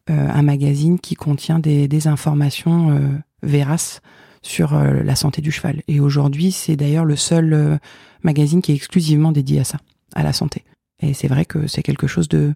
un 0.09 0.43
magazine 0.43 0.99
qui 0.99 1.15
contient 1.15 1.59
des, 1.59 1.89
des 1.89 2.09
informations 2.09 2.99
véraces 3.43 4.01
sur 4.43 4.75
la 4.75 5.17
santé 5.17 5.41
du 5.41 5.53
cheval. 5.53 5.83
Et 5.89 6.01
aujourd'hui, 6.01 6.53
c'est 6.53 6.77
d'ailleurs 6.77 7.05
le 7.05 7.17
seul 7.17 7.79
magazine 8.23 8.61
qui 8.61 8.73
est 8.73 8.75
exclusivement 8.75 9.33
dédié 9.33 9.61
à 9.61 9.65
ça, 9.65 9.79
à 10.15 10.23
la 10.23 10.33
santé. 10.33 10.65
Et 11.01 11.15
c'est 11.15 11.29
vrai 11.29 11.45
que 11.45 11.67
c'est 11.67 11.83
quelque 11.83 12.07
chose 12.07 12.29
de 12.29 12.55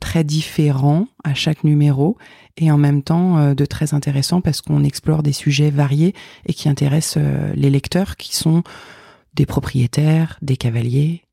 très 0.00 0.24
différent 0.24 1.06
à 1.22 1.34
chaque 1.34 1.64
numéro 1.64 2.16
et 2.56 2.70
en 2.70 2.78
même 2.78 3.02
temps 3.02 3.52
de 3.52 3.64
très 3.66 3.92
intéressant 3.92 4.40
parce 4.40 4.62
qu'on 4.62 4.84
explore 4.84 5.22
des 5.22 5.34
sujets 5.34 5.70
variés 5.70 6.14
et 6.46 6.54
qui 6.54 6.70
intéressent 6.70 7.22
les 7.54 7.68
lecteurs 7.68 8.16
qui 8.16 8.34
sont 8.34 8.62
des 9.34 9.44
propriétaires, 9.44 10.38
des 10.40 10.56
cavaliers 10.56 11.24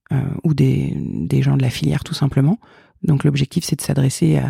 ou 0.43 0.53
des, 0.53 0.93
gens 1.41 1.55
de 1.55 1.61
la 1.61 1.69
filière 1.69 2.03
tout 2.03 2.13
simplement. 2.13 2.59
Donc 3.03 3.23
l'objectif 3.23 3.63
c'est 3.63 3.77
de 3.77 3.81
s'adresser 3.81 4.41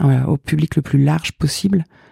au 0.00 0.36
public 0.36 0.76
le 0.76 0.82
plus 0.82 1.02
large 1.02 1.32
possible 1.32 1.84
euh, 1.86 2.03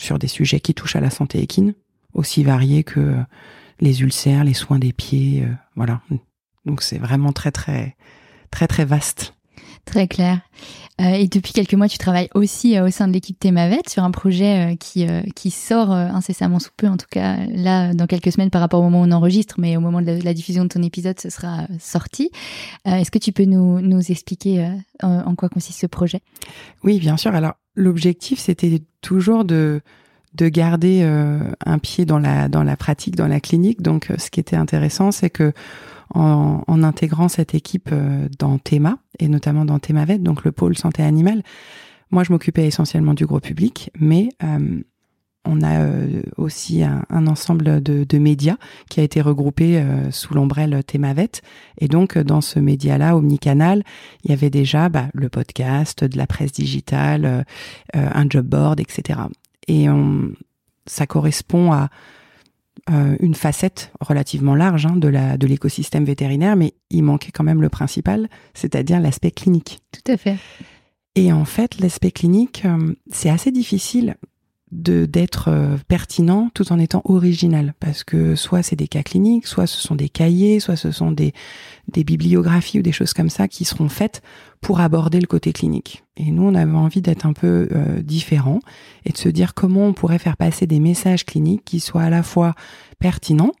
sur 0.00 0.18
des 0.18 0.28
sujets 0.28 0.60
qui 0.60 0.74
touchent 0.74 0.96
à 0.96 1.00
la 1.00 1.10
santé 1.10 1.40
équine, 1.40 1.74
aussi 2.12 2.44
variés 2.44 2.84
que 2.84 3.16
les 3.80 4.02
ulcères, 4.02 4.44
les 4.44 4.54
soins 4.54 4.78
des 4.78 4.92
pieds, 4.92 5.42
euh, 5.42 5.52
voilà. 5.74 6.00
Donc 6.64 6.82
c'est 6.82 6.98
vraiment 6.98 7.32
très 7.32 7.52
très 7.52 7.96
très 8.50 8.66
très 8.66 8.84
vaste. 8.84 9.34
Très 9.84 10.08
clair. 10.08 10.40
Euh, 11.00 11.10
et 11.10 11.28
depuis 11.28 11.52
quelques 11.52 11.74
mois, 11.74 11.88
tu 11.88 11.98
travailles 11.98 12.28
aussi 12.34 12.76
euh, 12.76 12.86
au 12.86 12.90
sein 12.90 13.06
de 13.06 13.12
l'équipe 13.12 13.38
Thémavet 13.38 13.82
sur 13.86 14.02
un 14.02 14.10
projet 14.10 14.72
euh, 14.72 14.76
qui, 14.76 15.06
qui 15.36 15.50
sort 15.50 15.92
incessamment 15.92 16.58
sous 16.58 16.70
peu, 16.76 16.88
en 16.88 16.96
tout 16.96 17.06
cas 17.08 17.36
là, 17.46 17.94
dans 17.94 18.06
quelques 18.06 18.32
semaines 18.32 18.50
par 18.50 18.60
rapport 18.60 18.80
au 18.80 18.84
moment 18.84 19.02
où 19.02 19.04
on 19.04 19.12
enregistre, 19.12 19.56
mais 19.58 19.76
au 19.76 19.80
moment 19.80 20.02
de 20.02 20.10
la, 20.24 20.34
diffusion 20.34 20.64
de 20.64 20.68
ton 20.68 20.82
épisode, 20.82 21.20
ce 21.20 21.30
sera 21.30 21.68
sorti. 21.78 22.30
Est-ce 22.84 23.10
que 23.10 23.18
tu 23.18 23.30
peux 23.30 23.44
nous, 23.44 23.80
nous 23.80 24.10
expliquer 24.10 24.68
en 25.02 25.34
quoi 25.34 25.48
consiste 25.48 25.80
ce 25.80 25.86
projet? 25.86 26.20
Oui, 26.82 26.98
bien 26.98 27.16
sûr. 27.16 27.34
Alors, 27.34 27.54
l'objectif, 27.74 28.40
c'était 28.40 28.82
toujours 29.06 29.44
de 29.44 29.80
de 30.34 30.48
garder 30.50 31.02
un 31.64 31.78
pied 31.78 32.04
dans 32.04 32.18
la 32.18 32.76
pratique, 32.76 33.16
dans 33.16 33.26
la 33.26 33.40
clinique. 33.40 33.80
Donc, 33.80 34.12
ce 34.18 34.30
qui 34.30 34.38
était 34.38 34.56
intéressant, 34.56 35.10
c'est 35.10 35.30
que 35.30 35.54
en, 36.14 36.82
intégrant 36.82 37.28
cette 37.28 37.54
équipe 37.54 37.90
euh, 37.92 38.28
dans 38.38 38.58
Théma, 38.58 38.98
et 39.18 39.28
notamment 39.28 39.64
dans 39.64 39.78
Thémavet, 39.78 40.18
donc 40.18 40.44
le 40.44 40.52
pôle 40.52 40.76
santé 40.76 41.02
animale. 41.02 41.42
Moi, 42.10 42.22
je 42.22 42.32
m'occupais 42.32 42.66
essentiellement 42.66 43.14
du 43.14 43.26
gros 43.26 43.40
public, 43.40 43.90
mais 43.98 44.28
euh, 44.44 44.80
on 45.46 45.62
a 45.62 45.80
euh, 45.80 46.22
aussi 46.36 46.82
un, 46.82 47.04
un 47.10 47.26
ensemble 47.26 47.82
de, 47.82 48.04
de, 48.04 48.18
médias 48.18 48.56
qui 48.90 49.00
a 49.00 49.02
été 49.02 49.20
regroupé 49.20 49.82
sous 50.10 50.34
l'ombrelle 50.34 50.82
Thémavet. 50.84 51.30
Et 51.78 51.88
donc, 51.88 52.18
dans 52.18 52.40
ce 52.40 52.58
média-là, 52.58 53.16
omnicanal, 53.16 53.82
il 54.24 54.30
y 54.30 54.34
avait 54.34 54.50
déjà 54.50 54.88
bah, 54.88 55.08
le 55.12 55.28
podcast, 55.28 56.04
de 56.04 56.16
la 56.16 56.26
presse 56.26 56.52
digitale, 56.52 57.44
un 57.94 58.26
job 58.28 58.46
board, 58.46 58.80
etc. 58.80 59.20
Et 59.68 59.88
on, 59.88 60.32
ça 60.86 61.06
correspond 61.06 61.72
à 61.72 61.90
euh, 62.90 63.16
une 63.18 63.34
facette 63.34 63.90
relativement 64.00 64.54
large 64.54 64.86
hein, 64.86 64.94
de 64.94 65.08
la 65.08 65.36
de 65.36 65.46
l'écosystème 65.48 66.04
vétérinaire, 66.04 66.54
mais 66.54 66.74
il 66.90 67.02
manquait 67.02 67.32
quand 67.32 67.42
même 67.42 67.60
le 67.60 67.68
principal, 67.68 68.28
c'est-à-dire 68.54 69.00
l'aspect 69.00 69.32
clinique. 69.32 69.80
Tout 69.90 70.12
à 70.12 70.16
fait. 70.16 70.36
Et 71.16 71.32
en 71.32 71.44
fait, 71.44 71.80
l'aspect 71.80 72.12
clinique, 72.12 72.62
euh, 72.64 72.94
c'est 73.10 73.30
assez 73.30 73.50
difficile 73.50 74.16
de 74.76 75.06
d'être 75.06 75.48
euh, 75.48 75.76
pertinent 75.88 76.50
tout 76.54 76.70
en 76.72 76.78
étant 76.78 77.00
original 77.04 77.74
parce 77.80 78.04
que 78.04 78.36
soit 78.36 78.62
c'est 78.62 78.76
des 78.76 78.88
cas 78.88 79.02
cliniques, 79.02 79.46
soit 79.46 79.66
ce 79.66 79.80
sont 79.80 79.94
des 79.94 80.08
cahiers, 80.08 80.60
soit 80.60 80.76
ce 80.76 80.90
sont 80.90 81.10
des 81.10 81.32
des 81.88 82.04
bibliographies 82.04 82.78
ou 82.78 82.82
des 82.82 82.92
choses 82.92 83.12
comme 83.12 83.30
ça 83.30 83.48
qui 83.48 83.64
seront 83.64 83.88
faites 83.88 84.22
pour 84.60 84.80
aborder 84.80 85.20
le 85.20 85.26
côté 85.26 85.52
clinique. 85.52 86.04
Et 86.16 86.30
nous 86.30 86.42
on 86.42 86.54
avait 86.54 86.72
envie 86.72 87.00
d'être 87.00 87.26
un 87.26 87.32
peu 87.32 87.68
euh, 87.72 88.02
différent 88.02 88.60
et 89.04 89.12
de 89.12 89.16
se 89.18 89.28
dire 89.28 89.54
comment 89.54 89.86
on 89.86 89.92
pourrait 89.94 90.18
faire 90.18 90.36
passer 90.36 90.66
des 90.66 90.80
messages 90.80 91.24
cliniques 91.24 91.64
qui 91.64 91.80
soient 91.80 92.02
à 92.02 92.10
la 92.10 92.22
fois 92.22 92.54
pertinents 92.98 93.52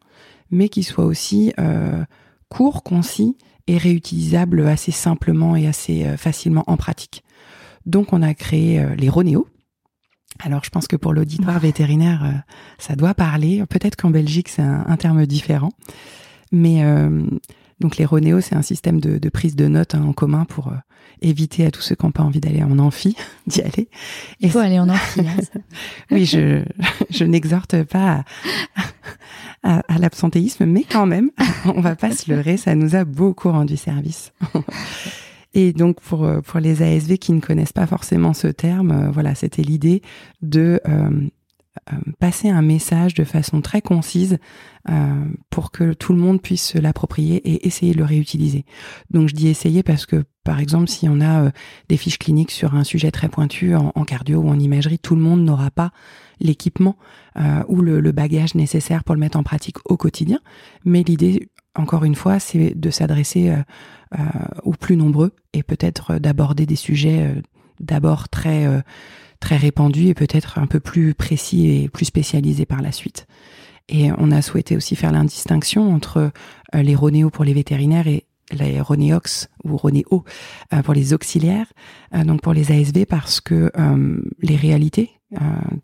mais 0.50 0.68
qui 0.68 0.84
soient 0.84 1.06
aussi 1.06 1.52
euh, 1.58 2.04
courts, 2.48 2.82
concis 2.82 3.36
et 3.66 3.78
réutilisables 3.78 4.64
assez 4.66 4.92
simplement 4.92 5.56
et 5.56 5.66
assez 5.66 6.04
euh, 6.04 6.16
facilement 6.16 6.64
en 6.66 6.76
pratique. 6.76 7.24
Donc 7.84 8.12
on 8.12 8.22
a 8.22 8.34
créé 8.34 8.84
les 8.96 9.08
Ronéo, 9.08 9.46
alors, 10.40 10.62
je 10.64 10.70
pense 10.70 10.86
que 10.86 10.96
pour 10.96 11.12
l'auditoire 11.12 11.58
vétérinaire, 11.58 12.24
euh, 12.24 12.32
ça 12.78 12.96
doit 12.96 13.14
parler. 13.14 13.64
Peut-être 13.68 13.96
qu'en 13.96 14.10
Belgique, 14.10 14.48
c'est 14.48 14.62
un, 14.62 14.96
terme 14.96 15.26
différent. 15.26 15.70
Mais 16.52 16.84
euh, 16.84 17.22
donc, 17.80 17.96
les 17.96 18.04
Ronéo, 18.04 18.40
c'est 18.40 18.54
un 18.54 18.62
système 18.62 19.00
de, 19.00 19.28
prise 19.28 19.56
de 19.56 19.66
notes 19.66 19.94
hein, 19.94 20.04
en 20.06 20.12
commun 20.12 20.44
pour 20.44 20.68
euh, 20.68 20.76
éviter 21.22 21.66
à 21.66 21.70
tous 21.70 21.80
ceux 21.80 21.94
qui 21.94 22.04
n'ont 22.04 22.12
pas 22.12 22.22
envie 22.22 22.40
d'aller 22.40 22.62
en 22.62 22.78
amphi 22.78 23.16
d'y 23.46 23.62
aller. 23.62 23.88
Il 24.40 24.50
faut 24.50 24.58
aller 24.58 24.78
en 24.78 24.88
amphi. 24.88 25.20
Hein, 25.20 25.60
oui, 26.10 26.26
je, 26.26 26.64
je 27.10 27.24
n'exhorte 27.24 27.82
pas 27.84 28.24
à, 29.62 29.80
à 29.88 29.98
l'absentéisme, 29.98 30.66
mais 30.66 30.84
quand 30.84 31.06
même, 31.06 31.30
on 31.64 31.80
va 31.80 31.96
pas 31.96 32.12
se 32.12 32.30
leurrer, 32.30 32.56
ça 32.56 32.74
nous 32.74 32.94
a 32.94 33.04
beaucoup 33.04 33.50
rendu 33.50 33.76
service. 33.76 34.32
Et 35.56 35.72
donc 35.72 36.02
pour 36.02 36.24
euh, 36.24 36.42
pour 36.42 36.60
les 36.60 36.82
ASV 36.82 37.16
qui 37.16 37.32
ne 37.32 37.40
connaissent 37.40 37.72
pas 37.72 37.86
forcément 37.86 38.34
ce 38.34 38.46
terme, 38.46 38.90
euh, 38.90 39.10
voilà, 39.10 39.34
c'était 39.34 39.62
l'idée 39.62 40.02
de 40.42 40.82
euh, 40.86 41.08
passer 42.18 42.50
un 42.50 42.60
message 42.60 43.14
de 43.14 43.24
façon 43.24 43.60
très 43.60 43.82
concise 43.82 44.38
pour 45.50 45.72
que 45.72 45.92
tout 45.92 46.12
le 46.12 46.18
monde 46.20 46.40
puisse 46.40 46.64
se 46.64 46.78
l'approprier 46.78 47.36
et 47.36 47.66
essayer 47.66 47.92
de 47.92 47.98
le 47.98 48.04
réutiliser. 48.04 48.64
Donc 49.10 49.28
je 49.28 49.34
dis 49.34 49.48
essayer 49.48 49.82
parce 49.82 50.06
que 50.06 50.24
par 50.44 50.60
exemple 50.60 50.88
si 50.88 51.08
on 51.08 51.20
a 51.20 51.50
des 51.88 51.96
fiches 51.96 52.18
cliniques 52.18 52.52
sur 52.52 52.76
un 52.76 52.84
sujet 52.84 53.10
très 53.10 53.28
pointu 53.28 53.74
en, 53.74 54.04
cardio 54.04 54.38
ou 54.38 54.48
en 54.48 54.58
imagerie, 54.58 54.98
tout 54.98 55.16
le 55.16 55.20
monde 55.20 55.44
n'aura 55.44 55.70
pas 55.70 55.90
l'équipement 56.40 56.96
ou 57.68 57.82
le, 57.82 58.00
le, 58.00 58.12
bagage 58.12 58.54
nécessaire 58.54 59.02
pour 59.02 59.16
le 59.16 59.20
mettre 59.20 59.38
en 59.38 59.42
pratique 59.42 59.78
au 59.84 59.96
quotidien. 59.96 60.38
Mais 60.84 61.02
l'idée, 61.02 61.50
encore 61.76 62.04
une 62.04 62.14
fois, 62.14 62.38
c'est 62.38 62.74
de 62.74 62.90
s'adresser 62.90 63.52
euh, 64.16 64.22
ou 64.62 64.70
plus 64.70 64.96
nombreux 64.96 65.32
et 65.52 65.64
peut-être 65.64 66.18
d'aborder 66.20 66.64
des 66.64 66.76
sujets 66.76 67.24
euh, 67.24 67.42
d'abord 67.80 68.28
très 68.28 68.64
euh, 68.64 68.80
très 69.40 69.56
répandus 69.56 70.06
et 70.06 70.14
peut-être 70.14 70.60
un 70.60 70.68
peu 70.68 70.78
plus 70.78 71.12
précis 71.12 71.68
et 71.68 71.88
plus 71.88 72.04
spécialisés 72.04 72.66
par 72.66 72.82
la 72.82 72.92
suite. 72.92 73.26
Et 73.88 74.12
on 74.16 74.30
a 74.30 74.42
souhaité 74.42 74.76
aussi 74.76 74.94
faire 74.94 75.10
l'indistinction 75.10 75.92
entre 75.92 76.30
les 76.72 76.94
ronéos 76.94 77.30
pour 77.30 77.44
les 77.44 77.52
vétérinaires 77.52 78.06
et 78.06 78.26
les 78.52 78.80
ronéox 78.80 79.48
ou 79.64 79.76
ronéo 79.76 80.24
pour 80.84 80.94
les 80.94 81.12
auxiliaires, 81.12 81.66
donc 82.12 82.40
pour 82.40 82.52
les 82.52 82.72
ASV, 82.72 83.04
parce 83.06 83.40
que 83.40 83.70
les 84.40 84.56
réalités 84.56 85.10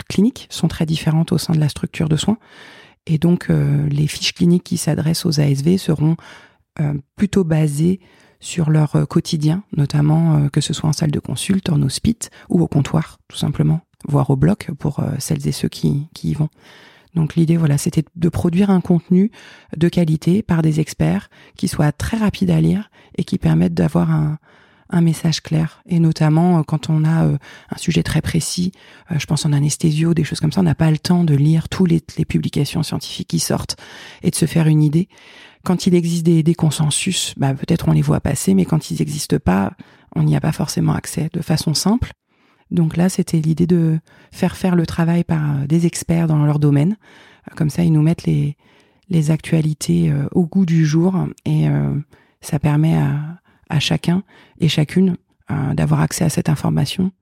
cliniques 0.09 0.49
sont 0.51 0.67
très 0.67 0.87
différentes 0.87 1.31
au 1.31 1.39
sein 1.39 1.55
de 1.55 1.61
la 1.61 1.69
structure 1.69 2.09
de 2.09 2.17
soins. 2.17 2.39
Et 3.07 3.19
donc, 3.19 3.49
les 3.49 4.07
fiches 4.07 4.33
cliniques 4.33 4.63
qui 4.63 4.77
s'adressent 4.77 5.27
aux 5.27 5.41
ASV 5.41 5.77
seront 5.77 6.17
euh, 6.81 6.95
plutôt 7.17 7.45
basés 7.45 8.01
sur 8.41 8.71
leur 8.71 8.97
euh, 8.97 9.05
quotidien, 9.05 9.63
notamment 9.77 10.37
euh, 10.37 10.49
que 10.49 10.63
ce 10.63 10.73
soit 10.73 10.89
en 10.89 10.95
salle 10.95 11.11
de 11.11 11.19
consulte, 11.19 11.69
en 11.69 11.83
hospice 11.83 12.31
ou 12.49 12.63
au 12.63 12.67
comptoir, 12.67 13.19
tout 13.29 13.37
simplement, 13.37 13.83
voire 14.09 14.31
au 14.31 14.37
bloc 14.37 14.71
pour 14.79 15.05
celles 15.19 15.47
et 15.47 15.53
ceux 15.53 15.69
qui, 15.69 16.09
qui 16.15 16.31
y 16.31 16.35
vont. 16.35 16.49
Donc 17.15 17.37
l'idée, 17.37 17.59
voilà, 17.59 17.77
c'était 17.77 18.05
de 18.17 18.29
produire 18.31 18.71
un 18.71 18.81
contenu 18.81 19.31
de 19.77 19.89
qualité 19.91 20.43
par 20.43 20.63
des 20.63 20.81
experts 20.81 21.29
qui 21.59 21.69
soit 21.69 21.93
très 21.93 22.17
rapide 22.17 22.51
à 22.51 22.61
lire 22.63 22.91
et 23.19 23.25
qui 23.25 23.37
permettent 23.37 23.75
d'avoir 23.75 24.11
un, 24.11 24.39
un 24.93 25.01
message 25.01 25.41
clair. 25.41 25.83
Et 25.87 25.99
notamment 25.99 26.63
quand 26.63 26.89
on 26.91 27.05
a 27.05 27.25
un 27.25 27.77
sujet 27.77 28.03
très 28.03 28.21
précis, 28.21 28.73
je 29.11 29.27
pense 29.27 29.45
en 29.45 29.53
anesthésio, 29.53 30.15
des 30.15 30.25
choses 30.25 30.41
comme 30.41 30.53
ça, 30.53 30.61
on 30.61 30.65
n'a 30.65 30.75
pas 30.75 30.91
le 30.91 30.99
temps 30.99 31.25
de 31.25 31.35
lire 31.35 31.69
toutes 31.69 31.91
les, 31.91 32.25
publications 32.25 32.83
scientifiques 32.83 33.29
qui 33.29 33.41
sortent 33.41 33.77
et 34.23 34.31
de 34.31 34.37
se 34.37 34.47
faire 34.47 34.67
une 34.67 34.83
idée. 34.83 35.09
Quand 35.65 35.87
il 35.87 35.95
existe 35.95 36.25
des, 36.25 36.43
des 36.43 36.55
consensus, 36.55 37.35
bah, 37.37 37.55
peut-être 37.55 37.89
on 37.89 37.93
les 37.93 38.03
voit 38.03 38.21
passer, 38.21 38.55
mais 38.55 38.65
quand 38.65 38.91
ils 38.91 38.99
n'existent 38.99 39.39
pas, 39.39 39.73
on 40.15 40.23
n'y 40.23 40.37
a 40.37 40.41
pas 40.41 40.53
forcément 40.53 40.93
accès 40.93 41.31
de 41.33 41.41
façon 41.41 41.75
simple. 41.75 42.13
Donc 42.73 42.97
là, 42.97 43.09
c'était 43.09 43.39
l'idée 43.39 43.67
de 43.67 43.99
faire 44.33 44.57
faire 44.57 44.75
le 44.75 44.87
travail 44.87 45.25
par 45.25 45.43
euh, 45.43 45.67
des 45.67 45.87
experts 45.87 46.27
dans 46.27 46.45
leur 46.45 46.59
domaine. 46.59 46.97
Euh, 47.49 47.55
comme 47.55 47.71
ça, 47.71 47.85
ils 47.85 47.93
nous 47.93 48.03
mettent 48.03 48.25
les, 48.25 48.57
les 49.09 49.31
actualités 49.31 50.11
euh, 50.11 50.27
au 50.33 50.47
goût 50.47 50.67
du 50.67 50.87
jour 50.87 51.15
et 51.45 51.67
ça 52.41 52.59
permet 52.59 52.97
à, 52.97 53.39
à, 53.73 53.81
chacun 53.81 54.23
et 54.59 54.69
chacune 54.69 55.17
d'avoir 55.75 56.01
accès 56.01 56.25
à 56.25 56.31
cette 56.31 56.49
information 56.49 57.13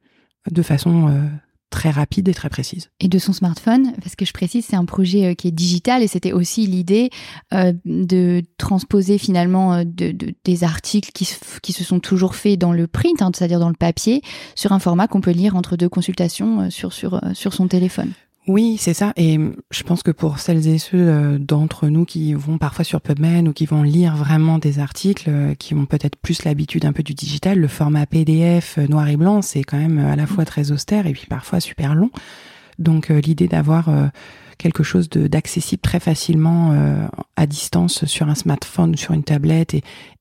de 0.50 0.62
façon 0.62 1.30
très 1.70 1.90
rapide 1.90 2.28
et 2.28 2.34
très 2.34 2.50
précise. 2.50 2.90
Et 2.98 3.08
de 3.08 3.18
son 3.18 3.32
smartphone, 3.32 3.92
parce 4.02 4.16
que 4.16 4.24
je 4.24 4.32
précise, 4.32 4.66
c'est 4.68 4.76
un 4.76 4.84
projet 4.84 5.26
euh, 5.26 5.34
qui 5.34 5.48
est 5.48 5.52
digital 5.52 6.02
et 6.02 6.08
c'était 6.08 6.32
aussi 6.32 6.66
l'idée 6.66 7.10
euh, 7.54 7.72
de 7.84 8.42
transposer 8.58 9.18
finalement 9.18 9.74
euh, 9.74 9.84
de, 9.86 10.14
des 10.44 10.64
articles 10.64 11.10
qui, 11.12 11.28
qui, 11.62 11.72
se 11.72 11.84
sont 11.84 12.00
toujours 12.00 12.34
faits 12.34 12.58
dans 12.58 12.72
le 12.72 12.86
print, 12.86 13.22
hein, 13.22 13.30
c'est-à-dire 13.34 13.60
dans 13.60 13.68
le 13.68 13.74
papier, 13.74 14.20
sur 14.56 14.72
un 14.72 14.80
format 14.80 15.06
qu'on 15.06 15.20
peut 15.20 15.30
lire 15.30 15.56
entre 15.56 15.76
deux 15.76 15.88
consultations 15.88 16.70
sur, 16.70 16.92
sur, 16.92 17.20
sur 17.34 17.54
son 17.54 17.68
téléphone. 17.68 18.12
Oui, 18.46 18.78
c'est 18.78 18.94
ça. 18.94 19.12
Et 19.16 19.38
je 19.70 19.82
pense 19.82 20.02
que 20.02 20.10
pour 20.10 20.38
celles 20.38 20.66
et 20.66 20.78
ceux 20.78 20.96
euh, 20.96 21.38
d'entre 21.38 21.88
nous 21.88 22.06
qui 22.06 22.32
vont 22.32 22.56
parfois 22.56 22.84
sur 22.84 23.02
PubMed 23.02 23.46
ou 23.46 23.52
qui 23.52 23.66
vont 23.66 23.82
lire 23.82 24.16
vraiment 24.16 24.58
des 24.58 24.78
articles, 24.78 25.28
euh, 25.28 25.54
qui 25.54 25.74
ont 25.74 25.84
peut-être 25.84 26.16
plus 26.16 26.44
l'habitude 26.44 26.86
un 26.86 26.92
peu 26.92 27.02
du 27.02 27.12
digital, 27.12 27.58
le 27.58 27.68
format 27.68 28.06
PDF 28.06 28.78
euh, 28.78 28.86
noir 28.86 29.08
et 29.08 29.16
blanc, 29.16 29.42
c'est 29.42 29.62
quand 29.62 29.76
même 29.76 29.98
à 29.98 30.16
la 30.16 30.26
fois 30.26 30.46
très 30.46 30.72
austère 30.72 31.06
et 31.06 31.12
puis 31.12 31.26
parfois 31.26 31.60
super 31.60 31.94
long. 31.94 32.10
Donc 32.78 33.10
l'idée 33.10 33.46
d'avoir 33.46 33.90
quelque 34.56 34.82
chose 34.82 35.10
d'accessible 35.10 35.82
très 35.82 36.00
facilement 36.00 36.74
à 37.36 37.46
distance 37.46 38.06
sur 38.06 38.30
un 38.30 38.34
smartphone, 38.34 38.96
sur 38.96 39.12
une 39.12 39.22
tablette 39.22 39.74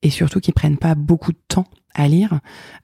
et, 0.04 0.10
surtout 0.10 0.42
qui 0.42 0.52
prennent 0.52 0.76
pas 0.76 0.94
beaucoup 0.94 1.32
de 1.32 1.40
temps 1.48 1.68
à 1.96 2.10
lire. 2.10 2.42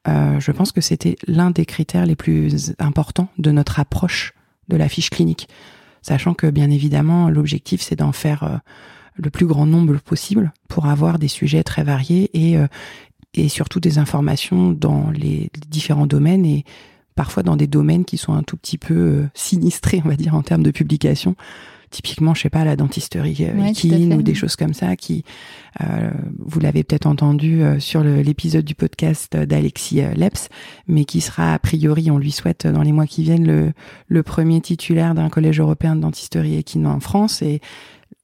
Je 0.07 0.51
pense 0.53 0.71
que 0.71 0.79
c'était 0.79 1.17
l'un 1.27 1.51
des 1.51 1.65
critères 1.65 2.05
les 2.05 2.15
plus 2.15 2.73
importants 2.79 3.27
de 3.37 3.51
notre 3.51 3.81
approche 3.81 4.33
de 4.67 4.77
la 4.77 4.89
fiche 4.89 5.09
clinique, 5.09 5.47
sachant 6.01 6.33
que 6.33 6.47
bien 6.47 6.69
évidemment 6.69 7.29
l'objectif 7.29 7.81
c'est 7.81 7.95
d'en 7.95 8.11
faire 8.11 8.43
euh, 8.43 8.57
le 9.15 9.29
plus 9.29 9.45
grand 9.45 9.65
nombre 9.65 9.97
possible 9.99 10.51
pour 10.67 10.87
avoir 10.87 11.19
des 11.19 11.27
sujets 11.27 11.63
très 11.63 11.83
variés 11.83 12.29
et 12.33 12.57
et 13.35 13.49
surtout 13.49 13.79
des 13.79 13.97
informations 13.97 14.71
dans 14.71 15.09
les 15.11 15.49
différents 15.69 16.07
domaines 16.07 16.45
et 16.45 16.63
parfois 17.15 17.43
dans 17.43 17.55
des 17.55 17.67
domaines 17.67 18.05
qui 18.05 18.17
sont 18.17 18.33
un 18.33 18.43
tout 18.43 18.57
petit 18.57 18.77
peu 18.77 18.93
euh, 18.93 19.29
sinistrés, 19.33 20.01
on 20.03 20.09
va 20.09 20.15
dire, 20.15 20.35
en 20.35 20.41
termes 20.41 20.63
de 20.63 20.71
publication. 20.71 21.35
Typiquement, 21.89 22.33
je 22.33 22.41
sais 22.41 22.49
pas, 22.49 22.65
la 22.65 22.75
dentisterie 22.75 23.37
euh, 23.41 24.15
ou 24.15 24.21
des 24.21 24.33
choses 24.33 24.55
comme 24.55 24.73
ça 24.73 24.95
qui, 24.95 25.23
euh, 25.81 26.11
vous 26.39 26.59
l'avez 26.59 26.83
peut-être 26.83 27.05
entendu 27.05 27.61
euh, 27.61 27.79
sur 27.79 28.03
l'épisode 28.03 28.65
du 28.65 28.75
podcast 28.75 29.35
d'Alexis 29.35 30.01
Leps, 30.15 30.49
mais 30.87 31.05
qui 31.05 31.21
sera 31.21 31.53
a 31.53 31.59
priori, 31.59 32.09
on 32.11 32.17
lui 32.17 32.31
souhaite 32.31 32.67
dans 32.67 32.81
les 32.81 32.91
mois 32.91 33.07
qui 33.07 33.23
viennent, 33.23 33.47
le, 33.47 33.73
le 34.07 34.23
premier 34.23 34.61
titulaire 34.61 35.15
d'un 35.15 35.29
collège 35.29 35.59
européen 35.59 35.95
de 35.95 36.01
dentisterie 36.01 36.57
équine 36.57 36.87
en 36.87 36.99
France. 36.99 37.41
Et 37.41 37.61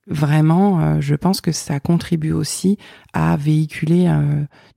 vraiment, 0.08 1.00
je 1.00 1.16
pense 1.16 1.42
que 1.42 1.52
ça 1.52 1.80
contribue 1.80 2.32
aussi 2.32 2.78
à 3.14 3.38
véhiculer 3.38 4.12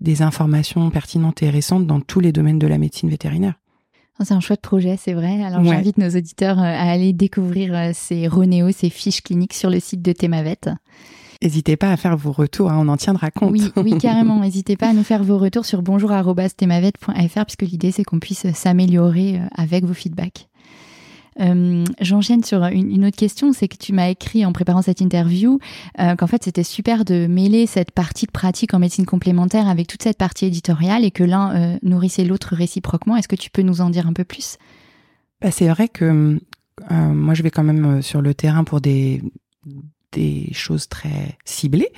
des 0.01 0.23
informations 0.23 0.91
pertinentes 0.91 1.43
et 1.43 1.51
récentes 1.51 1.87
dans 1.87 2.01
tous 2.01 2.21
les 2.21 2.33
domaines 2.33 2.59
de 2.59 2.67
la 2.67 2.79
médecine 2.79 3.09
vétérinaire. 3.09 3.55
C'est 4.21 4.35
un 4.35 4.41
chouette 4.41 4.61
projet, 4.61 4.97
c'est 4.97 5.13
vrai. 5.13 5.43
Alors 5.43 5.65
j'invite 5.65 5.99
nos 5.99 6.09
auditeurs 6.09 6.59
euh, 6.59 6.63
à 6.63 6.91
aller 6.91 7.13
découvrir 7.13 7.75
euh, 7.75 7.91
ces 7.93 8.29
Ronéo, 8.29 8.71
ces 8.71 8.89
fiches 8.89 9.23
cliniques 9.23 9.55
sur 9.55 9.71
le 9.71 9.81
site 9.81 10.03
de 10.03 10.13
Thémavet. 10.13 10.61
N'hésitez 11.43 11.77
pas 11.77 11.91
à 11.91 11.97
faire 11.97 12.17
vos 12.17 12.31
retours, 12.31 12.71
hein, 12.71 12.79
on 12.81 12.89
en 12.89 12.97
tiendra 12.97 13.31
compte. 13.31 13.51
Oui, 13.51 13.73
oui 13.77 13.99
carrément. 14.01 14.41
N'hésitez 14.41 14.77
pas 14.77 14.89
à 14.89 14.93
nous 14.93 15.03
faire 15.03 15.25
vos 15.25 15.37
retours 15.37 15.67
sur 15.67 15.83
bonjour.thémavet.fr 15.83 17.45
puisque 17.45 17.63
l'idée 17.63 17.91
c'est 17.91 18.05
qu'on 18.05 18.21
puisse 18.21 18.47
s'améliorer 18.53 19.37
euh, 19.37 19.47
avec 19.57 19.85
vos 19.85 19.95
feedbacks. 19.95 20.49
Euh, 21.41 21.85
J'enchaîne 22.01 22.45
sur 22.45 22.65
une, 22.65 23.05
autre 23.05 23.17
question, 23.17 23.53
c'est 23.53 23.69
que 23.69 23.77
tu 23.77 23.93
m'as 23.93 24.09
écrit 24.09 24.45
en 24.47 24.53
préparant 24.53 24.83
cette 24.83 25.01
interview 25.01 25.59
euh, 26.01 26.15
qu'en 26.17 26.27
fait 26.27 26.45
c'était 26.45 26.63
super 26.63 27.05
de 27.05 27.27
mêler 27.27 27.67
cette 27.67 27.91
partie 27.91 28.27
de 28.27 28.31
pratique 28.31 28.75
en 28.75 28.79
médecine 28.79 29.07
complémentaire 29.07 29.69
avec 29.69 29.87
toute 29.87 30.03
cette 30.03 30.19
partie 30.19 30.47
éditoriale 30.47 31.05
et 31.05 31.11
que 31.11 31.25
l'un 31.25 31.55
euh, 31.55 31.79
nourrissait 31.83 32.25
l'autre 32.25 32.55
réciproquement. 32.55 33.17
Est-ce 33.17 33.29
que 33.29 33.37
tu 33.37 33.51
peux 33.51 33.63
nous 33.63 33.81
en 33.81 33.91
dire 33.91 34.07
un 34.07 34.13
peu 34.13 34.25
plus? 34.25 34.59
Bah, 35.41 35.51
C'est 35.51 35.69
vrai 35.69 35.89
que 35.89 36.39
moi 36.91 37.35
je 37.35 37.43
vais 37.43 37.51
quand 37.51 37.63
même 37.63 38.03
sur 38.03 38.21
le 38.21 38.35
terrain 38.35 38.65
pour 38.65 38.81
des 38.81 39.23
choses 40.53 40.89
très 40.89 41.37
ciblées, 41.45 41.91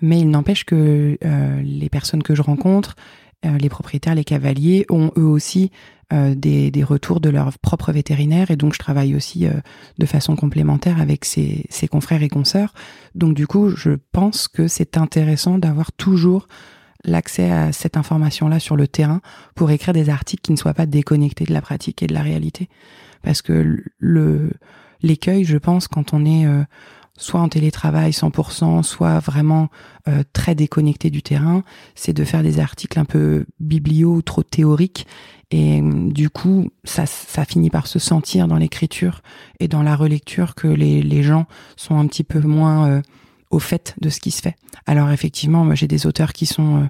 mais 0.00 0.20
il 0.20 0.30
n'empêche 0.30 0.64
que 0.64 1.18
les 1.64 1.88
personnes 1.88 2.22
que 2.22 2.36
je 2.36 2.42
rencontre, 2.42 2.94
les 3.42 3.68
propriétaires, 3.68 4.14
les 4.14 4.24
cavaliers 4.24 4.84
ont 4.90 5.10
eux 5.16 5.24
aussi 5.24 5.70
euh, 6.12 6.34
des, 6.34 6.82
retours 6.82 7.20
de 7.20 7.28
leur 7.28 7.56
propre 7.58 7.92
vétérinaire 7.92 8.50
et 8.50 8.56
donc 8.56 8.72
je 8.72 8.80
travaille 8.80 9.14
aussi 9.14 9.46
euh, 9.46 9.52
de 9.98 10.06
façon 10.06 10.34
complémentaire 10.34 11.00
avec 11.00 11.24
ses, 11.24 11.68
confrères 11.88 12.24
et 12.24 12.28
consoeurs. 12.28 12.74
Donc 13.14 13.34
du 13.34 13.46
coup, 13.46 13.68
je 13.68 13.92
pense 14.10 14.48
que 14.48 14.66
c'est 14.66 14.96
intéressant 14.96 15.58
d'avoir 15.58 15.92
toujours 15.92 16.48
l'accès 17.04 17.52
à 17.52 17.70
cette 17.70 17.96
information-là 17.96 18.58
sur 18.58 18.74
le 18.74 18.88
terrain 18.88 19.20
pour 19.54 19.70
écrire 19.70 19.94
des 19.94 20.10
articles 20.10 20.42
qui 20.42 20.50
ne 20.50 20.56
soient 20.56 20.74
pas 20.74 20.86
déconnectés 20.86 21.44
de 21.44 21.52
la 21.52 21.62
pratique 21.62 22.02
et 22.02 22.08
de 22.08 22.14
la 22.14 22.22
réalité. 22.22 22.68
Parce 23.22 23.40
que 23.40 23.80
l'écueil, 25.02 25.44
je 25.44 25.58
pense, 25.58 25.86
quand 25.86 26.12
on 26.12 26.24
est 26.24 26.44
euh, 26.44 26.64
soit 27.20 27.40
en 27.40 27.48
télétravail 27.48 28.10
100%, 28.10 28.82
soit 28.82 29.20
vraiment 29.20 29.68
euh, 30.08 30.24
très 30.32 30.54
déconnecté 30.54 31.10
du 31.10 31.22
terrain, 31.22 31.62
c'est 31.94 32.12
de 32.12 32.24
faire 32.24 32.42
des 32.42 32.58
articles 32.58 32.98
un 32.98 33.04
peu 33.04 33.44
biblio, 33.60 34.22
trop 34.22 34.42
théoriques. 34.42 35.06
Et 35.50 35.82
mm, 35.82 36.12
du 36.12 36.30
coup, 36.30 36.70
ça, 36.84 37.06
ça 37.06 37.44
finit 37.44 37.70
par 37.70 37.86
se 37.86 37.98
sentir 37.98 38.48
dans 38.48 38.56
l'écriture 38.56 39.22
et 39.60 39.68
dans 39.68 39.82
la 39.82 39.94
relecture 39.94 40.54
que 40.54 40.66
les, 40.66 41.02
les 41.02 41.22
gens 41.22 41.46
sont 41.76 41.98
un 41.98 42.06
petit 42.06 42.24
peu 42.24 42.40
moins 42.40 42.88
euh, 42.88 43.02
au 43.50 43.58
fait 43.58 43.94
de 44.00 44.08
ce 44.08 44.18
qui 44.18 44.30
se 44.30 44.40
fait. 44.40 44.56
Alors 44.86 45.10
effectivement, 45.10 45.64
moi 45.64 45.74
j'ai 45.74 45.88
des 45.88 46.06
auteurs 46.06 46.32
qui 46.32 46.46
sont 46.46 46.82
euh, 46.82 46.86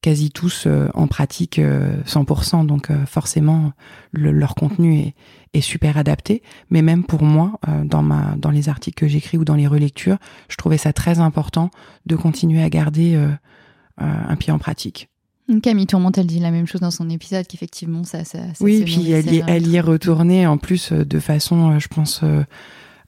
quasi 0.00 0.30
tous 0.30 0.64
euh, 0.66 0.88
en 0.94 1.06
pratique 1.06 1.58
100%, 1.58 2.60
euh, 2.60 2.64
donc 2.64 2.90
euh, 2.90 3.04
forcément 3.06 3.72
leur 4.12 4.54
contenu 4.54 4.98
est, 4.98 5.14
est, 5.54 5.60
super 5.60 5.96
adapté. 5.96 6.42
Mais 6.70 6.82
même 6.82 7.04
pour 7.04 7.22
moi, 7.22 7.58
dans 7.84 8.02
ma 8.02 8.36
dans 8.36 8.50
les 8.50 8.68
articles 8.68 8.98
que 8.98 9.08
j'écris 9.08 9.38
ou 9.38 9.44
dans 9.44 9.54
les 9.54 9.66
relectures, 9.66 10.18
je 10.48 10.56
trouvais 10.56 10.78
ça 10.78 10.92
très 10.92 11.18
important 11.18 11.70
de 12.06 12.16
continuer 12.16 12.62
à 12.62 12.70
garder 12.70 13.18
un 13.98 14.36
pied 14.36 14.52
en 14.52 14.58
pratique. 14.58 15.08
Camille 15.62 15.86
Tourmente, 15.86 16.18
elle 16.18 16.26
dit 16.26 16.40
la 16.40 16.50
même 16.50 16.66
chose 16.66 16.80
dans 16.80 16.90
son 16.90 17.08
épisode, 17.08 17.46
qu'effectivement, 17.46 18.04
ça, 18.04 18.24
ça, 18.24 18.38
ça, 18.54 18.64
Oui, 18.64 18.82
puis 18.84 19.10
elle 19.10 19.32
y, 19.32 19.42
elle 19.46 19.66
y 19.66 19.76
est 19.76 19.80
retournée 19.80 20.46
en 20.46 20.58
plus 20.58 20.92
de 20.92 21.20
façon, 21.20 21.78
je 21.78 21.88
pense, 21.88 22.22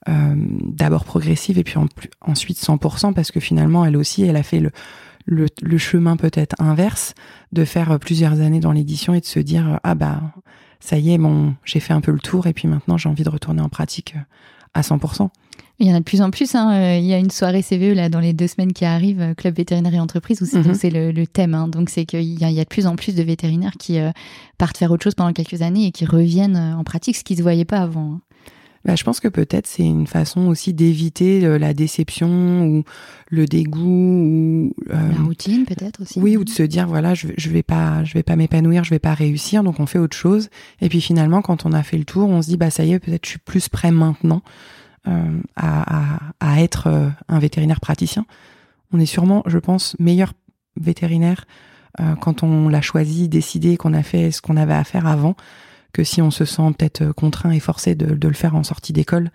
d'abord 0.07 1.05
progressive 1.05 1.59
et 1.59 1.65
puis 1.65 1.79
en, 1.79 1.87
ensuite 2.21 2.59
100%, 2.59 3.15
parce 3.15 3.31
que 3.31 3.41
finalement, 3.41 3.85
elle 3.85 3.97
aussi, 3.97 4.23
elle 4.23 4.37
a 4.37 4.43
fait 4.43 4.61
le, 4.61 4.71
le, 5.31 5.47
le 5.63 5.79
chemin 5.79 6.17
peut-être 6.17 6.55
inverse 6.59 7.15
de 7.53 7.65
faire 7.65 7.99
plusieurs 7.99 8.41
années 8.41 8.61
dans 8.61 8.73
l'édition 8.73 9.15
et 9.15 9.21
de 9.21 9.27
se 9.27 9.39
dire 9.39 9.81
ah 9.85 9.95
bah 9.95 10.21
ça 10.81 10.99
y 10.99 11.13
est 11.13 11.19
bon 11.19 11.55
j'ai 11.65 11.81
fait 11.81 11.93
un 11.93 12.01
peu 12.01 12.11
le 12.11 12.19
tour 12.19 12.47
et 12.47 12.53
puis 12.53 12.67
maintenant 12.67 12.97
j'ai 12.97 13.09
envie 13.09 13.23
de 13.23 13.31
retourner 13.31 13.61
en 13.61 13.69
pratique 13.69 14.15
euh, 14.17 14.21
à 14.75 14.81
100%. 14.81 15.29
Il 15.83 15.87
y 15.87 15.93
en 15.93 15.97
a 15.97 16.01
de 16.01 16.05
plus 16.05 16.21
en 16.21 16.31
plus. 16.31 16.55
Hein. 16.55 16.73
Euh, 16.73 16.99
il 16.99 17.07
y 17.07 17.15
a 17.15 17.19
une 17.19 17.31
soirée 17.31 17.63
CVE 17.63 17.95
là 17.95 18.11
dans 18.11 18.21
les 18.21 18.35
deux 18.35 18.47
semaines 18.47 18.75
qui 18.75 18.85
arrivent, 18.85 19.23
euh, 19.23 19.35
Club 19.35 19.57
vétérinaire 19.57 19.95
et 19.95 19.99
entreprise, 19.99 20.43
où 20.43 20.45
c'est 20.45 20.59
mhm. 20.59 21.11
le, 21.15 21.27
thème. 21.27 21.55
Hein. 21.55 21.69
Donc 21.69 21.89
c'est 21.89 22.05
qu'il 22.05 22.39
y, 22.39 22.45
a 22.45 22.51
de 22.53 22.69
plus 22.69 22.87
en 22.87 22.97
plus 22.97 23.15
de 23.15 23.23
vétérinaires 23.23 23.73
qui 23.79 23.99
partent 24.59 24.77
faire 24.77 24.91
autre 24.91 25.03
chose 25.03 25.15
pendant 25.15 25.33
quelques 25.33 25.63
années 25.63 25.87
et 25.87 25.91
qui 25.91 26.05
reviennent 26.05 26.57
en 26.57 26.85
pratique, 26.85 27.17
ce 27.17 27.25
qui 27.25 27.35
se 27.35 27.43
voyait 27.43 27.65
pas 27.65 27.79
avant. 27.79 28.13
Hein. 28.13 28.21
Bah, 28.85 28.97
je 28.97 29.05
pense 29.05 29.21
que 29.21 29.29
peut-être 29.29 29.67
c'est 29.67 29.85
une 29.85 30.07
façon 30.07 30.47
aussi 30.47 30.73
d'éviter 30.73 31.45
euh, 31.45 31.59
la 31.59 31.75
déception 31.75 32.65
ou 32.67 32.85
le 33.29 33.45
dégoût 33.45 33.81
ou 33.83 34.75
euh, 34.91 35.13
la 35.13 35.23
routine 35.23 35.67
peut-être 35.67 36.01
aussi. 36.01 36.19
Oui, 36.19 36.37
ou 36.39 36.45
de 36.45 36.49
se 36.49 36.63
dire 36.63 36.87
voilà, 36.87 37.13
je, 37.13 37.29
je 37.37 37.51
vais 37.51 37.63
pas, 37.63 38.05
je 38.05 38.15
vais 38.15 38.23
pas 38.23 38.37
m'épanouir, 38.37 38.85
je 38.85 38.91
vais 38.91 38.99
pas 38.99 39.13
réussir, 39.13 39.63
donc 39.63 39.81
on 39.81 39.87
fait 39.87 39.99
autre 39.99 40.17
chose. 40.17 40.49
Et 40.81 40.89
puis 40.89 41.03
finalement, 41.03 41.43
quand 41.43 41.67
on 41.67 41.73
a 41.73 41.83
fait 41.83 41.99
le 41.99 42.05
tour, 42.05 42.31
on 42.31 42.41
se 42.41 42.49
dit 42.49 42.57
bah 42.57 42.71
ça 42.71 42.85
y 42.85 42.93
est, 42.93 42.99
peut-être 42.99 43.27
je 43.27 43.31
suis 43.31 43.39
plus 43.39 43.69
prêt 43.69 43.91
maintenant 43.91 44.43
euh, 45.09 45.41
à, 45.57 46.17
à, 46.17 46.19
à, 46.41 46.61
être 46.61 46.89
euh, 46.89 47.09
un 47.29 47.39
vétérinaire 47.39 47.81
praticien. 47.81 48.27
On 48.93 49.01
est 49.01 49.07
sûrement, 49.07 49.43
je 49.47 49.57
pense, 49.57 49.97
meilleur 49.99 50.35
vétérinaire 50.77 51.47
euh, 52.01 52.15
quand 52.17 52.43
on 52.43 52.69
l'a 52.69 52.83
choisi, 52.83 53.27
décidé, 53.27 53.79
qu'on 53.79 53.95
a 53.95 54.03
fait 54.03 54.31
ce 54.31 54.43
qu'on 54.43 54.59
avait 54.59 54.75
à 54.75 54.85
faire 54.85 55.07
avant 55.07 55.37
que 55.93 56.05
si 56.05 56.23
on 56.23 56.31
se 56.31 56.45
sent 56.45 56.75
peut-être 56.77 57.03
euh, 57.03 57.13
contraint 57.13 57.53
et 57.53 57.61
forcé 57.61 57.95
de, 57.95 58.15
de 58.15 58.29
le 58.29 58.35
faire 58.35 58.55
en 58.55 58.63
sortie 58.63 58.93
d'école. 58.93 59.31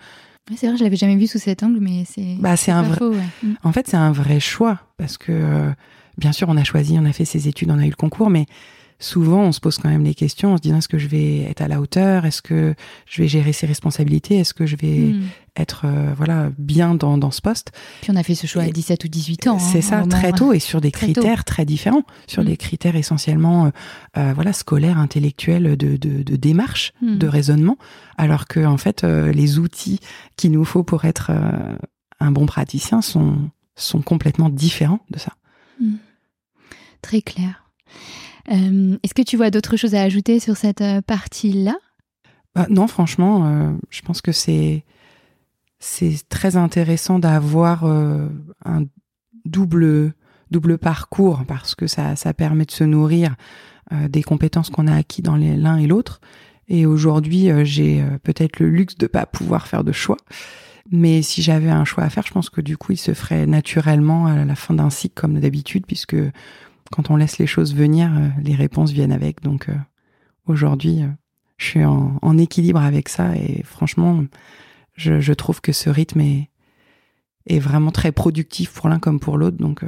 c'est 0.55 0.67
vrai, 0.67 0.77
je 0.77 0.83
l'avais 0.83 0.95
jamais 0.95 1.15
vu 1.15 1.27
sous 1.27 1.39
cet 1.39 1.63
angle, 1.63 1.79
mais 1.79 2.03
c'est. 2.05 2.35
Bah, 2.39 2.57
c'est 2.57 2.71
un 2.71 2.83
vrai. 2.83 2.99
Mm. 3.43 3.53
En 3.63 3.71
fait, 3.71 3.87
c'est 3.87 3.97
un 3.97 4.11
vrai 4.11 4.39
choix 4.39 4.79
parce 4.97 5.17
que, 5.17 5.31
euh, 5.31 5.71
bien 6.17 6.31
sûr, 6.31 6.49
on 6.49 6.57
a 6.57 6.63
choisi, 6.63 6.97
on 6.99 7.05
a 7.05 7.13
fait 7.13 7.25
ses 7.25 7.47
études, 7.47 7.71
on 7.71 7.79
a 7.79 7.85
eu 7.85 7.89
le 7.89 7.95
concours, 7.95 8.29
mais 8.29 8.45
souvent 8.99 9.41
on 9.41 9.51
se 9.51 9.59
pose 9.59 9.77
quand 9.77 9.89
même 9.89 10.03
les 10.03 10.15
questions 10.15 10.53
en 10.53 10.57
se 10.57 10.61
disant 10.61 10.77
est-ce 10.77 10.87
que 10.87 10.97
je 10.97 11.07
vais 11.07 11.41
être 11.41 11.61
à 11.61 11.67
la 11.67 11.81
hauteur? 11.81 12.25
Est-ce 12.25 12.41
que 12.41 12.75
je 13.05 13.21
vais 13.21 13.27
gérer 13.27 13.53
ses 13.53 13.65
responsabilités? 13.65 14.37
Est-ce 14.37 14.53
que 14.53 14.65
je 14.65 14.75
vais 14.75 15.13
hmm. 15.13 15.23
être 15.57 15.83
euh, 15.85 16.13
voilà 16.15 16.49
bien 16.57 16.95
dans, 16.95 17.17
dans 17.17 17.31
ce 17.31 17.41
poste? 17.41 17.71
Puis 18.01 18.11
on 18.11 18.15
a 18.15 18.23
fait 18.23 18.35
ce 18.35 18.47
choix 18.47 18.63
à 18.63 18.69
17 18.69 19.03
ou 19.03 19.07
18 19.07 19.47
ans. 19.47 19.59
C'est 19.59 19.79
hein, 19.93 20.03
ça, 20.03 20.07
très 20.07 20.31
tôt 20.31 20.53
et 20.53 20.59
sur 20.59 20.81
des 20.81 20.91
critères 20.91 21.43
très 21.43 21.65
différents, 21.65 22.03
sur 22.27 22.43
hmm. 22.43 22.47
des 22.47 22.57
critères 22.57 22.95
essentiellement 22.95 23.65
euh, 23.65 23.69
euh, 24.17 24.33
voilà 24.33 24.53
scolaires, 24.53 24.97
intellectuels, 24.97 25.77
de, 25.77 25.97
de, 25.97 26.23
de 26.23 26.35
démarche, 26.35 26.93
hmm. 27.01 27.17
de 27.17 27.27
raisonnement, 27.27 27.77
alors 28.17 28.47
que 28.47 28.65
en 28.65 28.77
fait 28.77 29.03
les 29.03 29.59
outils 29.59 29.99
qu'il 30.37 30.51
nous 30.51 30.65
faut 30.65 30.83
pour 30.83 31.05
être 31.05 31.31
un 32.19 32.31
bon 32.31 32.45
praticien 32.45 33.01
sont, 33.01 33.49
sont 33.75 34.01
complètement 34.01 34.49
différents 34.49 35.01
de 35.09 35.19
ça. 35.19 35.33
Très 37.01 37.21
clair. 37.21 37.65
Euh, 38.51 38.97
est-ce 39.03 39.13
que 39.13 39.21
tu 39.21 39.37
vois 39.37 39.51
d'autres 39.51 39.77
choses 39.77 39.95
à 39.95 40.01
ajouter 40.01 40.39
sur 40.39 40.57
cette 40.57 40.81
euh, 40.81 41.01
partie-là? 41.01 41.75
Bah, 42.53 42.67
Non, 42.69 42.87
franchement, 42.87 43.45
euh, 43.45 43.71
je 43.89 44.01
pense 44.01 44.21
que 44.21 44.31
c'est 44.31 44.83
très 46.29 46.55
intéressant 46.55 47.19
d'avoir 47.19 47.85
un 47.85 48.85
double 49.45 50.13
double 50.51 50.77
parcours 50.77 51.43
parce 51.47 51.75
que 51.75 51.87
ça, 51.87 52.15
ça 52.15 52.33
permet 52.33 52.65
de 52.65 52.71
se 52.71 52.83
nourrir 52.83 53.35
des 53.91 54.23
compétences 54.23 54.69
qu'on 54.69 54.87
a 54.87 54.95
acquis 54.95 55.21
dans 55.21 55.35
l'un 55.35 55.77
et 55.77 55.85
l'autre. 55.85 56.21
Et 56.67 56.85
aujourd'hui, 56.85 57.49
j'ai 57.65 58.03
peut-être 58.23 58.59
le 58.59 58.69
luxe 58.69 58.97
de 58.97 59.05
pas 59.05 59.25
pouvoir 59.25 59.67
faire 59.67 59.83
de 59.83 59.91
choix. 59.91 60.17
Mais 60.91 61.21
si 61.21 61.41
j'avais 61.41 61.69
un 61.69 61.83
choix 61.83 62.03
à 62.03 62.09
faire, 62.09 62.25
je 62.25 62.31
pense 62.31 62.49
que 62.49 62.61
du 62.61 62.77
coup, 62.77 62.93
il 62.93 62.97
se 62.97 63.13
ferait 63.13 63.45
naturellement 63.45 64.27
à 64.27 64.45
la 64.45 64.55
fin 64.55 64.73
d'un 64.73 64.89
cycle 64.89 65.15
comme 65.15 65.39
d'habitude, 65.39 65.85
puisque 65.85 66.15
quand 66.95 67.09
on 67.09 67.17
laisse 67.17 67.37
les 67.39 67.47
choses 67.47 67.75
venir, 67.75 68.09
euh, 68.15 68.29
les 68.41 68.55
réponses 68.55 68.91
viennent 68.91 69.11
avec. 69.11 69.41
Donc 69.41 69.67
euh, 69.67 69.75
aujourd'hui, 70.45 71.01
euh, 71.01 71.07
je 71.57 71.65
suis 71.65 71.83
en, 71.83 72.37
équilibre 72.37 72.81
avec 72.81 73.09
ça 73.09 73.35
et 73.35 73.63
franchement, 73.63 74.23
je, 74.95 75.19
je, 75.19 75.33
trouve 75.33 75.61
que 75.61 75.71
ce 75.71 75.89
rythme 75.89 76.21
est, 76.21 76.49
est 77.47 77.59
vraiment 77.59 77.91
très 77.91 78.11
productif 78.11 78.73
pour 78.73 78.89
l'un 78.89 78.99
comme 78.99 79.19
pour 79.19 79.37
l'autre. 79.37 79.57
Donc, 79.57 79.83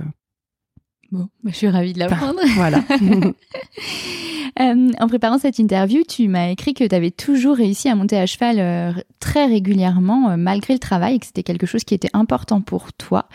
bon, 1.12 1.30
bah, 1.44 1.52
je 1.52 1.58
suis 1.58 1.68
ravie 1.68 1.94
de 1.94 2.00
l'apprendre. 2.00 2.40
voilà. 2.56 2.84
Euh, 4.60 4.92
en 5.00 5.08
préparant 5.08 5.38
cette 5.38 5.60
interview, 5.60 6.04
tu 6.08 6.28
m'as 6.28 6.50
écrit 6.50 6.74
que 6.74 6.84
tu 6.84 6.96
avais 6.96 7.12
toujours 7.12 7.56
réussi 7.56 7.90
à 7.90 7.96
monter 7.96 8.18
à 8.18 8.26
cheval 8.26 8.60
euh, 8.60 8.92
très 9.20 9.46
régulièrement, 9.46 10.32
euh, 10.32 10.38
malgré 10.38 10.74
le 10.74 10.80
travail, 10.80 11.16
et 11.16 11.20
que 11.20 11.26
c'était 11.26 11.44
quelque 11.44 11.66
chose 11.66 11.84
qui 11.84 11.94
était 11.94 12.10
important 12.14 12.62
pour 12.62 12.94
toi. 12.94 13.28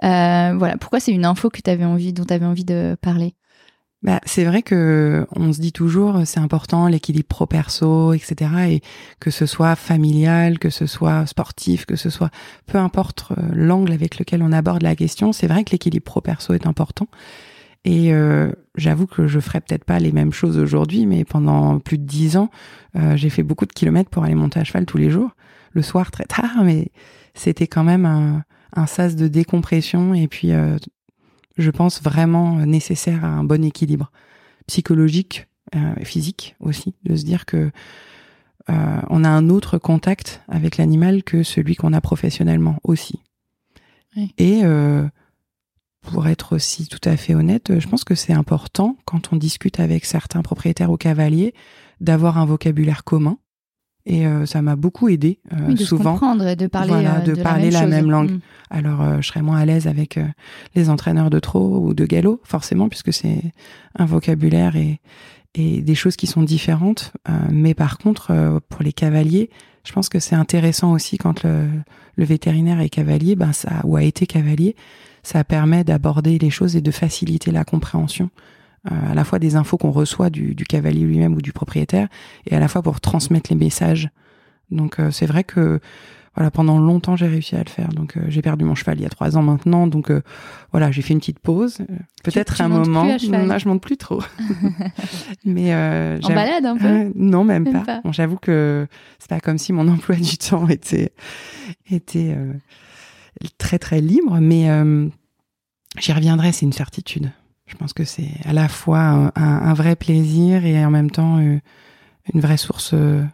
voilà, 0.00 0.76
pourquoi 0.80 1.00
c'est 1.00 1.12
une 1.12 1.24
info 1.24 1.50
que 1.50 1.60
avais 1.70 1.84
envie, 1.84 2.12
dont 2.12 2.24
tu 2.24 2.32
avais 2.32 2.46
envie 2.46 2.64
de 2.64 2.96
parler? 3.00 3.34
Bah, 4.02 4.20
c'est 4.24 4.44
vrai 4.44 4.62
que 4.62 5.28
on 5.36 5.52
se 5.52 5.60
dit 5.60 5.70
toujours 5.70 6.22
c'est 6.24 6.40
important 6.40 6.88
l'équilibre 6.88 7.28
pro 7.28 7.46
perso 7.46 8.12
etc 8.12 8.50
et 8.68 8.80
que 9.20 9.30
ce 9.30 9.46
soit 9.46 9.76
familial 9.76 10.58
que 10.58 10.70
ce 10.70 10.86
soit 10.86 11.24
sportif 11.26 11.86
que 11.86 11.94
ce 11.94 12.10
soit 12.10 12.30
peu 12.66 12.78
importe 12.78 13.28
l'angle 13.52 13.92
avec 13.92 14.18
lequel 14.18 14.42
on 14.42 14.50
aborde 14.50 14.82
la 14.82 14.96
question 14.96 15.32
c'est 15.32 15.46
vrai 15.46 15.62
que 15.62 15.70
l'équilibre 15.70 16.04
pro 16.04 16.20
perso 16.20 16.52
est 16.52 16.66
important 16.66 17.06
et 17.84 18.14
euh, 18.14 18.52
j'avoue 18.76 19.06
que 19.06 19.26
je 19.26 19.40
ferais 19.40 19.60
peut-être 19.60 19.84
pas 19.84 19.98
les 19.98 20.12
mêmes 20.12 20.32
choses 20.32 20.58
aujourd'hui, 20.58 21.06
mais 21.06 21.24
pendant 21.24 21.80
plus 21.80 21.98
de 21.98 22.04
dix 22.04 22.36
ans, 22.36 22.48
euh, 22.96 23.16
j'ai 23.16 23.28
fait 23.28 23.42
beaucoup 23.42 23.66
de 23.66 23.72
kilomètres 23.72 24.10
pour 24.10 24.22
aller 24.22 24.34
monter 24.34 24.60
à 24.60 24.64
cheval 24.64 24.86
tous 24.86 24.98
les 24.98 25.10
jours, 25.10 25.30
le 25.72 25.82
soir 25.82 26.10
très 26.10 26.24
tard, 26.24 26.62
mais 26.62 26.92
c'était 27.34 27.66
quand 27.66 27.82
même 27.82 28.06
un, 28.06 28.44
un, 28.74 28.86
sas 28.86 29.16
de 29.16 29.26
décompression 29.26 30.14
et 30.14 30.28
puis 30.28 30.52
euh, 30.52 30.76
je 31.58 31.70
pense 31.70 32.02
vraiment 32.02 32.64
nécessaire 32.64 33.24
à 33.24 33.28
un 33.28 33.44
bon 33.44 33.64
équilibre 33.64 34.12
psychologique 34.66 35.48
et 35.98 36.04
physique 36.04 36.54
aussi, 36.60 36.94
de 37.04 37.16
se 37.16 37.24
dire 37.24 37.46
que 37.46 37.70
on 38.68 39.24
a 39.24 39.28
un 39.28 39.48
autre 39.48 39.78
contact 39.78 40.42
avec 40.46 40.76
l'animal 40.76 41.22
que 41.22 41.42
celui 41.42 41.76
qu'on 41.76 41.94
a 41.94 42.00
professionnellement 42.02 42.76
aussi. 42.84 43.20
Oui. 44.14 44.34
Et 44.36 44.62
pour 46.02 46.26
être 46.26 46.54
aussi 46.54 46.86
tout 46.86 47.00
à 47.04 47.16
fait 47.16 47.34
honnête, 47.34 47.78
je 47.78 47.88
pense 47.88 48.04
que 48.04 48.14
c'est 48.14 48.32
important 48.32 48.96
quand 49.04 49.32
on 49.32 49.36
discute 49.36 49.80
avec 49.80 50.04
certains 50.04 50.42
propriétaires 50.42 50.90
ou 50.90 50.96
cavaliers 50.96 51.54
d'avoir 52.00 52.38
un 52.38 52.44
vocabulaire 52.44 53.04
commun. 53.04 53.38
Et 54.04 54.26
euh, 54.26 54.46
ça 54.46 54.62
m'a 54.62 54.74
beaucoup 54.74 55.08
aidé 55.08 55.38
euh, 55.52 55.56
oui, 55.68 55.74
de 55.74 55.84
souvent. 55.84 56.14
comprendre 56.14 56.44
et 56.48 56.56
de 56.56 56.66
parler, 56.66 56.88
voilà, 56.88 57.20
de, 57.20 57.36
de 57.36 57.40
parler 57.40 57.70
la 57.70 57.86
même, 57.86 58.10
langue. 58.10 58.32
Mm. 58.32 58.40
Alors, 58.68 59.00
euh, 59.00 59.20
je 59.20 59.28
serais 59.28 59.42
moins 59.42 59.58
à 59.58 59.64
l'aise 59.64 59.86
avec 59.86 60.18
euh, 60.18 60.26
les 60.74 60.90
entraîneurs 60.90 61.30
de 61.30 61.38
trot 61.38 61.78
ou 61.80 61.94
de 61.94 62.04
galop, 62.04 62.40
forcément, 62.42 62.88
puisque 62.88 63.12
c'est 63.12 63.40
un 63.96 64.04
vocabulaire 64.04 64.74
et, 64.74 65.00
et 65.54 65.82
des 65.82 65.94
choses 65.94 66.16
qui 66.16 66.26
sont 66.26 66.42
différentes. 66.42 67.12
Euh, 67.28 67.32
mais 67.50 67.74
par 67.74 67.98
contre, 67.98 68.32
euh, 68.32 68.58
pour 68.68 68.82
les 68.82 68.92
cavaliers, 68.92 69.50
je 69.84 69.92
pense 69.92 70.08
que 70.08 70.18
c'est 70.18 70.34
intéressant 70.34 70.92
aussi 70.92 71.16
quand 71.16 71.44
le, 71.44 71.68
le 72.16 72.24
vétérinaire 72.24 72.80
est 72.80 72.88
cavalier, 72.88 73.36
ben 73.36 73.52
ça, 73.52 73.82
ou 73.84 73.96
a 73.96 74.02
été 74.02 74.26
cavalier, 74.26 74.74
ça 75.22 75.44
permet 75.44 75.84
d'aborder 75.84 76.38
les 76.38 76.50
choses 76.50 76.76
et 76.76 76.80
de 76.80 76.90
faciliter 76.90 77.50
la 77.50 77.64
compréhension 77.64 78.30
euh, 78.90 79.10
à 79.10 79.14
la 79.14 79.24
fois 79.24 79.38
des 79.38 79.56
infos 79.56 79.76
qu'on 79.78 79.92
reçoit 79.92 80.30
du, 80.30 80.54
du 80.54 80.64
cavalier 80.64 81.04
lui-même 81.04 81.34
ou 81.34 81.42
du 81.42 81.52
propriétaire 81.52 82.08
et 82.46 82.54
à 82.56 82.60
la 82.60 82.68
fois 82.68 82.82
pour 82.82 83.00
transmettre 83.00 83.50
les 83.50 83.56
messages. 83.56 84.10
Donc 84.70 84.98
euh, 84.98 85.10
c'est 85.10 85.26
vrai 85.26 85.44
que 85.44 85.80
voilà 86.34 86.50
pendant 86.50 86.78
longtemps 86.78 87.14
j'ai 87.14 87.26
réussi 87.28 87.54
à 87.56 87.62
le 87.62 87.68
faire. 87.68 87.88
Donc 87.90 88.16
euh, 88.16 88.22
j'ai 88.28 88.40
perdu 88.42 88.64
mon 88.64 88.74
cheval 88.74 88.98
il 88.98 89.02
y 89.02 89.06
a 89.06 89.10
trois 89.10 89.36
ans 89.36 89.42
maintenant. 89.42 89.86
Donc 89.86 90.10
euh, 90.10 90.22
voilà 90.72 90.90
j'ai 90.90 91.02
fait 91.02 91.12
une 91.12 91.20
petite 91.20 91.38
pause. 91.38 91.78
Peut-être 92.24 92.60
un 92.60 92.68
moment. 92.68 93.02
plus 93.16 93.32
à 93.34 93.44
non, 93.44 93.58
je 93.58 93.68
monte 93.68 93.82
plus 93.82 93.98
trop. 93.98 94.22
Mais 95.44 95.74
euh, 95.74 96.18
En 96.22 96.28
balade 96.28 96.64
un 96.64 96.76
peu 96.76 96.86
euh, 96.86 97.10
non, 97.14 97.44
même, 97.44 97.64
Même 97.64 97.72
pas. 97.72 97.84
pas. 97.84 98.00
Bon, 98.02 98.12
J'avoue 98.12 98.36
que 98.36 98.86
c'est 99.18 99.28
pas 99.28 99.40
comme 99.40 99.58
si 99.58 99.72
mon 99.72 99.86
emploi 99.88 100.16
du 100.16 100.38
temps 100.38 100.66
était 100.68 101.12
était 101.90 102.34
euh, 102.36 102.52
très 103.58 103.78
très 103.78 104.00
libre, 104.00 104.38
mais 104.40 104.70
euh, 104.70 105.08
j'y 105.98 106.12
reviendrai, 106.12 106.52
c'est 106.52 106.66
une 106.66 106.72
certitude. 106.72 107.30
Je 107.66 107.76
pense 107.76 107.92
que 107.92 108.04
c'est 108.04 108.28
à 108.44 108.52
la 108.52 108.68
fois 108.68 109.32
un, 109.34 109.74
vrai 109.74 109.96
plaisir 109.96 110.64
et 110.66 110.84
en 110.84 110.90
même 110.90 111.10
temps 111.10 111.38
euh, 111.38 111.58
une 112.34 112.40
vraie 112.40 112.56
source 112.58 112.90
euh, 112.94 113.24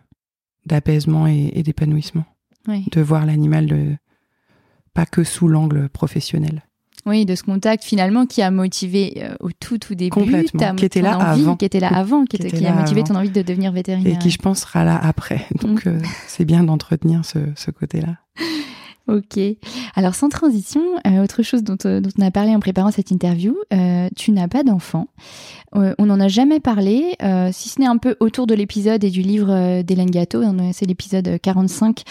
d'apaisement 0.67 1.27
et, 1.27 1.51
et 1.55 1.63
d'épanouissement 1.63 2.25
Oui. 2.69 2.87
de 2.93 3.01
voir 3.01 3.27
l'animal 3.27 3.99
pas 4.95 5.07
que 5.07 5.25
sous 5.25 5.49
l'angle 5.49 5.89
professionnel. 5.89 6.63
Oui, 7.07 7.25
de 7.25 7.35
ce 7.35 7.43
contact 7.43 7.85
finalement 7.85 8.27
qui 8.27 8.43
a 8.43 8.51
motivé 8.51 9.15
euh, 9.23 9.35
au 9.41 9.51
tout 9.51 9.79
tout 9.79 9.95
début, 9.95 10.11
Complètement. 10.11 10.61
ta- 10.61 10.75
Qui 10.75 10.85
était 10.85 11.01
là 11.01 11.17
envie, 11.17 11.43
avant. 11.43 11.57
qui 11.57 11.65
était 11.65 11.81
là 11.81 11.89
avant, 11.89 12.25
qui, 12.25 12.37
a 12.37 12.73
motivé 12.75 13.01
avant. 13.01 13.05
ton 13.05 13.15
envie 13.15 13.31
de 13.31 13.41
devenir 13.43 13.73
vétérinaire. 13.73 14.15
Et 14.15 14.19
qui, 14.19 14.31
je 14.31 14.39
pense, 14.39 14.61
sera 14.61 14.85
là 14.85 14.99
après. 15.03 15.47
Donc, 15.63 15.87
euh, 15.87 16.01
c'est 16.27 16.45
bien 16.45 16.65
d'entretenir 16.65 17.25
ce, 17.25 17.39
ce 17.57 17.71
côté-là. 17.71 18.17
Ok. 19.09 19.41
Alors 19.97 20.15
sans 20.15 20.29
transition, 20.29 20.83
euh, 21.07 21.25
autre 21.25 21.43
chose 21.43 21.63
dont, 21.65 21.77
euh, 21.87 22.01
dont 22.01 22.11
on 22.19 22.23
a 22.23 22.31
parlé 22.31 22.55
en 22.55 22.61
préparant 22.61 22.91
cette 22.91 23.11
interview, 23.11 23.57
euh, 23.73 24.09
tu 24.17 24.33
n'as 24.33 24.49
pas 24.49 24.63
d'enfant. 24.63 25.09
On 25.75 26.07
n'en 26.07 26.19
a 26.19 26.29
jamais 26.29 26.61
parlé, 26.61 27.15
si 27.53 27.69
ce 27.69 27.79
n'est 27.79 27.87
un 27.87 27.99
peu 27.99 28.17
autour 28.21 28.47
de 28.47 28.55
l'épisode 28.55 29.05
et 29.05 29.11
du 29.11 29.21
livre 29.21 29.83
d'Hélène 29.83 30.11
Gâteau. 30.11 30.43
C'est 30.73 30.87
l'épisode 30.87 31.39
45. 31.43 32.05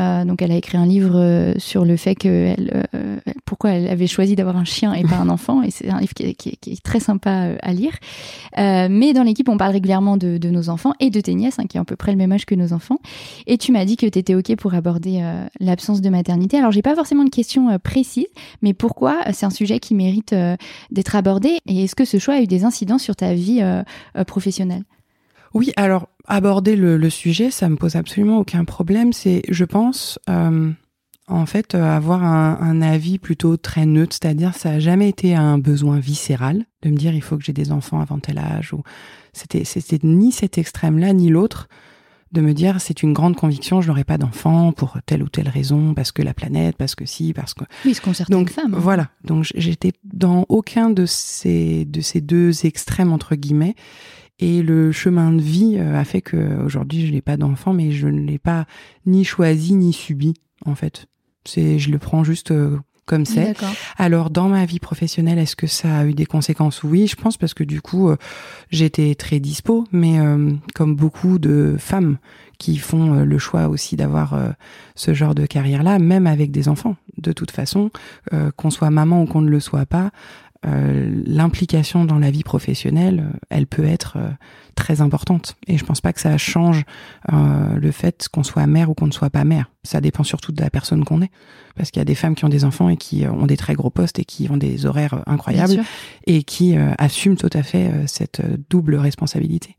Euh, 0.00 0.24
donc 0.24 0.42
elle 0.42 0.50
a 0.50 0.56
écrit 0.56 0.76
un 0.78 0.84
livre 0.84 1.54
sur 1.58 1.84
le 1.84 1.96
fait 1.96 2.16
que 2.16 2.28
elle, 2.58 2.86
pourquoi 3.44 3.70
elle 3.70 3.86
avait 3.86 4.08
choisi 4.08 4.34
d'avoir 4.34 4.56
un 4.56 4.64
chien 4.64 4.92
et 4.94 5.04
pas 5.04 5.14
un 5.18 5.28
enfant. 5.28 5.62
Et 5.62 5.70
c'est 5.70 5.88
un 5.90 6.00
livre 6.00 6.12
qui 6.12 6.24
est, 6.24 6.46
est- 6.46 6.68
est 6.68 6.82
très 6.82 6.98
sympa 6.98 7.50
à 7.62 7.72
lire. 7.72 7.92
Mais 8.56 9.12
dans 9.12 9.22
l'équipe, 9.22 9.48
on 9.48 9.58
parle 9.58 9.72
régulièrement 9.72 10.16
de, 10.16 10.48
nos 10.48 10.68
enfants 10.68 10.92
et 10.98 11.10
de 11.10 11.20
tes 11.20 11.34
nièces, 11.34 11.60
hein, 11.60 11.66
qui 11.68 11.78
ont 11.78 11.82
à 11.82 11.86
peu 11.86 11.96
près 11.96 12.10
le 12.10 12.18
même 12.18 12.32
âge 12.32 12.46
que 12.46 12.56
nos 12.56 12.72
enfants. 12.72 12.98
Et 13.46 13.58
tu 13.58 13.70
m'as 13.70 13.84
dit 13.84 13.96
que 13.96 14.06
tu 14.06 14.18
étais 14.18 14.34
OK 14.34 14.56
pour 14.56 14.74
aborder 14.74 15.22
l'absence 15.60 16.00
de 16.00 16.08
maternité. 16.10 16.43
Alors, 16.52 16.72
j'ai 16.72 16.82
pas 16.82 16.94
forcément 16.94 17.24
de 17.24 17.30
questions 17.30 17.70
euh, 17.70 17.78
précises, 17.78 18.26
mais 18.62 18.74
pourquoi 18.74 19.18
euh, 19.26 19.30
c'est 19.32 19.46
un 19.46 19.50
sujet 19.50 19.78
qui 19.78 19.94
mérite 19.94 20.32
euh, 20.32 20.56
d'être 20.90 21.16
abordé 21.16 21.58
Et 21.66 21.84
est-ce 21.84 21.94
que 21.94 22.04
ce 22.04 22.18
choix 22.18 22.34
a 22.34 22.40
eu 22.40 22.46
des 22.46 22.64
incidences 22.64 23.02
sur 23.02 23.16
ta 23.16 23.34
vie 23.34 23.62
professionnelle? 24.26 24.84
Oui, 25.52 25.72
alors 25.76 26.08
aborder 26.26 26.76
le, 26.76 27.10
sujet, 27.10 27.50
ça 27.50 27.68
me 27.68 27.76
pose 27.76 27.96
absolument 27.96 28.38
aucun 28.38 28.64
problème. 28.64 29.12
C'est, 29.12 29.42
je 29.48 29.64
pense, 29.64 30.18
en 30.26 31.46
fait, 31.46 31.74
avoir 31.74 32.24
un, 32.24 32.82
avis 32.82 33.18
plutôt 33.18 33.56
très 33.56 33.86
neutre, 33.86 34.16
c'est-à-dire 34.20 34.54
ça 34.54 34.70
a 34.70 34.78
jamais 34.78 35.08
été 35.08 35.34
un 35.34 35.58
besoin 35.58 35.98
viscéral 35.98 36.64
de 36.82 36.90
me 36.90 36.96
dire 36.96 37.14
il 37.14 37.22
faut 37.22 37.36
que 37.36 37.44
j'ai 37.44 37.52
des 37.52 37.72
enfants 37.72 38.00
avant 38.00 38.18
tel 38.18 38.38
âge 38.38 38.74
c'était 39.34 39.98
ni 40.02 40.32
cet 40.32 40.58
extrême-là 40.58 41.12
ni 41.12 41.28
l'autre 41.28 41.68
de 42.34 42.40
me 42.42 42.52
dire 42.52 42.80
c'est 42.80 43.02
une 43.02 43.12
grande 43.14 43.36
conviction 43.36 43.80
je 43.80 43.88
n'aurai 43.88 44.04
pas 44.04 44.18
d'enfants 44.18 44.72
pour 44.72 44.98
telle 45.06 45.22
ou 45.22 45.28
telle 45.28 45.48
raison 45.48 45.94
parce 45.94 46.12
que 46.12 46.20
la 46.20 46.34
planète 46.34 46.76
parce 46.76 46.94
que 46.94 47.06
si 47.06 47.32
parce 47.32 47.54
que 47.54 47.64
Oui, 47.86 47.94
ce 47.94 48.02
certaines 48.12 48.36
donc 48.36 48.50
femmes. 48.50 48.74
hein. 48.74 48.78
voilà, 48.80 49.08
donc 49.24 49.46
j'étais 49.54 49.92
dans 50.04 50.44
aucun 50.48 50.90
de 50.90 51.06
ces 51.06 51.84
de 51.86 52.00
ces 52.02 52.20
deux 52.20 52.66
extrêmes 52.66 53.12
entre 53.12 53.34
guillemets. 53.36 53.74
Et 54.40 54.62
le 54.62 54.90
chemin 54.90 55.30
de 55.32 55.40
vie 55.40 55.76
euh, 55.78 55.96
a 55.96 56.04
fait 56.04 56.20
que 56.20 56.60
aujourd'hui 56.64 57.06
je 57.06 57.12
n'ai 57.12 57.22
pas 57.22 57.36
d'enfant, 57.36 57.72
mais 57.72 57.92
je 57.92 58.08
ne 58.08 58.20
l'ai 58.20 58.38
pas 58.38 58.66
ni 59.06 59.24
choisi 59.24 59.74
ni 59.74 59.92
subi 59.92 60.34
en 60.66 60.74
fait. 60.74 61.06
C'est 61.44 61.78
je 61.78 61.90
le 61.90 61.98
prends 61.98 62.24
juste 62.24 62.50
euh, 62.50 62.76
comme 63.06 63.26
c'est. 63.26 63.54
Alors 63.98 64.30
dans 64.30 64.48
ma 64.48 64.64
vie 64.64 64.78
professionnelle, 64.78 65.38
est-ce 65.38 65.56
que 65.56 65.66
ça 65.66 65.98
a 65.98 66.04
eu 66.04 66.14
des 66.14 66.26
conséquences? 66.26 66.82
Oui, 66.82 67.06
je 67.06 67.16
pense 67.16 67.36
parce 67.36 67.54
que 67.54 67.64
du 67.64 67.80
coup 67.80 68.08
euh, 68.08 68.16
j'étais 68.70 69.14
très 69.14 69.40
dispo, 69.40 69.86
mais 69.92 70.18
euh, 70.18 70.52
comme 70.74 70.96
beaucoup 70.96 71.38
de 71.38 71.76
femmes 71.78 72.18
qui 72.58 72.78
font 72.78 73.14
euh, 73.14 73.24
le 73.24 73.38
choix 73.38 73.68
aussi 73.68 73.96
d'avoir 73.96 74.38
ce 74.94 75.12
genre 75.12 75.34
de 75.34 75.46
carrière-là, 75.46 75.98
même 75.98 76.26
avec 76.26 76.50
des 76.50 76.68
enfants. 76.68 76.96
De 77.18 77.32
toute 77.32 77.50
façon, 77.50 77.90
qu'on 78.56 78.70
soit 78.70 78.90
maman 78.90 79.22
ou 79.22 79.26
qu'on 79.26 79.40
ne 79.40 79.50
le 79.50 79.60
soit 79.60 79.86
pas, 79.86 80.10
euh, 80.66 81.22
l'implication 81.26 82.04
dans 82.04 82.18
la 82.18 82.30
vie 82.30 82.42
professionnelle, 82.42 83.24
euh, 83.32 83.38
elle 83.50 83.66
peut 83.66 83.84
être 83.84 84.16
euh, 84.16 84.30
très 84.74 85.00
importante. 85.00 85.56
Et 85.66 85.76
je 85.78 85.84
pense 85.84 86.00
pas 86.00 86.12
que 86.12 86.20
ça 86.20 86.36
change 86.38 86.84
euh, 87.32 87.76
le 87.76 87.90
fait 87.90 88.28
qu'on 88.32 88.42
soit 88.42 88.66
mère 88.66 88.90
ou 88.90 88.94
qu'on 88.94 89.06
ne 89.06 89.12
soit 89.12 89.30
pas 89.30 89.44
mère. 89.44 89.70
Ça 89.82 90.00
dépend 90.00 90.22
surtout 90.24 90.52
de 90.52 90.60
la 90.62 90.70
personne 90.70 91.04
qu'on 91.04 91.22
est. 91.22 91.30
Parce 91.76 91.90
qu'il 91.90 92.00
y 92.00 92.02
a 92.02 92.06
des 92.06 92.14
femmes 92.14 92.34
qui 92.34 92.44
ont 92.44 92.48
des 92.48 92.64
enfants 92.64 92.88
et 92.88 92.96
qui 92.96 93.26
ont 93.26 93.46
des 93.46 93.56
très 93.56 93.74
gros 93.74 93.90
postes 93.90 94.18
et 94.18 94.24
qui 94.24 94.48
ont 94.50 94.56
des 94.56 94.86
horaires 94.86 95.22
incroyables 95.26 95.82
et 96.26 96.44
qui 96.44 96.76
assument 96.76 97.36
tout 97.36 97.50
à 97.52 97.64
fait 97.64 97.90
cette 98.06 98.40
double 98.70 98.94
responsabilité. 98.94 99.76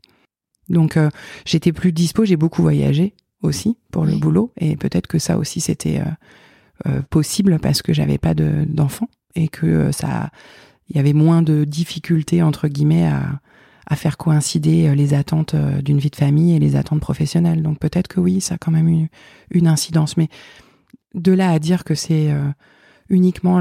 Donc 0.68 0.98
j'étais 1.46 1.72
plus 1.72 1.92
dispo, 1.92 2.26
j'ai 2.26 2.36
beaucoup 2.36 2.60
voyagé 2.60 3.14
aussi 3.42 3.78
pour 3.90 4.04
le 4.04 4.14
boulot 4.18 4.52
et 4.58 4.76
peut-être 4.76 5.06
que 5.06 5.18
ça 5.18 5.38
aussi 5.38 5.60
c'était 5.60 6.02
possible 7.08 7.58
parce 7.60 7.80
que 7.80 7.94
j'avais 7.94 8.18
pas 8.18 8.34
de- 8.34 8.66
d'enfants 8.68 9.08
et 9.34 9.48
que 9.48 9.90
ça 9.90 10.30
il 10.88 10.96
y 10.96 10.98
avait 10.98 11.12
moins 11.12 11.42
de 11.42 11.64
difficultés 11.64 12.42
entre 12.42 12.68
guillemets 12.68 13.08
à, 13.08 13.40
faire 13.94 14.16
coïncider 14.16 14.88
euh, 14.88 14.94
les 14.94 15.14
attentes 15.14 15.54
euh, 15.54 15.80
d'une 15.80 15.98
vie 15.98 16.10
de 16.10 16.16
famille 16.16 16.54
et 16.54 16.58
les 16.58 16.74
attentes 16.74 17.00
professionnelles. 17.00 17.62
Donc 17.62 17.78
peut-être 17.78 18.08
que 18.08 18.18
oui, 18.18 18.40
ça 18.40 18.56
a 18.56 18.58
quand 18.58 18.72
même 18.72 18.88
eu 18.88 19.08
une 19.50 19.68
incidence. 19.68 20.16
Mais 20.16 20.28
de 21.14 21.32
là 21.32 21.50
à 21.50 21.58
dire 21.60 21.84
que 21.84 21.94
c'est 21.94 22.30
euh, 22.32 22.50
uniquement 23.08 23.60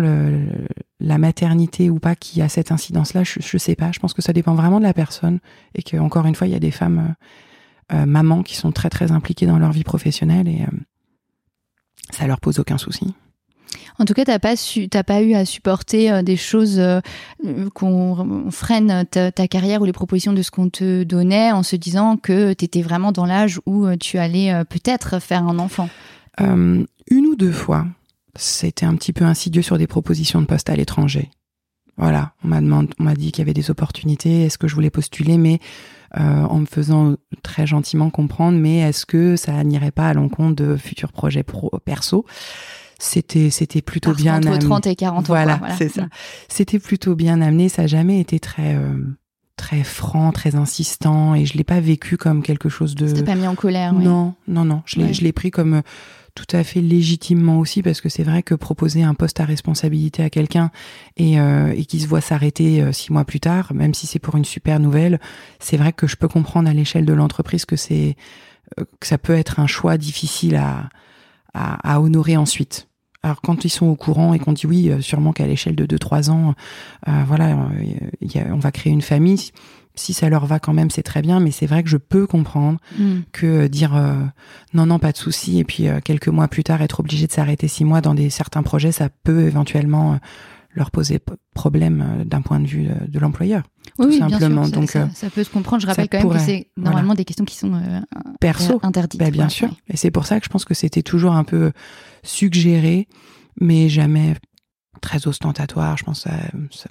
la 0.99 1.17
maternité 1.19 1.91
ou 1.91 1.99
pas 1.99 2.15
qui 2.15 2.41
a 2.41 2.49
cette 2.49 2.71
incidence-là, 2.71 3.23
je, 3.23 3.39
je 3.39 3.57
sais 3.59 3.75
pas. 3.75 3.91
Je 3.91 3.99
pense 3.99 4.15
que 4.15 4.23
ça 4.23 4.33
dépend 4.33 4.55
vraiment 4.55 4.79
de 4.79 4.83
la 4.83 4.93
personne 4.93 5.39
et 5.75 5.83
que 5.83 5.97
encore 5.97 6.25
une 6.25 6.33
fois, 6.33 6.47
il 6.47 6.53
y 6.53 6.55
a 6.55 6.59
des 6.59 6.71
femmes 6.71 7.13
mamans 7.91 8.41
qui 8.41 8.55
sont 8.55 8.71
très 8.71 8.89
très 8.89 9.11
impliquées 9.11 9.45
dans 9.45 9.59
leur 9.59 9.71
vie 9.71 9.83
professionnelle 9.83 10.47
et 10.47 10.65
ça 12.09 12.25
leur 12.25 12.39
pose 12.39 12.57
aucun 12.57 12.79
souci. 12.79 13.13
En 13.97 14.05
tout 14.05 14.13
cas, 14.13 14.25
t'as 14.25 14.39
pas 14.39 14.55
pas 15.05 15.21
eu 15.21 15.33
à 15.33 15.45
supporter 15.45 16.11
euh, 16.11 16.21
des 16.21 16.35
choses 16.35 16.79
euh, 16.79 16.99
qu'on 17.73 18.49
freine 18.51 19.05
ta, 19.09 19.31
carrière 19.47 19.81
ou 19.81 19.85
les 19.85 19.93
propositions 19.93 20.33
de 20.33 20.41
ce 20.41 20.51
qu'on 20.51 20.69
te 20.69 21.03
donnait 21.03 21.51
en 21.51 21.63
se 21.63 21.75
disant 21.75 22.17
que 22.17 22.53
t'étais 22.53 22.81
vraiment 22.81 23.11
dans 23.11 23.25
l'âge 23.25 23.59
où 23.65 23.85
euh, 23.85 23.95
tu 23.97 24.17
allais 24.17 24.63
peut-être 24.65 25.21
faire 25.21 25.43
un 25.43 25.59
enfant. 25.59 25.89
une 26.39 26.87
ou 27.11 27.35
deux 27.35 27.51
fois, 27.51 27.85
c'était 28.35 28.85
un 28.85 28.95
petit 28.95 29.13
peu 29.13 29.23
insidieux 29.23 29.61
sur 29.61 29.77
des 29.77 29.87
propositions 29.87 30.41
de 30.41 30.45
poste 30.45 30.69
à 30.69 30.75
l'étranger. 30.75 31.29
Voilà, 31.97 32.33
on 32.43 32.49
m'a 32.49 32.59
demandé, 32.59 32.89
on 32.99 33.03
m'a 33.03 33.13
dit 33.13 33.31
qu'il 33.31 33.39
y 33.39 33.43
avait 33.43 33.53
des 33.53 33.71
opportunités, 33.71 34.43
est-ce 34.43 34.57
que 34.57 34.67
je 34.67 34.75
voulais 34.75 34.89
postuler, 34.89 35.37
mais 35.37 35.59
en 36.13 36.59
me 36.59 36.65
faisant 36.65 37.15
très 37.43 37.67
gentiment 37.67 38.09
comprendre, 38.09 38.57
mais 38.57 38.77
est-ce 38.79 39.05
que 39.05 39.35
ça 39.35 39.63
n'irait 39.63 39.91
pas 39.91 40.07
à 40.07 40.13
l'encontre 40.13 40.55
de 40.55 40.77
futurs 40.77 41.11
projets 41.11 41.43
pro 41.43 41.69
perso? 41.83 42.25
C'était 43.05 43.49
c'était 43.49 43.81
plutôt 43.81 44.13
bien 44.13 44.37
entre 44.37 44.47
amené. 44.47 44.65
30 44.65 44.87
et 44.87 44.95
40 44.95 45.17
ans. 45.17 45.23
Voilà, 45.27 45.61
c'est 45.77 45.89
ça. 45.89 46.03
Mm. 46.03 46.09
C'était 46.49 46.79
plutôt 46.79 47.15
bien 47.15 47.41
amené, 47.41 47.69
ça 47.69 47.83
n'a 47.83 47.87
jamais 47.87 48.19
été 48.19 48.39
très 48.39 48.75
euh, 48.75 48.97
très 49.55 49.83
franc, 49.83 50.31
très 50.31 50.55
insistant 50.55 51.35
et 51.35 51.45
je 51.45 51.57
l'ai 51.57 51.63
pas 51.63 51.79
vécu 51.79 52.17
comme 52.17 52.41
quelque 52.43 52.69
chose 52.69 52.95
de 52.95 53.21
pas 53.21 53.35
mis 53.35 53.47
en 53.47 53.55
colère, 53.55 53.93
Non, 53.93 54.33
non 54.47 54.65
non, 54.65 54.81
je 54.85 54.99
l'ai 54.99 55.13
je 55.13 55.23
l'ai 55.23 55.31
pris 55.31 55.51
comme 55.51 55.75
euh, 55.75 55.81
tout 56.33 56.47
à 56.51 56.63
fait 56.65 56.81
légitimement 56.81 57.59
aussi 57.59 57.81
parce 57.81 58.01
que 58.01 58.09
c'est 58.09 58.23
vrai 58.23 58.43
que 58.43 58.55
proposer 58.55 59.03
un 59.03 59.13
poste 59.13 59.39
à 59.39 59.45
responsabilité 59.45 60.21
à 60.21 60.29
quelqu'un 60.29 60.69
et, 61.15 61.39
euh, 61.39 61.73
et 61.73 61.85
qui 61.85 62.01
se 62.01 62.07
voit 62.07 62.19
s'arrêter 62.19 62.91
six 62.91 63.13
mois 63.13 63.23
plus 63.23 63.39
tard, 63.39 63.73
même 63.73 63.93
si 63.93 64.05
c'est 64.05 64.19
pour 64.19 64.35
une 64.35 64.43
super 64.43 64.81
nouvelle, 64.81 65.21
c'est 65.59 65.77
vrai 65.77 65.93
que 65.93 66.07
je 66.07 66.17
peux 66.17 66.27
comprendre 66.27 66.69
à 66.69 66.73
l'échelle 66.73 67.05
de 67.05 67.13
l'entreprise 67.13 67.63
que 67.63 67.77
c'est 67.77 68.17
que 68.99 69.07
ça 69.07 69.17
peut 69.17 69.35
être 69.35 69.61
un 69.61 69.67
choix 69.67 69.97
difficile 69.97 70.57
à 70.57 70.89
à, 71.55 72.01
honorer 72.01 72.37
ensuite. 72.37 72.87
Alors 73.25 73.41
quand 73.41 73.65
ils 73.65 73.69
sont 73.69 73.87
au 73.87 73.95
courant 73.95 74.35
et 74.35 74.39
qu'on 74.39 74.53
dit 74.53 74.67
oui, 74.67 74.91
euh, 74.91 75.01
sûrement 75.01 75.33
qu'à 75.33 75.47
l'échelle 75.47 75.75
de 75.75 75.87
2-3 75.87 76.29
ans, 76.29 76.53
euh, 77.07 77.23
voilà, 77.25 77.57
on 78.51 78.59
va 78.59 78.71
créer 78.71 78.93
une 78.93 79.01
famille, 79.01 79.49
si 79.95 80.13
ça 80.13 80.29
leur 80.29 80.45
va 80.45 80.59
quand 80.59 80.73
même, 80.73 80.91
c'est 80.91 81.01
très 81.01 81.23
bien, 81.23 81.39
mais 81.39 81.49
c'est 81.49 81.65
vrai 81.65 81.81
que 81.81 81.89
je 81.89 81.97
peux 81.97 82.27
comprendre 82.27 82.77
mm. 82.99 83.21
que 83.31 83.47
euh, 83.47 83.67
dire 83.67 83.99
non, 84.75 84.85
non, 84.85 84.99
pas 84.99 85.11
de 85.11 85.17
souci, 85.17 85.57
et 85.57 85.63
puis 85.63 85.87
quelques 86.03 86.27
mois 86.27 86.47
plus 86.47 86.63
tard 86.63 86.83
être 86.83 86.99
obligé 86.99 87.25
de 87.25 87.31
s'arrêter 87.31 87.67
six 87.67 87.83
mois 87.83 87.99
dans 87.99 88.13
des 88.13 88.29
certains 88.29 88.61
projets, 88.61 88.91
ça 88.91 89.09
peut 89.23 89.47
éventuellement 89.47 90.19
leur 90.75 90.91
poser 90.91 91.19
problème 91.53 92.23
d'un 92.25 92.41
point 92.41 92.59
de 92.59 92.67
vue 92.67 92.87
de 93.07 93.19
l'employeur. 93.19 93.63
Oui, 93.97 94.17
simplement. 94.17 94.61
Bien 94.61 94.85
sûr, 94.85 95.01
Donc, 95.01 95.13
ça, 95.13 95.29
peut 95.29 95.43
se 95.43 95.49
comprendre. 95.49 95.81
Je 95.81 95.87
rappelle 95.87 96.09
quand 96.09 96.19
même 96.19 96.33
que 96.33 96.39
c'est 96.39 96.67
normalement 96.77 97.15
des 97.15 97.25
questions 97.25 97.45
qui 97.45 97.55
sont 97.55 97.71
perso 98.39 98.79
interdites. 98.83 99.19
Bah, 99.19 99.31
bien 99.31 99.49
sûr. 99.49 99.69
Et 99.87 99.97
c'est 99.97 100.11
pour 100.11 100.25
ça 100.25 100.39
que 100.39 100.45
je 100.45 100.49
pense 100.49 100.65
que 100.65 100.73
c'était 100.73 101.03
toujours 101.03 101.33
un 101.33 101.43
peu 101.43 101.71
suggéré, 102.23 103.07
mais 103.59 103.89
jamais 103.89 104.35
très 105.01 105.27
ostentatoire. 105.27 105.97
Je 105.97 106.03
pense 106.03 106.23
que 106.23 106.29
ça, 106.71 106.89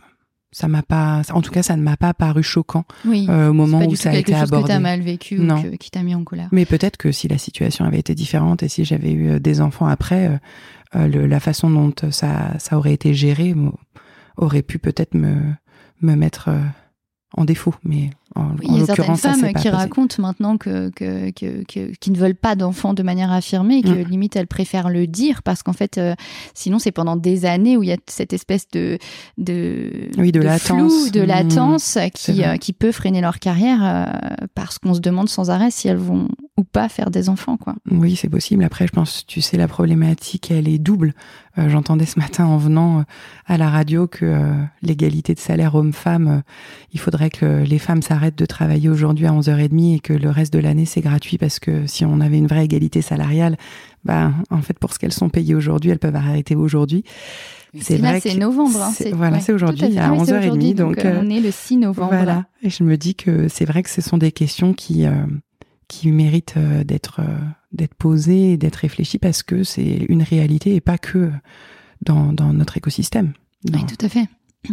ça 0.55 0.69
m'a 0.69 0.83
pas 0.83 1.23
en 1.33 1.43
tout 1.43 1.51
cas 1.51 1.63
ça 1.63 1.77
ne 1.77 1.83
m'a 1.83 1.97
pas 1.97 2.15
paru 2.15 2.45
choquant 2.45 2.85
euh, 3.07 3.49
au 3.49 3.53
moment 3.53 3.85
où 3.85 3.97
ça 3.97 4.11
a 4.11 4.15
été 4.15 4.35
abordé 4.35 4.69
que 4.69 4.73
as 4.73 4.81
mal 4.81 5.01
vécu 5.01 5.41
ou 5.41 5.77
qui 5.79 5.91
t'a 5.91 6.03
mis 6.03 6.15
en 6.15 6.23
colère 6.23 6.49
mais 6.53 6.65
peut-être 6.65 6.97
que 6.97 7.11
si 7.11 7.27
la 7.27 7.39
situation 7.39 7.85
avait 7.85 7.99
été 7.99 8.15
différente 8.15 8.63
et 8.63 8.69
si 8.69 8.85
j'avais 8.85 9.13
eu 9.13 9.31
euh, 9.31 9.39
des 9.41 9.61
enfants 9.61 9.87
après 9.87 10.29
euh, 10.29 10.39
la 10.95 11.41
façon 11.41 11.71
dont 11.71 11.93
ça 12.11 12.59
ça 12.59 12.77
aurait 12.79 12.93
été 12.93 13.15
géré 13.15 13.55
aurait 14.37 14.63
pu 14.63 14.79
peut-être 14.79 15.15
me 15.15 15.37
me 16.01 16.15
mettre 16.15 16.51
en 17.37 17.45
défaut. 17.45 17.75
Mais 17.85 18.11
en, 18.35 18.57
il 18.63 18.79
y 18.79 18.83
a 18.83 18.87
certaines 18.87 19.17
femmes 19.17 19.53
qui 19.55 19.69
racontent 19.69 20.21
maintenant 20.21 20.57
que, 20.57 20.91
que, 20.91 21.31
qui 21.31 22.11
ne 22.11 22.17
veulent 22.17 22.35
pas 22.35 22.57
d'enfants 22.57 22.95
de 22.95 23.03
manière 23.03 23.33
affirmée, 23.33 23.79
et 23.79 23.83
que 23.83 23.89
mm. 23.89 24.09
limite 24.09 24.37
elles 24.37 24.47
préfèrent 24.47 24.89
le 24.89 25.07
dire 25.07 25.43
parce 25.43 25.63
qu'en 25.63 25.73
fait, 25.73 25.99
euh, 25.99 26.15
sinon 26.55 26.79
c'est 26.79 26.93
pendant 26.93 27.17
des 27.17 27.47
années 27.47 27.77
où 27.77 27.83
il 27.83 27.89
y 27.89 27.93
a 27.93 27.97
cette 28.07 28.33
espèce 28.33 28.69
de 28.69 28.99
de, 29.39 30.11
oui, 30.19 30.33
de, 30.33 30.41
latence, 30.41 31.11
de 31.13 31.23
mm. 31.23 31.27
latence 31.27 31.99
qui, 32.15 32.45
euh, 32.45 32.57
qui 32.57 32.73
peut 32.73 32.93
freiner 32.93 33.21
leur 33.21 33.39
carrière 33.39 33.81
euh, 33.83 34.47
parce 34.55 34.79
qu'on 34.79 34.95
se 34.95 35.01
demande 35.01 35.29
sans 35.29 35.51
arrêt 35.51 35.71
si 35.71 35.89
elles 35.89 35.97
vont 35.97 36.29
ou 36.57 36.63
pas 36.63 36.89
faire 36.89 37.11
des 37.11 37.29
enfants, 37.29 37.57
quoi. 37.57 37.75
Oui, 37.91 38.15
c'est 38.15 38.29
possible. 38.29 38.63
Après, 38.63 38.87
je 38.87 38.93
pense, 38.93 39.27
tu 39.27 39.41
sais, 39.41 39.57
la 39.57 39.67
problématique, 39.67 40.53
elle 40.53 40.69
est 40.69 40.79
double. 40.79 41.13
J'entendais 41.57 42.07
ce 42.07 42.19
matin 42.19 42.47
en 42.47 42.59
venant 42.59 43.05
à 43.47 43.59
la 43.59 43.71
radio 43.71 44.07
que 44.07 44.53
l'égalité 44.81 45.35
de 45.35 45.41
salaire 45.41 45.75
homme-femme, 45.75 46.43
il 46.93 47.01
faudrait 47.01 47.31
que 47.31 47.65
les 47.65 47.81
femmes 47.81 48.03
s'arrêtent 48.03 48.24
de 48.31 48.47
travailler 48.47 48.89
aujourd'hui 48.89 49.27
à 49.27 49.33
11h30 49.33 49.97
et 49.97 50.01
que 50.01 50.13
le 50.13 50.31
reste 50.31 50.53
de 50.53 50.59
l'année, 50.59 50.85
c'est 50.85 51.01
gratuit 51.01 51.39
parce 51.39 51.59
que 51.59 51.87
si 51.87 52.05
on 52.05 52.21
avait 52.21 52.39
une 52.39 52.47
vraie 52.47 52.65
égalité 52.65 53.03
salariale, 53.03 53.57
bah, 54.05 54.33
en 54.51 54.63
fait, 54.63 54.79
pour 54.79 54.93
ce 54.93 54.99
qu'elles 54.99 55.13
sont 55.13 55.29
payées 55.29 55.55
aujourd'hui, 55.55 55.91
elles 55.91 55.99
peuvent 55.99 56.17
arrêter 56.17 56.55
aujourd'hui. 56.55 57.05
C'est 57.81 57.97
vrai 57.99 58.21
c'est 58.21 58.37
novembre. 58.37 58.83
Hein, 58.83 58.93
voilà, 59.15 59.41
c'est 59.41 59.53
aujourd'hui, 59.53 59.99
à 59.99 60.13
11h30. 60.13 60.75
Donc, 60.75 61.01
on 61.05 61.29
est 61.29 61.41
le 61.41 61.51
6 61.51 61.79
novembre. 61.79 62.15
Voilà. 62.15 62.47
Et 62.63 62.71
je 62.71 62.85
me 62.85 62.97
dis 62.97 63.15
que 63.15 63.49
c'est 63.49 63.65
vrai 63.65 63.83
que 63.83 63.91
ce 63.91 64.01
sont 64.01 64.17
des 64.17 64.31
questions 64.31 64.75
qui, 64.75 65.07
qui 65.89 66.11
mérite 66.11 66.55
euh, 66.57 66.85
d'être 66.85 67.21
euh, 67.21 67.39
d'être 67.73 67.95
posé 67.95 68.53
et 68.53 68.57
d'être 68.57 68.77
réfléchi 68.77 69.19
parce 69.19 69.43
que 69.43 69.65
c'est 69.65 70.07
une 70.09 70.23
réalité 70.23 70.75
et 70.75 70.81
pas 70.81 70.99
que 70.99 71.31
dans, 72.03 72.33
dans 72.33 72.53
notre 72.53 72.77
écosystème. 72.77 73.33
Oui, 73.73 73.85
tout 73.87 74.05
à 74.05 74.09
fait. 74.09 74.29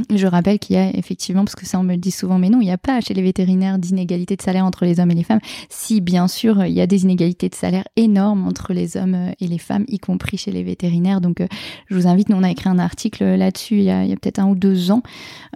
Je 0.10 0.26
rappelle 0.28 0.60
qu'il 0.60 0.76
y 0.76 0.80
a 0.80 0.96
effectivement, 0.96 1.44
parce 1.44 1.56
que 1.56 1.66
ça 1.66 1.80
on 1.80 1.84
me 1.84 1.92
le 1.92 1.98
dit 1.98 2.12
souvent, 2.12 2.40
mais 2.40 2.50
non, 2.50 2.62
il 2.62 2.66
n'y 2.66 2.72
a 2.72 2.78
pas 2.78 3.02
chez 3.02 3.14
les 3.14 3.22
vétérinaires 3.22 3.78
d'inégalité 3.78 4.36
de 4.36 4.42
salaire 4.42 4.66
entre 4.66 4.86
les 4.86 5.00
hommes 5.00 5.12
et 5.12 5.16
les 5.16 5.24
femmes. 5.24 5.42
Si 5.70 6.00
bien 6.00 6.28
sûr, 6.28 6.66
il 6.66 6.74
y 6.74 6.82
a 6.82 6.88
des 6.88 7.04
inégalités 7.04 7.50
de 7.50 7.56
salaire 7.56 7.84
énormes 7.96 8.48
entre 8.48 8.74
les 8.74 8.96
hommes 8.96 9.32
et 9.40 9.48
les 9.48 9.58
femmes, 9.58 9.86
y 9.88 10.00
compris 10.00 10.38
chez 10.38 10.52
les 10.52 10.64
vétérinaires. 10.64 11.20
Donc, 11.20 11.42
euh, 11.42 11.48
je 11.88 11.96
vous 11.96 12.08
invite, 12.08 12.30
nous 12.30 12.38
on 12.38 12.44
a 12.44 12.52
écrit 12.52 12.70
un 12.70 12.80
article 12.80 13.24
là-dessus 13.24 13.78
il 13.78 13.84
y 13.84 13.92
a, 13.92 14.06
peut-être 14.16 14.40
un 14.40 14.48
ou 14.48 14.56
deux 14.56 14.92
ans, 14.92 15.04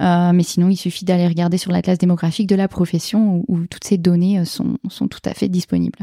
euh, 0.01 0.31
mais 0.33 0.43
sinon 0.43 0.69
il 0.69 0.77
suffit 0.77 1.05
d'aller 1.05 1.27
regarder 1.27 1.57
sur 1.57 1.71
l'atlas 1.71 1.97
démographique 1.97 2.47
de 2.47 2.55
la 2.55 2.67
profession 2.67 3.43
où, 3.47 3.65
toutes 3.67 3.83
ces 3.83 3.97
données 3.97 4.39
euh, 4.39 4.45
sont, 4.45 4.77
sont 4.89 5.07
tout 5.07 5.21
à 5.25 5.33
fait 5.33 5.47
disponibles. 5.47 5.99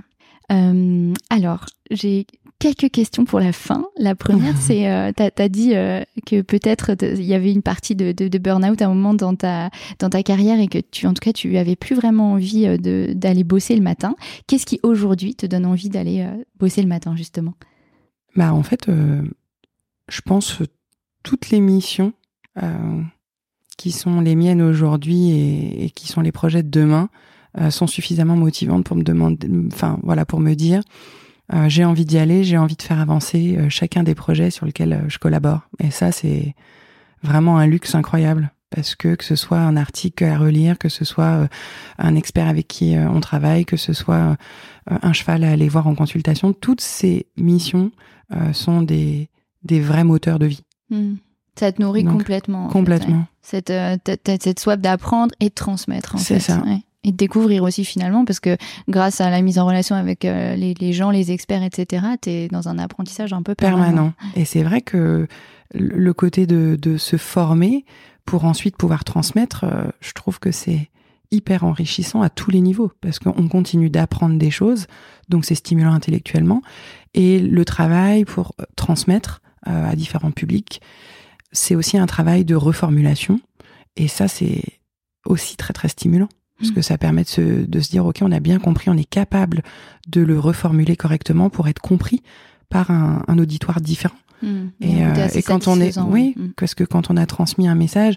Alors, 1.30 1.66
j'ai 1.90 2.26
quelques 2.62 2.92
questions 2.92 3.24
pour 3.24 3.40
la 3.40 3.53
fin. 3.53 3.86
La 3.98 4.14
première, 4.14 4.57
c'est, 4.61 4.90
euh, 4.90 5.11
tu 5.16 5.42
as, 5.42 5.48
dit 5.48 5.74
euh, 5.74 6.03
que 6.26 6.42
peut-être 6.42 6.94
il 7.03 7.24
y 7.24 7.34
avait 7.34 7.53
une 7.53 7.62
partie 7.62 7.96
de, 7.96 8.12
de, 8.12 8.38
burn-out 8.38 8.80
à 8.80 8.86
un 8.86 8.94
moment 8.94 9.14
dans 9.14 9.34
ta, 9.34 9.70
dans 9.98 10.11
ta 10.11 10.22
carrière 10.22 10.61
et 10.61 10.68
que 10.68 10.78
tu, 10.78 11.07
en 11.07 11.14
tout 11.14 11.20
cas, 11.20 11.32
tu 11.32 11.57
avais 11.57 11.74
plus 11.74 11.96
vraiment 11.96 12.32
envie 12.32 12.66
euh, 12.66 13.14
d'aller 13.14 13.42
bosser 13.42 13.74
le 13.74 13.82
matin. 13.82 14.14
Qu'est-ce 14.46 14.66
qui 14.66 14.78
aujourd'hui 14.82 15.34
te 15.34 15.46
donne 15.46 15.66
envie 15.66 15.88
d'aller 15.88 16.24
bosser 16.59 16.82
le 16.82 16.88
matin, 16.88 17.16
justement? 17.16 17.55
Bah, 18.36 18.55
en 18.55 18.62
fait, 18.62 18.88
je 20.09 20.20
pense 20.22 20.59
toutes 21.22 21.50
les 21.50 21.61
missions 21.61 22.12
qui 23.76 23.90
sont 23.90 24.20
les 24.20 24.36
miennes 24.36 24.62
aujourd'hui 24.62 25.30
et, 25.30 25.84
et, 25.84 25.90
qui 25.90 26.07
sont 26.07 26.20
les 26.20 26.32
projets 26.32 26.62
de 26.62 26.70
demain 26.70 27.09
sont 27.70 27.86
suffisamment 27.86 28.36
motivantes 28.36 28.84
pour 28.84 28.96
me 28.96 29.03
demander, 29.03 29.48
enfin 29.70 29.98
voilà, 30.03 30.24
pour 30.24 30.40
me 30.40 30.55
dire 30.55 30.82
euh, 31.53 31.68
j'ai 31.68 31.84
envie 31.84 32.05
d'y 32.05 32.18
aller, 32.18 32.44
j'ai 32.44 32.57
envie 32.57 32.76
de 32.76 32.82
faire 32.82 33.00
avancer 33.00 33.57
euh, 33.59 33.68
chacun 33.68 34.03
des 34.03 34.14
projets 34.14 34.50
sur 34.50 34.64
lesquels 34.64 34.92
euh, 34.92 35.09
je 35.09 35.18
collabore. 35.18 35.61
Et 35.80 35.90
ça, 35.90 36.12
c'est 36.12 36.55
vraiment 37.22 37.59
un 37.59 37.66
luxe 37.66 37.94
incroyable 37.94 38.53
parce 38.70 38.94
que 38.94 39.14
que 39.14 39.24
ce 39.24 39.36
soit 39.36 39.59
un 39.59 39.76
article 39.76 40.24
à 40.24 40.38
relire, 40.38 40.78
que 40.78 40.88
ce 40.88 41.05
soit 41.05 41.46
un 41.98 42.14
expert 42.14 42.48
avec 42.48 42.68
qui 42.68 42.96
on 42.96 43.20
travaille, 43.20 43.66
que 43.66 43.76
ce 43.76 43.92
soit 43.92 44.38
un 44.86 45.12
cheval 45.12 45.44
à 45.44 45.50
aller 45.50 45.68
voir 45.68 45.86
en 45.86 45.94
consultation, 45.94 46.55
toutes 46.55 46.80
ces 46.80 47.26
missions 47.36 47.92
sont 48.55 48.80
des, 48.80 49.28
des 49.62 49.78
vrais 49.78 50.05
moteurs 50.05 50.38
de 50.38 50.46
vie. 50.46 50.62
Hmm. 50.88 51.16
Ça 51.55 51.70
te 51.70 51.82
nourrit 51.82 52.07
complètement. 52.07 52.68
Complètement. 52.68 53.26
cette, 53.42 53.70
cette, 54.24 54.59
soif 54.59 54.80
d'apprendre 54.80 55.34
et 55.38 55.50
de 55.50 55.55
transmettre. 55.55 56.18
C'est 56.18 56.40
ça 56.40 56.62
et 57.05 57.12
de 57.12 57.16
découvrir 57.16 57.62
aussi 57.64 57.84
finalement 57.84 58.24
parce 58.24 58.40
que 58.40 58.57
grâce 58.88 59.20
à 59.20 59.30
la 59.30 59.42
mise 59.42 59.59
en 59.59 59.66
relation 59.66 59.96
avec 59.96 60.24
euh, 60.24 60.55
les, 60.55 60.92
gens, 60.92 61.11
les 61.11 61.32
experts, 61.32 61.62
etc., 61.62 62.07
tu 62.20 62.30
es 62.30 62.48
dans 62.48 62.68
un 62.68 62.78
apprentissage 62.78 63.32
un 63.32 63.42
peu 63.42 63.55
permanent. 63.55 64.12
Et 64.36 64.44
c'est 64.44 64.62
vrai 64.62 64.80
que 64.80 65.26
le 65.74 66.14
côté 66.14 66.46
de, 66.46 66.76
de, 66.80 66.96
se 66.96 67.16
former 67.16 67.84
pour 68.24 68.44
ensuite 68.44 68.76
pouvoir 68.76 69.05
transmettre, 69.05 69.64
euh, 69.64 69.84
je 70.00 70.12
trouve 70.12 70.38
que 70.38 70.53
c'est 70.53 70.90
hyper 71.30 71.64
enrichissant 71.64 72.22
à 72.22 72.28
tous 72.28 72.50
les 72.50 72.61
niveaux 72.61 72.92
parce 73.00 73.18
qu'on 73.18 73.48
continue 73.48 73.88
d'apprendre 73.88 74.38
des 74.38 74.50
choses, 74.50 74.86
donc 75.28 75.44
c'est 75.44 75.55
stimulant 75.55 75.94
intellectuellement. 75.94 76.62
Et 77.14 77.38
le 77.38 77.64
travail 77.64 78.24
pour 78.24 78.55
euh, 78.61 78.64
transmettre 78.76 79.40
à 79.64 79.94
différents 79.94 80.32
publics, 80.32 80.82
c'est 81.53 81.76
aussi 81.76 81.96
un 81.96 82.07
travail 82.07 82.44
de 82.44 82.57
reformulation. 82.57 83.38
Et 83.94 84.09
ça, 84.09 84.26
c'est 84.26 84.61
aussi 85.24 85.57
très 85.57 85.72
très 85.72 85.86
stimulant 85.86 86.28
parce 86.62 86.70
mm. 86.70 86.74
que 86.74 86.82
ça 86.82 86.96
permet 86.96 87.24
de 87.24 87.28
se, 87.28 87.66
de 87.66 87.80
se 87.80 87.90
dire, 87.90 88.06
OK, 88.06 88.18
on 88.22 88.30
a 88.30 88.38
bien 88.38 88.60
compris, 88.60 88.88
on 88.88 88.96
est 88.96 89.08
capable 89.08 89.62
de 90.08 90.20
le 90.20 90.38
reformuler 90.38 90.96
correctement 90.96 91.50
pour 91.50 91.66
être 91.66 91.80
compris 91.80 92.22
par 92.68 92.90
un, 92.90 93.24
un 93.26 93.38
auditoire 93.38 93.80
différent. 93.80 94.14
Mm. 94.42 94.66
Et, 94.80 95.04
euh, 95.04 95.28
et, 95.34 95.42
quand 95.42 95.66
on 95.66 95.80
est, 95.80 95.98
oui, 95.98 96.34
mm. 96.36 96.48
parce 96.56 96.74
que 96.74 96.84
quand 96.84 97.10
on 97.10 97.16
a 97.16 97.26
transmis 97.26 97.66
un 97.66 97.74
message, 97.74 98.14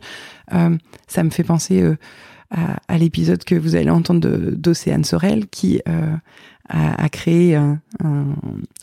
euh, 0.53 0.77
ça 1.07 1.23
me 1.23 1.31
fait 1.31 1.43
penser 1.43 1.81
euh, 1.81 1.97
à, 2.51 2.77
à 2.87 2.97
l'épisode 2.99 3.43
que 3.43 3.55
vous 3.55 3.75
allez 3.75 3.89
entendre 3.89 4.29
d'Océane 4.51 5.03
Sorel, 5.03 5.47
qui 5.47 5.81
a, 6.70 7.09
créé 7.09 7.55
un, 7.55 7.80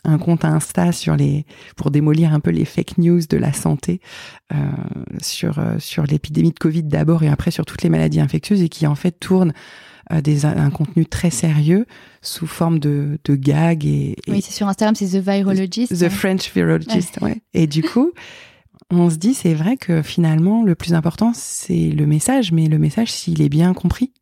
un, 0.05 0.19
compte 0.19 0.45
Insta 0.45 0.93
sur 0.93 1.17
les 1.17 1.45
pour 1.77 1.91
démolir 1.91 2.33
un 2.33 2.41
peu 2.41 2.51
les 2.51 2.65
fake 2.65 2.99
news 2.99 3.21
de 3.29 3.37
la 3.37 3.53
santé 3.53 4.01
euh, 4.53 4.57
sur 5.21 5.59
euh, 5.59 5.79
sur 5.79 6.05
l'épidémie 6.05 6.51
de 6.51 6.59
Covid 6.59 6.85
d'abord 6.85 7.23
et 7.23 7.29
après 7.29 7.51
sur 7.51 7.65
toutes 7.65 7.83
les 7.83 7.89
maladies 7.89 8.21
infectieuses 8.21 8.63
et 8.63 8.69
qui 8.69 8.87
en 8.87 8.95
fait 8.95 9.13
tourne 9.13 9.53
euh, 10.13 10.21
des, 10.21 10.45
un 10.47 10.71
contenu 10.71 11.07
très 11.07 11.31
sérieux 11.31 11.87
sous 12.21 12.47
forme 12.47 12.79
de, 12.79 13.19
de 13.25 13.35
gags 13.35 13.85
et, 13.85 14.17
oui 14.29 14.43
c'est 14.43 14.53
sur 14.53 14.69
Instagram 14.69 14.95
c'est 14.95 15.19
The 15.21 15.25
Virologist. 15.25 15.99
The 15.99 16.09
French 16.09 16.53
Virologist 16.55 17.19
ouais. 17.21 17.43
et 17.55 17.67
du 17.67 17.83
coup 17.83 18.13
on 18.91 19.11
se 19.11 19.17
dit 19.17 19.35
c'est 19.35 19.55
vrai 19.55 19.77
que 19.77 20.03
finalement 20.03 20.63
le 20.63 20.75
plus 20.75 20.95
important 20.95 21.33
c'est 21.35 21.91
le 21.91 22.07
message 22.07 22.53
mais 22.53 22.69
le 22.69 22.79
message 22.79 23.11
s'il 23.11 23.43
est 23.43 23.49
bien 23.49 23.73
compris 23.75 24.13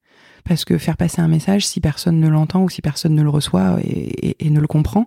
parce 0.44 0.64
que 0.64 0.78
faire 0.78 0.96
passer 0.96 1.20
un 1.20 1.28
message, 1.28 1.66
si 1.66 1.80
personne 1.80 2.20
ne 2.20 2.28
l'entend 2.28 2.62
ou 2.62 2.68
si 2.68 2.82
personne 2.82 3.14
ne 3.14 3.22
le 3.22 3.28
reçoit 3.28 3.78
et, 3.82 4.50
ne 4.50 4.60
le 4.60 4.66
comprend, 4.66 5.06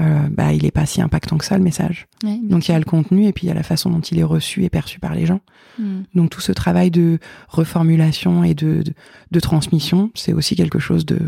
euh, 0.00 0.28
bah, 0.30 0.52
il 0.52 0.62
n'est 0.62 0.70
pas 0.70 0.86
si 0.86 1.00
impactant 1.00 1.36
que 1.36 1.44
ça, 1.44 1.58
le 1.58 1.64
message. 1.64 2.06
Donc 2.22 2.68
il 2.68 2.72
y 2.72 2.74
a 2.74 2.78
le 2.78 2.84
contenu 2.84 3.26
et 3.26 3.32
puis 3.32 3.46
il 3.46 3.48
y 3.48 3.52
a 3.52 3.54
la 3.54 3.62
façon 3.62 3.90
dont 3.90 4.00
il 4.00 4.18
est 4.18 4.24
reçu 4.24 4.64
et 4.64 4.70
perçu 4.70 5.00
par 5.00 5.14
les 5.14 5.26
gens. 5.26 5.40
Hmm. 5.78 6.02
Donc 6.14 6.30
tout 6.30 6.40
ce 6.40 6.52
travail 6.52 6.90
de 6.90 7.18
reformulation 7.48 8.44
et 8.44 8.54
de, 8.54 8.82
de, 9.30 9.40
transmission, 9.40 10.10
c'est 10.14 10.32
aussi 10.32 10.56
quelque 10.56 10.78
chose 10.78 11.04
de 11.04 11.18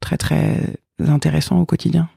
très 0.00 0.16
très 0.16 0.76
intéressant 0.98 1.60
au 1.60 1.66
quotidien. 1.66 2.08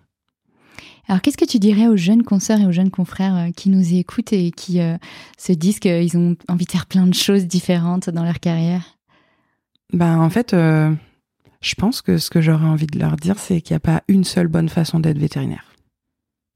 Alors, 1.07 1.21
qu'est-ce 1.21 1.37
que 1.37 1.45
tu 1.45 1.57
dirais 1.57 1.87
aux 1.87 1.95
jeunes 1.95 2.23
consoeurs 2.23 2.59
et 2.59 2.65
aux 2.65 2.71
jeunes 2.73 2.91
confrères 2.91 3.35
euh, 3.35 3.51
qui 3.55 3.69
nous 3.69 3.93
écoutent 3.93 4.33
et 4.33 4.51
qui 4.51 4.81
euh, 4.81 4.97
se 5.37 5.53
disent 5.53 5.79
qu'ils 5.79 6.17
ont 6.17 6.35
envie 6.49 6.65
de 6.65 6.71
faire 6.71 6.85
plein 6.85 7.07
de 7.07 7.13
choses 7.13 7.45
différentes 7.45 8.09
dans 8.09 8.23
leur 8.23 8.41
carrière? 8.41 8.96
Ben, 9.93 10.19
en 10.19 10.29
fait, 10.29 10.53
euh, 10.53 10.93
je 11.61 11.75
pense 11.75 12.01
que 12.01 12.17
ce 12.17 12.29
que 12.29 12.41
j'aurais 12.41 12.65
envie 12.65 12.87
de 12.87 12.99
leur 12.99 13.15
dire, 13.15 13.39
c'est 13.39 13.61
qu'il 13.61 13.73
n'y 13.73 13.77
a 13.77 13.81
pas 13.81 14.03
une 14.07 14.23
seule 14.23 14.47
bonne 14.47 14.69
façon 14.69 14.99
d'être 14.99 15.17
vétérinaire. 15.17 15.73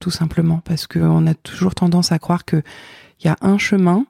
Tout 0.00 0.10
simplement, 0.10 0.58
parce 0.64 0.86
qu'on 0.86 1.26
a 1.26 1.34
toujours 1.34 1.74
tendance 1.74 2.12
à 2.12 2.18
croire 2.18 2.44
qu'il 2.44 2.62
y 3.24 3.28
a 3.28 3.36
un 3.40 3.56
chemin 3.56 4.04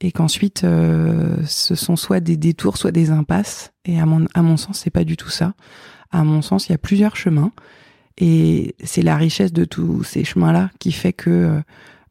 et 0.00 0.12
qu'ensuite, 0.12 0.64
euh, 0.64 1.36
ce 1.46 1.74
sont 1.74 1.96
soit 1.96 2.20
des 2.20 2.36
détours, 2.36 2.76
soit 2.76 2.92
des 2.92 3.10
impasses. 3.10 3.72
Et 3.84 4.00
à 4.00 4.06
mon, 4.06 4.26
à 4.34 4.42
mon 4.42 4.56
sens, 4.56 4.80
c'est 4.80 4.90
pas 4.90 5.04
du 5.04 5.16
tout 5.16 5.30
ça. 5.30 5.54
À 6.10 6.24
mon 6.24 6.42
sens, 6.42 6.68
il 6.68 6.72
y 6.72 6.74
a 6.74 6.78
plusieurs 6.78 7.16
chemins. 7.16 7.52
Et 8.18 8.74
c'est 8.84 9.02
la 9.02 9.16
richesse 9.16 9.52
de 9.52 9.64
tous 9.64 10.04
ces 10.04 10.24
chemins-là 10.24 10.70
qui 10.78 10.92
fait 10.92 11.12
que 11.12 11.30
euh, 11.30 11.60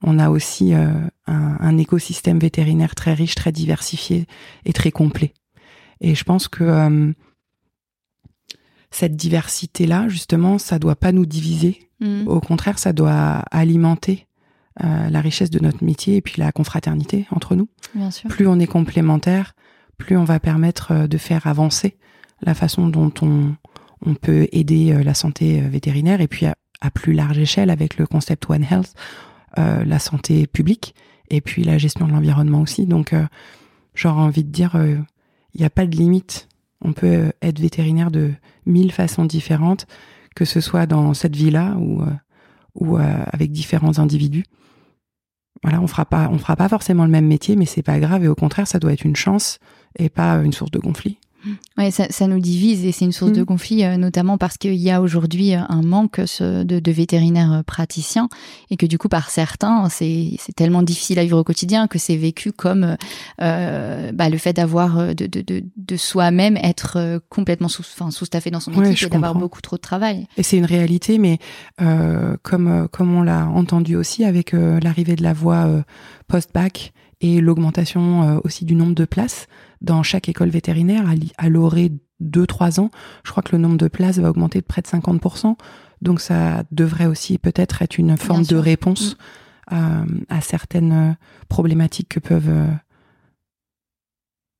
on 0.03 0.17
a 0.17 0.29
aussi 0.29 0.73
un, 0.73 1.11
un, 1.27 1.77
écosystème 1.77 2.39
vétérinaire 2.39 2.95
très 2.95 3.13
riche, 3.13 3.35
très 3.35 3.51
diversifié 3.51 4.25
et 4.65 4.73
très 4.73 4.89
complet. 4.89 5.33
Et 6.01 6.15
je 6.15 6.23
pense 6.23 6.47
que 6.47 6.63
euh, 6.63 7.13
cette 8.89 9.15
diversité-là, 9.15 10.09
justement, 10.09 10.57
ça 10.57 10.79
doit 10.79 10.95
pas 10.95 11.11
nous 11.11 11.25
diviser. 11.25 11.89
Mm. 12.01 12.27
Au 12.27 12.41
contraire, 12.41 12.79
ça 12.79 12.91
doit 12.91 13.43
alimenter 13.51 14.27
euh, 14.83 15.09
la 15.09 15.21
richesse 15.21 15.51
de 15.51 15.59
notre 15.59 15.83
métier 15.83 16.17
et 16.17 16.21
puis 16.21 16.35
la 16.37 16.51
confraternité 16.51 17.27
entre 17.31 17.55
nous. 17.55 17.69
Plus 18.27 18.47
on 18.47 18.59
est 18.59 18.67
complémentaires, 18.67 19.53
plus 19.97 20.17
on 20.17 20.23
va 20.23 20.39
permettre 20.39 20.91
euh, 20.91 21.07
de 21.07 21.17
faire 21.17 21.45
avancer 21.45 21.97
la 22.41 22.55
façon 22.55 22.87
dont 22.87 23.13
on, 23.21 23.55
on 24.03 24.15
peut 24.15 24.47
aider 24.51 25.03
la 25.03 25.13
santé 25.13 25.61
vétérinaire 25.61 26.21
et 26.21 26.27
puis 26.27 26.47
à, 26.47 26.55
plus 26.91 27.13
large 27.13 27.37
échelle 27.37 27.69
avec 27.69 27.97
le 27.97 28.07
concept 28.07 28.49
One 28.49 28.65
Health, 28.67 28.95
la 29.55 29.99
santé 29.99 30.47
publique 30.47 30.95
et 31.29 31.39
puis 31.39 31.63
la 31.63 31.77
gestion 31.77 32.07
de 32.07 32.11
l'environnement 32.11 32.61
aussi. 32.61 32.87
Donc, 32.87 33.13
j'aurais 33.93 34.21
envie 34.21 34.43
de 34.43 34.49
dire, 34.49 34.75
il 35.53 35.61
n'y 35.61 35.65
a 35.65 35.69
pas 35.69 35.85
de 35.85 35.95
limite. 35.95 36.47
On 36.81 36.93
peut 36.93 37.07
euh, 37.07 37.29
être 37.41 37.59
vétérinaire 37.59 38.11
de 38.11 38.31
mille 38.65 38.91
façons 38.91 39.25
différentes, 39.25 39.85
que 40.35 40.45
ce 40.45 40.61
soit 40.61 40.85
dans 40.85 41.13
cette 41.13 41.35
vie-là 41.35 41.75
ou, 41.77 42.01
euh, 42.01 42.99
euh, 42.99 43.23
avec 43.31 43.51
différents 43.51 43.99
individus. 43.99 44.45
Voilà, 45.63 45.79
on 45.81 45.87
fera 45.87 46.05
fera 46.05 46.55
pas 46.55 46.69
forcément 46.69 47.05
le 47.05 47.11
même 47.11 47.27
métier, 47.27 47.55
mais 47.55 47.65
c'est 47.65 47.83
pas 47.83 47.99
grave 47.99 48.23
et 48.23 48.27
au 48.27 48.35
contraire, 48.35 48.67
ça 48.67 48.79
doit 48.79 48.93
être 48.93 49.05
une 49.05 49.15
chance 49.15 49.59
et 49.99 50.09
pas 50.09 50.37
une 50.37 50.53
source 50.53 50.71
de 50.71 50.79
conflit. 50.79 51.19
Ouais, 51.77 51.91
ça, 51.91 52.05
ça, 52.09 52.27
nous 52.27 52.39
divise 52.39 52.85
et 52.85 52.91
c'est 52.91 53.05
une 53.05 53.11
source 53.11 53.31
de 53.31 53.41
mm. 53.41 53.45
conflit, 53.45 53.83
euh, 53.83 53.97
notamment 53.97 54.37
parce 54.37 54.57
qu'il 54.57 54.75
y 54.75 54.91
a 54.91 55.01
aujourd'hui 55.01 55.55
euh, 55.55 55.61
un 55.69 55.81
manque 55.81 56.19
de, 56.19 56.63
de, 56.63 56.91
vétérinaires 56.91 57.53
euh, 57.53 57.63
praticiens 57.63 58.29
et 58.69 58.77
que 58.77 58.85
du 58.85 58.97
coup, 58.97 59.09
par 59.09 59.29
certains, 59.29 59.89
c'est 59.89 60.37
tellement 60.55 60.83
difficile 60.83 61.19
à 61.19 61.23
vivre 61.23 61.39
au 61.39 61.43
quotidien 61.43 61.87
que 61.87 61.97
c'est 61.97 62.15
vécu 62.15 62.51
comme 62.51 62.95
euh, 63.41 64.11
bah, 64.11 64.29
le 64.29 64.37
fait 64.37 64.53
d'avoir 64.53 65.15
de, 65.15 65.25
de, 65.25 65.41
de, 65.41 65.63
de 65.75 65.97
sous-même 65.97 66.57
être 66.57 67.21
complètement 67.29 67.67
sous, 67.67 67.81
enfin, 67.81 68.11
sous-staffé 68.11 68.51
dans 68.51 68.59
son 68.59 68.71
équipe 68.83 69.07
et 69.07 69.09
d'avoir 69.09 69.35
beaucoup 69.35 69.61
trop 69.61 69.77
de 69.77 69.81
travail. 69.81 70.27
Et 70.37 70.43
c'est 70.43 70.57
une 70.57 70.65
réalité, 70.65 71.17
mais 71.17 71.39
euh, 71.81 72.35
comme, 72.43 72.87
comme 72.91 73.15
on 73.15 73.23
l'a 73.23 73.47
entendu 73.47 73.95
aussi 73.95 74.23
avec 74.25 74.53
l'arrivée 74.53 75.15
de 75.15 75.23
la 75.23 75.33
voie 75.33 75.67
post-bac 76.27 76.93
et 77.21 77.41
l'augmentation 77.41 78.41
aussi 78.43 78.65
du 78.65 78.75
nombre 78.75 78.95
de 78.95 79.05
places, 79.05 79.47
dans 79.81 80.03
chaque 80.03 80.29
école 80.29 80.49
vétérinaire 80.49 81.03
à, 81.37 81.49
l'orée 81.49 81.91
2-3 82.21 82.79
ans, 82.79 82.91
je 83.23 83.31
crois 83.31 83.43
que 83.43 83.55
le 83.55 83.61
nombre 83.61 83.77
de 83.77 83.87
places 83.87 84.19
va 84.19 84.29
augmenter 84.29 84.61
de 84.61 84.65
près 84.65 84.81
de 84.81 84.87
50%. 84.87 85.55
Donc 86.01 86.21
ça 86.21 86.63
devrait 86.71 87.05
aussi 87.05 87.37
peut-être 87.37 87.81
être 87.81 87.97
une 87.97 88.17
forme 88.17 88.43
de 88.43 88.55
réponse 88.55 89.17
mm. 89.71 89.75
à, 90.29 90.41
certaines 90.41 91.17
problématiques 91.49 92.09
que 92.09 92.19
peuvent 92.19 92.67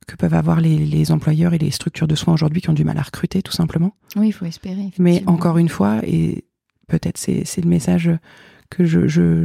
que 0.08 0.16
peuvent 0.16 0.34
avoir 0.34 0.60
les, 0.60 1.12
employeurs 1.12 1.54
et 1.54 1.58
les 1.58 1.72
structures 1.72 2.08
de 2.08 2.16
soins 2.16 2.34
aujourd'hui 2.34 2.62
qui 2.62 2.70
ont 2.70 2.74
du 2.74 2.84
mal 2.84 2.98
à 2.98 3.02
recruter, 3.02 3.42
tout 3.42 3.54
simplement. 3.54 3.96
Oui, 4.18 4.28
il 4.28 4.32
faut 4.32 4.46
espérer. 4.46 4.92
Mais 4.98 5.24
encore 5.26 5.58
une 5.58 5.70
fois, 5.70 6.02
et 6.04 6.44
peut-être 6.88 7.18
c'est, 7.18 7.46
le 7.58 7.70
message 7.70 8.12
que 8.70 8.84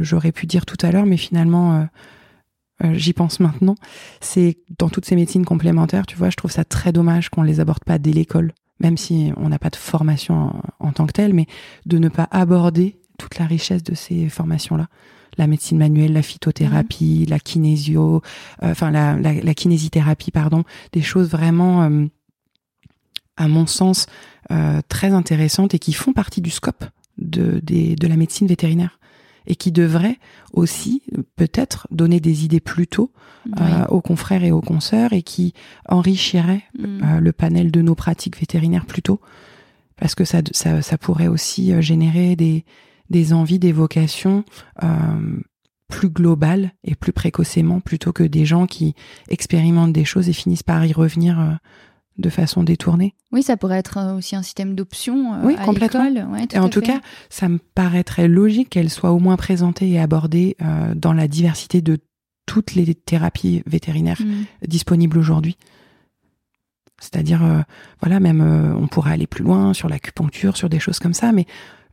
j'aurais 0.03 0.31
pu 0.31 0.45
dire 0.45 0.65
tout 0.65 0.77
à 0.81 0.91
l'heure, 0.91 1.05
mais 1.05 1.17
finalement, 1.17 1.75
euh, 1.75 1.83
euh, 2.83 2.93
j'y 2.93 3.13
pense 3.13 3.39
maintenant, 3.39 3.75
c'est 4.21 4.57
dans 4.77 4.89
toutes 4.89 5.05
ces 5.05 5.15
médecines 5.15 5.45
complémentaires, 5.45 6.05
tu 6.05 6.15
vois, 6.15 6.29
je 6.29 6.35
trouve 6.35 6.51
ça 6.51 6.63
très 6.63 6.91
dommage 6.91 7.29
qu'on 7.29 7.41
les 7.41 7.59
aborde 7.59 7.83
pas 7.83 7.97
dès 7.97 8.11
l'école, 8.11 8.53
même 8.79 8.97
si 8.97 9.31
on 9.37 9.49
n'a 9.49 9.57
pas 9.57 9.69
de 9.69 9.75
formation 9.75 10.53
en, 10.79 10.91
tant 10.91 11.07
que 11.07 11.13
telle, 11.13 11.33
mais 11.33 11.47
de 11.85 11.97
ne 11.97 12.09
pas 12.09 12.27
aborder 12.29 12.99
toute 13.17 13.39
la 13.39 13.45
richesse 13.45 13.83
de 13.83 13.95
ces 13.95 14.29
formations-là. 14.29 14.87
La 15.39 15.47
médecine 15.47 15.77
manuelle, 15.77 16.13
la 16.13 16.21
phytothérapie, 16.21 17.21
mhm. 17.23 17.29
la 17.29 17.39
kinésio, 17.39 18.21
euh, 18.63 18.71
enfin 18.71 18.91
la, 18.91 19.15
la, 19.15 19.53
kinésithérapie, 19.53 20.31
pardon, 20.31 20.63
des 20.93 21.01
choses 21.01 21.29
vraiment, 21.29 21.83
euh, 21.83 22.05
à 23.37 23.47
mon 23.47 23.65
sens, 23.65 24.05
très 24.87 25.11
intéressantes 25.11 25.73
et 25.73 25.79
qui 25.79 25.91
font 25.91 26.13
partie 26.13 26.39
du 26.39 26.51
scope 26.51 26.85
de, 27.17 27.59
de 27.61 28.07
la 28.07 28.15
médecine 28.15 28.47
vétérinaire 28.47 28.97
et 29.47 29.55
qui 29.55 29.71
devrait 29.71 30.19
aussi 30.53 31.01
peut-être 31.35 31.87
donner 31.89 32.19
des 32.19 32.45
idées 32.45 32.59
plus 32.59 32.87
tôt 32.87 33.11
euh, 33.59 33.85
aux 33.87 34.01
confrères 34.01 34.43
et 34.43 34.51
aux 34.51 34.61
consoeurs 34.61 35.13
et 35.13 35.23
qui 35.23 35.53
enrichirait 35.87 36.63
mm. 36.77 36.83
euh, 36.83 37.19
le 37.21 37.31
panel 37.31 37.71
de 37.71 37.81
nos 37.81 37.95
pratiques 37.95 38.37
vétérinaires 38.37 38.85
plus 38.85 39.01
tôt 39.01 39.21
parce 39.95 40.13
que 40.13 40.25
ça, 40.25 40.41
ça, 40.51 40.81
ça 40.81 40.97
pourrait 40.97 41.27
aussi 41.27 41.71
euh, 41.71 41.81
générer 41.81 42.35
des, 42.35 42.65
des 43.09 43.33
envies, 43.33 43.57
des 43.57 43.71
vocations 43.71 44.43
plus 45.87 46.09
globales 46.09 46.73
et 46.83 46.95
plus 46.95 47.13
précocement 47.13 47.79
plutôt 47.79 48.11
que 48.11 48.23
des 48.23 48.45
gens 48.45 48.67
qui 48.67 48.93
expérimentent 49.29 49.93
des 49.93 50.03
choses 50.03 50.27
et 50.27 50.33
finissent 50.33 50.61
par 50.61 50.85
y 50.85 50.91
revenir 50.91 51.57
de 52.17 52.29
façon 52.29 52.63
détournée. 52.63 53.13
Oui, 53.31 53.43
ça 53.43 53.57
pourrait 53.57 53.77
être 53.77 53.97
euh, 53.97 54.17
aussi 54.17 54.35
un 54.35 54.41
système 54.41 54.75
d'options 54.75 55.33
euh, 55.33 55.37
oui, 55.43 55.55
complètement. 55.63 56.05
et 56.51 56.57
en 56.57 56.69
tout 56.69 56.81
cas, 56.81 56.99
ça 57.29 57.47
me 57.49 57.57
paraîtrait 57.57 58.27
logique 58.27 58.69
qu'elle 58.69 58.89
soit 58.89 59.11
au 59.11 59.19
moins 59.19 59.37
présentée 59.37 59.89
et 59.89 59.99
abordée 59.99 60.55
euh, 60.61 60.93
dans 60.95 61.13
la 61.13 61.27
diversité 61.27 61.81
de 61.81 61.99
toutes 62.45 62.75
les 62.75 62.95
thérapies 62.95 63.61
vétérinaires 63.65 64.21
mm. 64.21 64.67
disponibles 64.67 65.17
aujourd'hui. 65.17 65.57
C'est-à-dire, 66.99 67.63
voilà, 68.01 68.19
même 68.19 68.41
on 68.41 68.87
pourrait 68.87 69.11
aller 69.11 69.27
plus 69.27 69.43
loin 69.43 69.75
sur 69.75 69.87
l'acupuncture, 69.87 70.57
sur 70.57 70.67
des 70.67 70.79
choses 70.79 70.97
comme 70.97 71.13
ça, 71.13 71.31
mais 71.31 71.45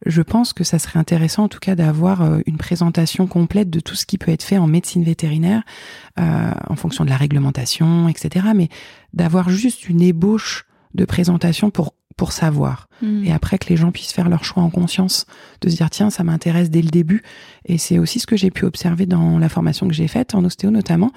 je 0.06 0.22
pense 0.22 0.52
que 0.52 0.64
ça 0.64 0.78
serait 0.78 0.98
intéressant 0.98 1.44
en 1.44 1.48
tout 1.48 1.58
cas 1.58 1.74
d'avoir 1.74 2.22
euh, 2.22 2.40
une 2.46 2.56
présentation 2.56 3.26
complète 3.26 3.70
de 3.70 3.80
tout 3.80 3.94
ce 3.94 4.06
qui 4.06 4.18
peut 4.18 4.30
être 4.30 4.42
fait 4.42 4.58
en 4.58 4.66
médecine 4.66 5.04
vétérinaire, 5.04 5.62
euh, 6.18 6.50
en 6.68 6.76
fonction 6.76 7.04
de 7.04 7.10
la 7.10 7.16
réglementation, 7.16 8.08
etc. 8.08 8.46
Mais 8.54 8.68
d'avoir 9.12 9.50
juste 9.50 9.88
une 9.88 10.02
ébauche 10.02 10.66
de 10.94 11.04
présentation 11.04 11.70
pour 11.70 11.94
pour 12.16 12.32
savoir. 12.32 12.88
Hmm. 13.02 13.24
Et 13.24 13.32
après 13.32 13.58
que 13.58 13.68
les 13.68 13.76
gens 13.76 13.90
puissent 13.90 14.12
faire 14.12 14.28
leur 14.28 14.44
choix 14.44 14.62
en 14.62 14.70
conscience, 14.70 15.26
de 15.60 15.68
se 15.68 15.76
dire 15.76 15.90
tiens, 15.90 16.10
ça 16.10 16.22
m'intéresse 16.22 16.70
dès 16.70 16.82
le 16.82 16.90
début. 16.90 17.22
Et 17.64 17.78
c'est 17.78 17.98
aussi 17.98 18.20
ce 18.20 18.26
que 18.26 18.36
j'ai 18.36 18.50
pu 18.50 18.64
observer 18.64 19.06
dans 19.06 19.38
la 19.38 19.48
formation 19.48 19.88
que 19.88 19.94
j'ai 19.94 20.08
faite, 20.08 20.34
en 20.34 20.44
ostéo 20.44 20.70
notamment. 20.70 21.10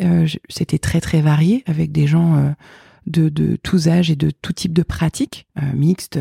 Euh, 0.00 0.26
C'était 0.48 0.78
très 0.78 1.00
très 1.00 1.20
varié 1.20 1.64
avec 1.66 1.92
des 1.92 2.06
gens 2.06 2.36
euh, 2.36 2.50
de, 3.06 3.28
de 3.28 3.56
tous 3.56 3.88
âges 3.88 4.10
et 4.10 4.16
de 4.16 4.30
tout 4.30 4.52
type 4.52 4.72
de 4.72 4.82
pratiques, 4.82 5.46
euh, 5.58 5.62
mixtes 5.74 6.18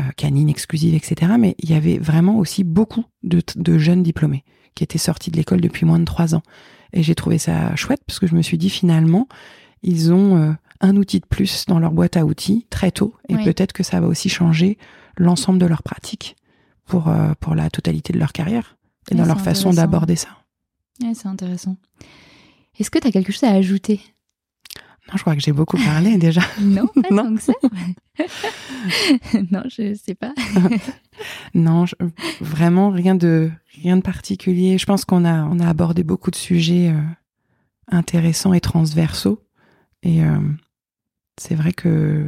euh, 0.00 0.04
canine 0.16 0.48
exclusive, 0.48 0.94
etc. 0.94 1.32
Mais 1.38 1.54
il 1.58 1.70
y 1.70 1.74
avait 1.74 1.98
vraiment 1.98 2.38
aussi 2.38 2.64
beaucoup 2.64 3.04
de, 3.22 3.42
jeunes 3.78 4.02
diplômés 4.02 4.44
qui 4.74 4.84
étaient 4.84 4.98
sortis 4.98 5.30
de 5.30 5.36
l'école 5.36 5.60
depuis 5.60 5.86
moins 5.86 5.98
de 5.98 6.04
trois 6.04 6.34
ans. 6.34 6.42
Et 6.92 7.02
j'ai 7.02 7.14
trouvé 7.14 7.38
ça 7.38 7.74
chouette 7.76 8.00
parce 8.06 8.18
que 8.18 8.26
je 8.26 8.34
me 8.34 8.42
suis 8.42 8.58
dit 8.58 8.70
finalement, 8.70 9.28
ils 9.82 10.12
ont 10.12 10.36
euh, 10.36 10.52
un 10.80 10.96
outil 10.96 11.20
de 11.20 11.26
plus 11.26 11.66
dans 11.66 11.78
leur 11.78 11.92
boîte 11.92 12.16
à 12.16 12.24
outils 12.24 12.66
très 12.70 12.90
tôt. 12.90 13.14
Et 13.28 13.36
peut-être 13.36 13.72
que 13.72 13.82
ça 13.82 14.00
va 14.00 14.06
aussi 14.06 14.28
changer 14.28 14.78
l'ensemble 15.16 15.58
de 15.58 15.66
leur 15.66 15.82
pratique 15.82 16.36
pour, 16.86 17.08
euh, 17.08 17.32
pour 17.40 17.54
la 17.54 17.70
totalité 17.70 18.12
de 18.12 18.18
leur 18.18 18.32
carrière 18.32 18.76
et 19.10 19.14
dans 19.14 19.26
leur 19.26 19.40
façon 19.40 19.72
d'aborder 19.72 20.16
ça. 20.16 20.28
c'est 21.00 21.26
intéressant. 21.26 21.76
Est-ce 22.78 22.90
que 22.90 22.98
tu 22.98 23.06
as 23.06 23.12
quelque 23.12 23.32
chose 23.32 23.44
à 23.44 23.52
ajouter? 23.52 24.00
Non, 25.08 25.16
je 25.16 25.20
crois 25.20 25.34
que 25.34 25.42
j'ai 25.42 25.52
beaucoup 25.52 25.76
parlé 25.76 26.16
déjà. 26.18 26.42
non, 26.60 26.86
pas 26.86 27.08
non. 27.10 27.36
ça. 27.38 27.52
non, 29.50 29.62
je 29.68 29.94
sais 29.94 30.14
pas. 30.14 30.32
non, 31.54 31.84
vraiment 32.40 32.90
rien 32.90 33.14
de 33.14 33.50
rien 33.82 33.96
de 33.96 34.02
particulier. 34.02 34.78
Je 34.78 34.86
pense 34.86 35.04
qu'on 35.04 35.24
a 35.24 35.44
on 35.44 35.60
a 35.60 35.68
abordé 35.68 36.04
beaucoup 36.04 36.30
de 36.30 36.36
sujets 36.36 36.90
euh, 36.90 37.00
intéressants 37.88 38.54
et 38.54 38.60
transversaux. 38.60 39.42
Et 40.02 40.24
euh, 40.24 40.38
c'est 41.38 41.54
vrai 41.54 41.72
que 41.72 42.26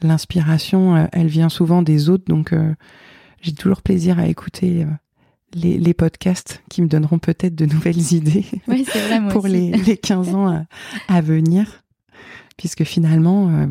l'inspiration, 0.00 0.94
euh, 0.96 1.06
elle 1.12 1.28
vient 1.28 1.48
souvent 1.48 1.82
des 1.82 2.08
autres, 2.08 2.24
donc 2.26 2.54
j'ai 3.40 3.54
toujours 3.54 3.82
plaisir 3.82 4.18
à 4.20 4.26
écouter 4.26 4.86
les, 5.54 5.78
les, 5.78 5.94
podcasts 5.94 6.62
qui 6.68 6.82
me 6.82 6.88
donneront 6.88 7.18
peut-être 7.18 7.54
de 7.54 7.66
nouvelles 7.66 8.12
idées 8.12 8.44
oui, 8.68 8.84
vrai, 8.84 9.28
pour 9.30 9.46
Les, 9.46 9.70
les 9.70 9.96
15 9.96 10.34
ans 10.34 10.66
à 11.08 11.20
venir 11.20 11.82
puisque 12.58 12.84
finalement, 12.84 13.48
euh, 13.48 13.66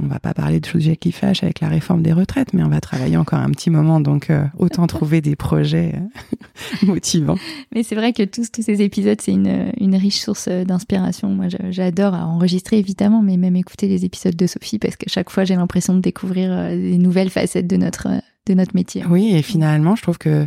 on 0.00 0.06
va 0.06 0.20
pas 0.20 0.32
parler 0.32 0.60
de 0.60 0.66
sujets 0.66 0.96
qui 0.96 1.12
fâchent 1.12 1.42
avec 1.42 1.60
la 1.60 1.68
réforme 1.68 2.02
des 2.02 2.12
retraites, 2.12 2.54
mais 2.54 2.62
on 2.62 2.68
va 2.68 2.80
travailler 2.80 3.16
encore 3.16 3.40
un 3.40 3.50
petit 3.50 3.68
moment, 3.68 4.00
donc 4.00 4.30
euh, 4.30 4.44
autant 4.56 4.86
trouver 4.86 5.20
des 5.20 5.36
projets 5.36 5.94
euh, 5.96 6.86
motivants. 6.86 7.36
Mais 7.74 7.82
c'est 7.82 7.96
vrai 7.96 8.12
que 8.14 8.22
tous, 8.22 8.50
tous 8.50 8.62
ces 8.62 8.80
épisodes, 8.80 9.20
c'est 9.20 9.32
une, 9.32 9.72
une, 9.78 9.96
riche 9.96 10.20
source 10.20 10.48
d'inspiration. 10.48 11.28
Moi, 11.28 11.46
j'adore 11.70 12.14
enregistrer 12.14 12.78
évidemment, 12.78 13.20
mais 13.22 13.36
même 13.36 13.56
écouter 13.56 13.88
les 13.88 14.04
épisodes 14.04 14.36
de 14.36 14.46
Sophie, 14.46 14.78
parce 14.78 14.96
que 14.96 15.10
chaque 15.10 15.30
fois, 15.30 15.44
j'ai 15.44 15.56
l'impression 15.56 15.94
de 15.94 16.00
découvrir 16.00 16.70
des 16.70 16.98
nouvelles 16.98 17.30
facettes 17.30 17.66
de 17.66 17.76
notre, 17.76 18.08
de 18.46 18.54
notre 18.54 18.74
métier. 18.74 19.04
Oui, 19.10 19.34
et 19.34 19.42
finalement, 19.42 19.96
je 19.96 20.02
trouve 20.02 20.18
que 20.18 20.46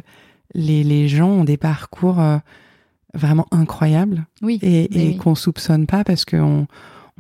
les, 0.56 0.84
les 0.86 1.10
gens 1.10 1.30
ont 1.30 1.44
des 1.44 1.58
parcours 1.58 2.22
vraiment 3.14 3.48
incroyables 3.52 4.26
oui, 4.42 4.60
et, 4.62 5.10
et 5.10 5.18
qu'on 5.18 5.36
soupçonne 5.36 5.86
pas 5.86 6.06
parce 6.06 6.24
qu'on 6.24 6.68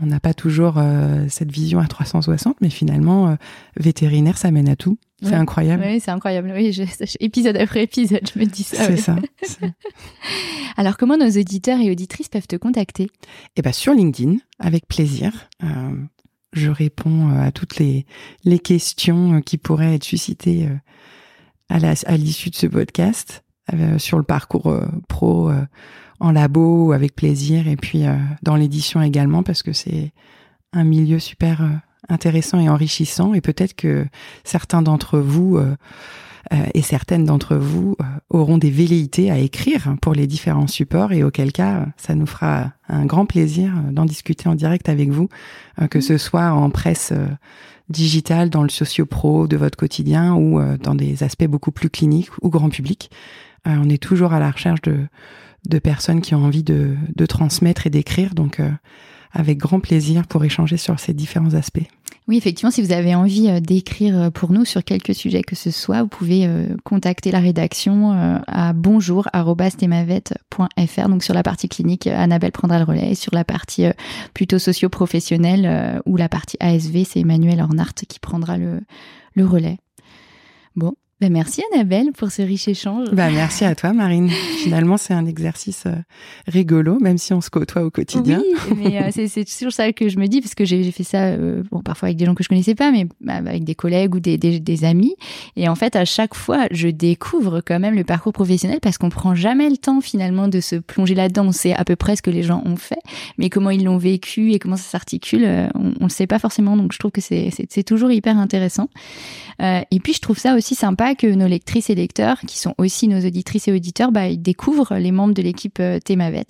on 0.02 0.08
n'a 0.08 0.20
pas 0.20 0.34
toujours 0.34 0.76
euh, 0.78 1.26
cette 1.30 1.52
vision 1.52 1.80
à 1.80 1.88
360, 1.88 2.58
mais 2.62 2.70
finalement, 2.70 3.30
euh, 3.30 3.36
vétérinaire, 3.80 4.38
ça 4.38 4.52
mène 4.52 4.68
à 4.68 4.76
tout. 4.76 4.98
C'est 5.22 5.36
incroyable. 5.36 5.84
Oui, 5.86 6.00
c'est 6.00 6.10
incroyable. 6.10 6.52
Oui, 6.56 6.76
épisode 7.20 7.56
après 7.56 7.84
épisode, 7.84 8.28
je 8.34 8.40
me 8.40 8.46
dis 8.46 8.64
ça. 8.64 8.86
C'est 8.88 8.98
ça. 8.98 9.16
Alors, 10.78 10.98
comment 10.98 11.16
nos 11.16 11.30
auditeurs 11.30 11.80
et 11.80 11.92
auditrices 11.92 12.28
peuvent 12.28 12.48
te 12.48 12.56
contacter? 12.56 13.08
Eh 13.56 13.62
bien, 13.62 13.72
sur 13.72 13.94
LinkedIn, 13.94 14.38
avec 14.58 14.88
plaisir. 14.88 15.32
Euh, 15.64 15.96
je 16.54 16.72
réponds 16.72 17.30
à 17.38 17.52
toutes 17.52 17.78
les, 17.78 18.08
les 18.46 18.58
questions 18.58 19.42
qui 19.42 19.60
pourraient 19.60 19.94
être 19.94 20.04
suscitées 20.04 20.68
à 21.70 22.18
l'issue 22.18 22.50
de 22.50 22.56
ce 22.56 22.66
podcast 22.66 23.44
sur 24.00 24.18
le 24.18 24.24
parcours 24.24 24.76
pro 25.08 25.52
en 26.22 26.32
labo 26.32 26.94
avec 26.94 27.16
plaisir 27.16 27.68
et 27.68 27.76
puis 27.76 28.06
euh, 28.06 28.16
dans 28.44 28.56
l'édition 28.56 29.02
également 29.02 29.44
parce 29.44 29.64
que 29.64 29.74
c'est 29.74 30.14
un 30.72 30.84
milieu 30.84 31.20
super 31.20 31.64
euh, 31.64 31.70
intéressant 32.10 32.60
et 32.60 32.70
enrichissant 32.70 33.34
et 33.34 33.42
peut-être 33.42 33.76
que 33.76 34.06
certains 34.44 34.84
d'entre 34.84 35.18
vous 35.18 35.58
euh, 35.58 35.76
et 36.74 36.82
certaines 36.82 37.26
d'entre 37.26 37.56
vous 37.56 37.96
auront 38.30 38.58
des 38.58 38.72
velléités 38.72 39.32
à 39.32 39.38
écrire 39.38 39.96
pour 40.02 40.14
les 40.14 40.28
différents 40.28 40.68
supports 40.68 41.14
et 41.14 41.24
auquel 41.24 41.54
cas 41.54 41.86
ça 41.96 42.14
nous 42.14 42.26
fera 42.26 42.74
un 42.90 43.06
grand 43.06 43.26
plaisir 43.26 43.72
d'en 43.92 44.04
discuter 44.04 44.50
en 44.50 44.56
direct 44.56 44.90
avec 44.90 45.12
vous 45.12 45.30
que 45.92 46.02
ce 46.02 46.18
soit 46.18 46.52
en 46.52 46.70
presse 46.70 47.14
digitale 47.88 48.50
dans 48.50 48.64
le 48.64 48.70
socio-pro 48.70 49.48
de 49.48 49.56
votre 49.56 49.78
quotidien 49.78 50.34
ou 50.34 50.60
dans 50.78 50.96
des 50.96 51.24
aspects 51.24 51.48
beaucoup 51.48 51.72
plus 51.72 51.90
cliniques 51.90 52.32
ou 52.42 52.50
grand 52.50 52.70
public. 52.70 53.12
on 53.66 53.88
est 53.88 54.02
toujours 54.02 54.34
à 54.34 54.40
la 54.40 54.52
recherche 54.52 54.82
de 54.82 55.08
de 55.68 55.80
personnes 55.80 56.22
qui 56.22 56.36
ont 56.36 56.44
envie 56.44 56.64
de, 56.64 56.96
transmettre 57.28 57.88
et 57.88 57.90
d'écrire. 57.90 58.36
Donc, 58.36 58.60
euh, 58.60 58.70
avec 59.32 59.58
grand 59.58 59.80
plaisir 59.80 60.28
pour 60.28 60.44
échanger 60.44 60.76
sur 60.78 61.00
ces 61.00 61.14
différents 61.14 61.54
aspects. 61.54 61.88
Oui, 62.28 62.38
effectivement, 62.38 62.72
si 62.72 62.82
vous 62.82 62.92
avez 62.92 63.16
envie 63.16 63.50
euh, 63.50 63.60
d'écrire 63.60 64.18
euh, 64.18 64.30
pour 64.30 64.52
nous 64.52 64.66
sur 64.66 64.84
quelques 64.84 65.16
sujets 65.16 65.42
que 65.42 65.56
ce 65.56 65.72
soit, 65.72 66.04
vous 66.04 66.10
pouvez 66.10 66.48
contacter 66.84 67.32
la 67.32 67.40
rédaction 67.40 68.12
à 68.48 68.74
bonjour@temavet.fr. 68.74 71.10
Donc 71.10 71.24
sur 71.24 71.34
la 71.34 71.44
partie 71.44 71.70
clinique, 71.70 72.08
Annabelle 72.08 72.52
prendra 72.52 72.80
le 72.80 72.86
relais. 72.86 73.16
Sur 73.16 73.34
la 73.34 73.44
partie 73.44 73.86
plutôt 74.34 74.60
socio-professionnelle 74.60 76.02
ou 76.06 76.18
la 76.18 76.30
partie 76.30 76.58
ASV, 76.60 77.06
c'est 77.06 77.22
Emmanuel 77.22 77.62
Ornart 77.62 77.94
qui 77.94 78.20
prendra 78.20 78.58
le 78.58 79.46
relais. 79.46 79.78
Bon, 80.76 80.94
ben, 81.22 81.32
merci 81.32 81.62
Annabelle 81.72 82.14
pour 82.18 82.32
ce 82.32 82.42
riche 82.42 82.68
échange. 82.68 83.12
Bah, 83.12 83.30
merci 83.30 83.64
à 83.64 83.76
toi 83.76 83.94
Marine. 83.94 84.28
Finalement, 84.64 84.98
c'est 84.98 85.14
un 85.14 85.28
exercice 85.28 85.84
euh, 85.86 85.94
rigolo, 86.48 86.98
même 87.00 87.20
si 87.20 87.32
on 87.32 87.42
se 87.42 87.52
côtoie 87.52 87.84
au 87.84 87.92
quotidien. 87.92 88.42
Oui, 88.72 88.76
mais 88.76 89.04
euh, 89.04 89.28
c'est 89.28 89.46
toujours 89.46 89.72
ça 89.72 89.94
que 89.94 90.10
je 90.10 90.18
me 90.18 90.26
dis, 90.26 90.42
parce 90.42 90.56
que 90.56 90.66
j'ai 90.66 90.92
fait 90.92 91.04
ça 91.04 91.26
euh, 91.26 91.62
bon, 91.70 91.82
parfois 91.82 92.08
avec 92.08 92.18
des 92.18 92.26
gens 92.26 92.34
que 92.34 92.44
je 92.44 92.50
connaissais 92.50 92.74
pas, 92.74 92.92
mais 92.92 93.06
bah, 93.22 93.36
avec 93.36 93.64
des 93.66 93.76
collègues 93.76 94.16
ou 94.16 94.20
des, 94.20 94.40
des, 94.40 94.60
des, 94.60 94.84
amis. 94.84 95.16
Et 95.56 95.70
en 95.70 95.76
fait, 95.76 95.96
à 95.96 96.06
chaque 96.06 96.34
fois, 96.34 96.66
je 96.72 96.88
découvre 96.88 97.62
quand 97.64 97.80
même 97.80 97.94
le 97.94 98.04
parcours 98.04 98.34
professionnel 98.34 98.80
parce 98.82 98.98
qu'on 98.98 99.10
prend 99.10 99.36
jamais 99.36 99.70
le 99.70 99.78
temps 99.78 100.02
finalement 100.02 100.48
de 100.48 100.60
se 100.60 100.76
plonger 100.76 101.14
là-dedans. 101.14 101.46
On 101.46 101.52
sait 101.52 101.74
à 101.74 101.86
peu 101.86 101.96
près 101.96 102.16
ce 102.16 102.24
que 102.24 102.32
les 102.32 102.42
gens 102.42 102.64
ont 102.66 102.78
fait, 102.78 103.02
mais 103.38 103.52
comment 103.52 103.70
ils 103.70 103.84
l'ont 103.84 104.00
vécu 104.00 104.54
et 104.54 104.58
comment 104.58 104.76
ça 104.76 104.90
s'articule, 104.90 105.70
on, 105.76 105.84
ne 105.84 106.00
le 106.02 106.10
sait 106.10 106.26
pas 106.26 106.40
forcément. 106.40 106.78
Donc 106.78 106.94
je 106.94 106.98
trouve 106.98 107.12
que 107.12 107.22
c'est 107.22 107.84
toujours 107.84 108.12
hyper 108.12 108.40
intéressant. 108.40 108.90
et 109.60 110.00
puis 110.04 110.14
je 110.14 110.20
trouve 110.20 110.40
ça 110.40 110.56
aussi 110.56 110.74
sympa 110.74 111.11
que 111.16 111.28
nos 111.28 111.48
lectrices 111.48 111.90
et 111.90 111.96
lecteurs, 111.96 112.40
qui 112.42 112.60
sont 112.60 112.74
aussi 112.78 113.08
nos 113.08 113.20
auditrices 113.26 113.68
et 113.68 113.72
auditeurs, 113.72 114.12
bah, 114.12 114.28
ils 114.28 114.42
découvrent 114.42 114.96
les 114.96 115.12
membres 115.12 115.34
de 115.34 115.42
l'équipe 115.42 115.80
euh, 115.80 116.00
Thémavet. 116.00 116.46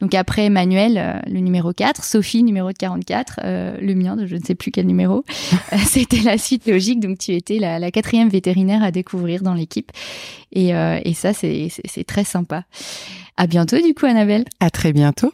Donc 0.00 0.14
après 0.14 0.46
Emmanuel, 0.46 0.98
euh, 0.98 1.20
le 1.30 1.40
numéro 1.40 1.72
4, 1.72 2.04
Sophie, 2.04 2.42
numéro 2.42 2.70
44, 2.76 3.40
euh, 3.44 3.76
le 3.80 3.94
mien, 3.94 4.16
je 4.24 4.36
ne 4.36 4.42
sais 4.42 4.54
plus 4.54 4.70
quel 4.70 4.86
numéro, 4.86 5.24
c'était 5.86 6.22
la 6.22 6.38
suite 6.38 6.66
logique. 6.66 7.00
Donc 7.00 7.18
tu 7.18 7.32
étais 7.32 7.58
la, 7.58 7.90
quatrième 7.90 8.28
vétérinaire 8.28 8.82
à 8.82 8.90
découvrir 8.90 9.42
dans 9.42 9.54
l'équipe. 9.54 9.92
Et, 10.52 10.70
et 10.70 11.14
ça, 11.14 11.32
c'est 11.32 11.70
très 12.06 12.24
sympa. 12.24 12.64
À 13.36 13.46
bientôt 13.46 13.76
du 13.80 13.94
coup, 13.94 14.06
Annabelle. 14.06 14.44
À 14.60 14.70
très 14.70 14.92
bientôt. 14.92 15.32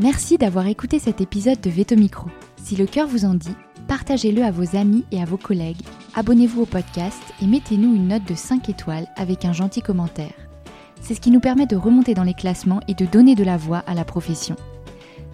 Merci 0.00 0.36
d'avoir 0.36 0.66
écouté 0.66 0.98
cet 0.98 1.20
épisode 1.20 1.60
de 1.60 1.70
Veto 1.70 1.96
Micro. 1.96 2.28
Si 2.62 2.76
le 2.76 2.86
cœur 2.86 3.08
vous 3.08 3.24
en 3.24 3.34
dit, 3.34 3.54
partagez-le 3.86 4.42
à 4.42 4.50
vos 4.50 4.76
amis 4.76 5.04
et 5.12 5.20
à 5.20 5.24
vos 5.24 5.36
collègues, 5.36 5.82
abonnez-vous 6.14 6.62
au 6.62 6.66
podcast 6.66 7.22
et 7.42 7.46
mettez-nous 7.46 7.94
une 7.94 8.08
note 8.08 8.24
de 8.24 8.34
5 8.34 8.68
étoiles 8.68 9.06
avec 9.16 9.44
un 9.44 9.52
gentil 9.52 9.82
commentaire. 9.82 10.32
C'est 11.00 11.14
ce 11.14 11.20
qui 11.20 11.30
nous 11.30 11.40
permet 11.40 11.66
de 11.66 11.76
remonter 11.76 12.14
dans 12.14 12.24
les 12.24 12.34
classements 12.34 12.80
et 12.88 12.94
de 12.94 13.06
donner 13.06 13.34
de 13.34 13.44
la 13.44 13.56
voix 13.56 13.82
à 13.86 13.94
la 13.94 14.04
profession. 14.04 14.56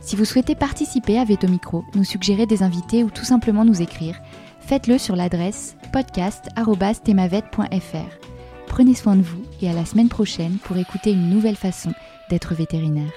Si 0.00 0.16
vous 0.16 0.24
souhaitez 0.24 0.54
participer 0.54 1.18
à 1.18 1.24
Veto 1.24 1.48
Micro, 1.48 1.84
nous 1.94 2.04
suggérer 2.04 2.46
des 2.46 2.62
invités 2.62 3.04
ou 3.04 3.10
tout 3.10 3.24
simplement 3.24 3.64
nous 3.64 3.82
écrire, 3.82 4.20
faites-le 4.60 4.98
sur 4.98 5.16
l'adresse 5.16 5.76
podcast.themavet.fr. 5.92 8.18
Prenez 8.66 8.94
soin 8.94 9.16
de 9.16 9.22
vous 9.22 9.42
et 9.60 9.70
à 9.70 9.72
la 9.72 9.84
semaine 9.84 10.08
prochaine 10.08 10.58
pour 10.64 10.76
écouter 10.76 11.12
une 11.12 11.30
nouvelle 11.30 11.56
façon 11.56 11.92
d'être 12.30 12.54
vétérinaire. 12.54 13.12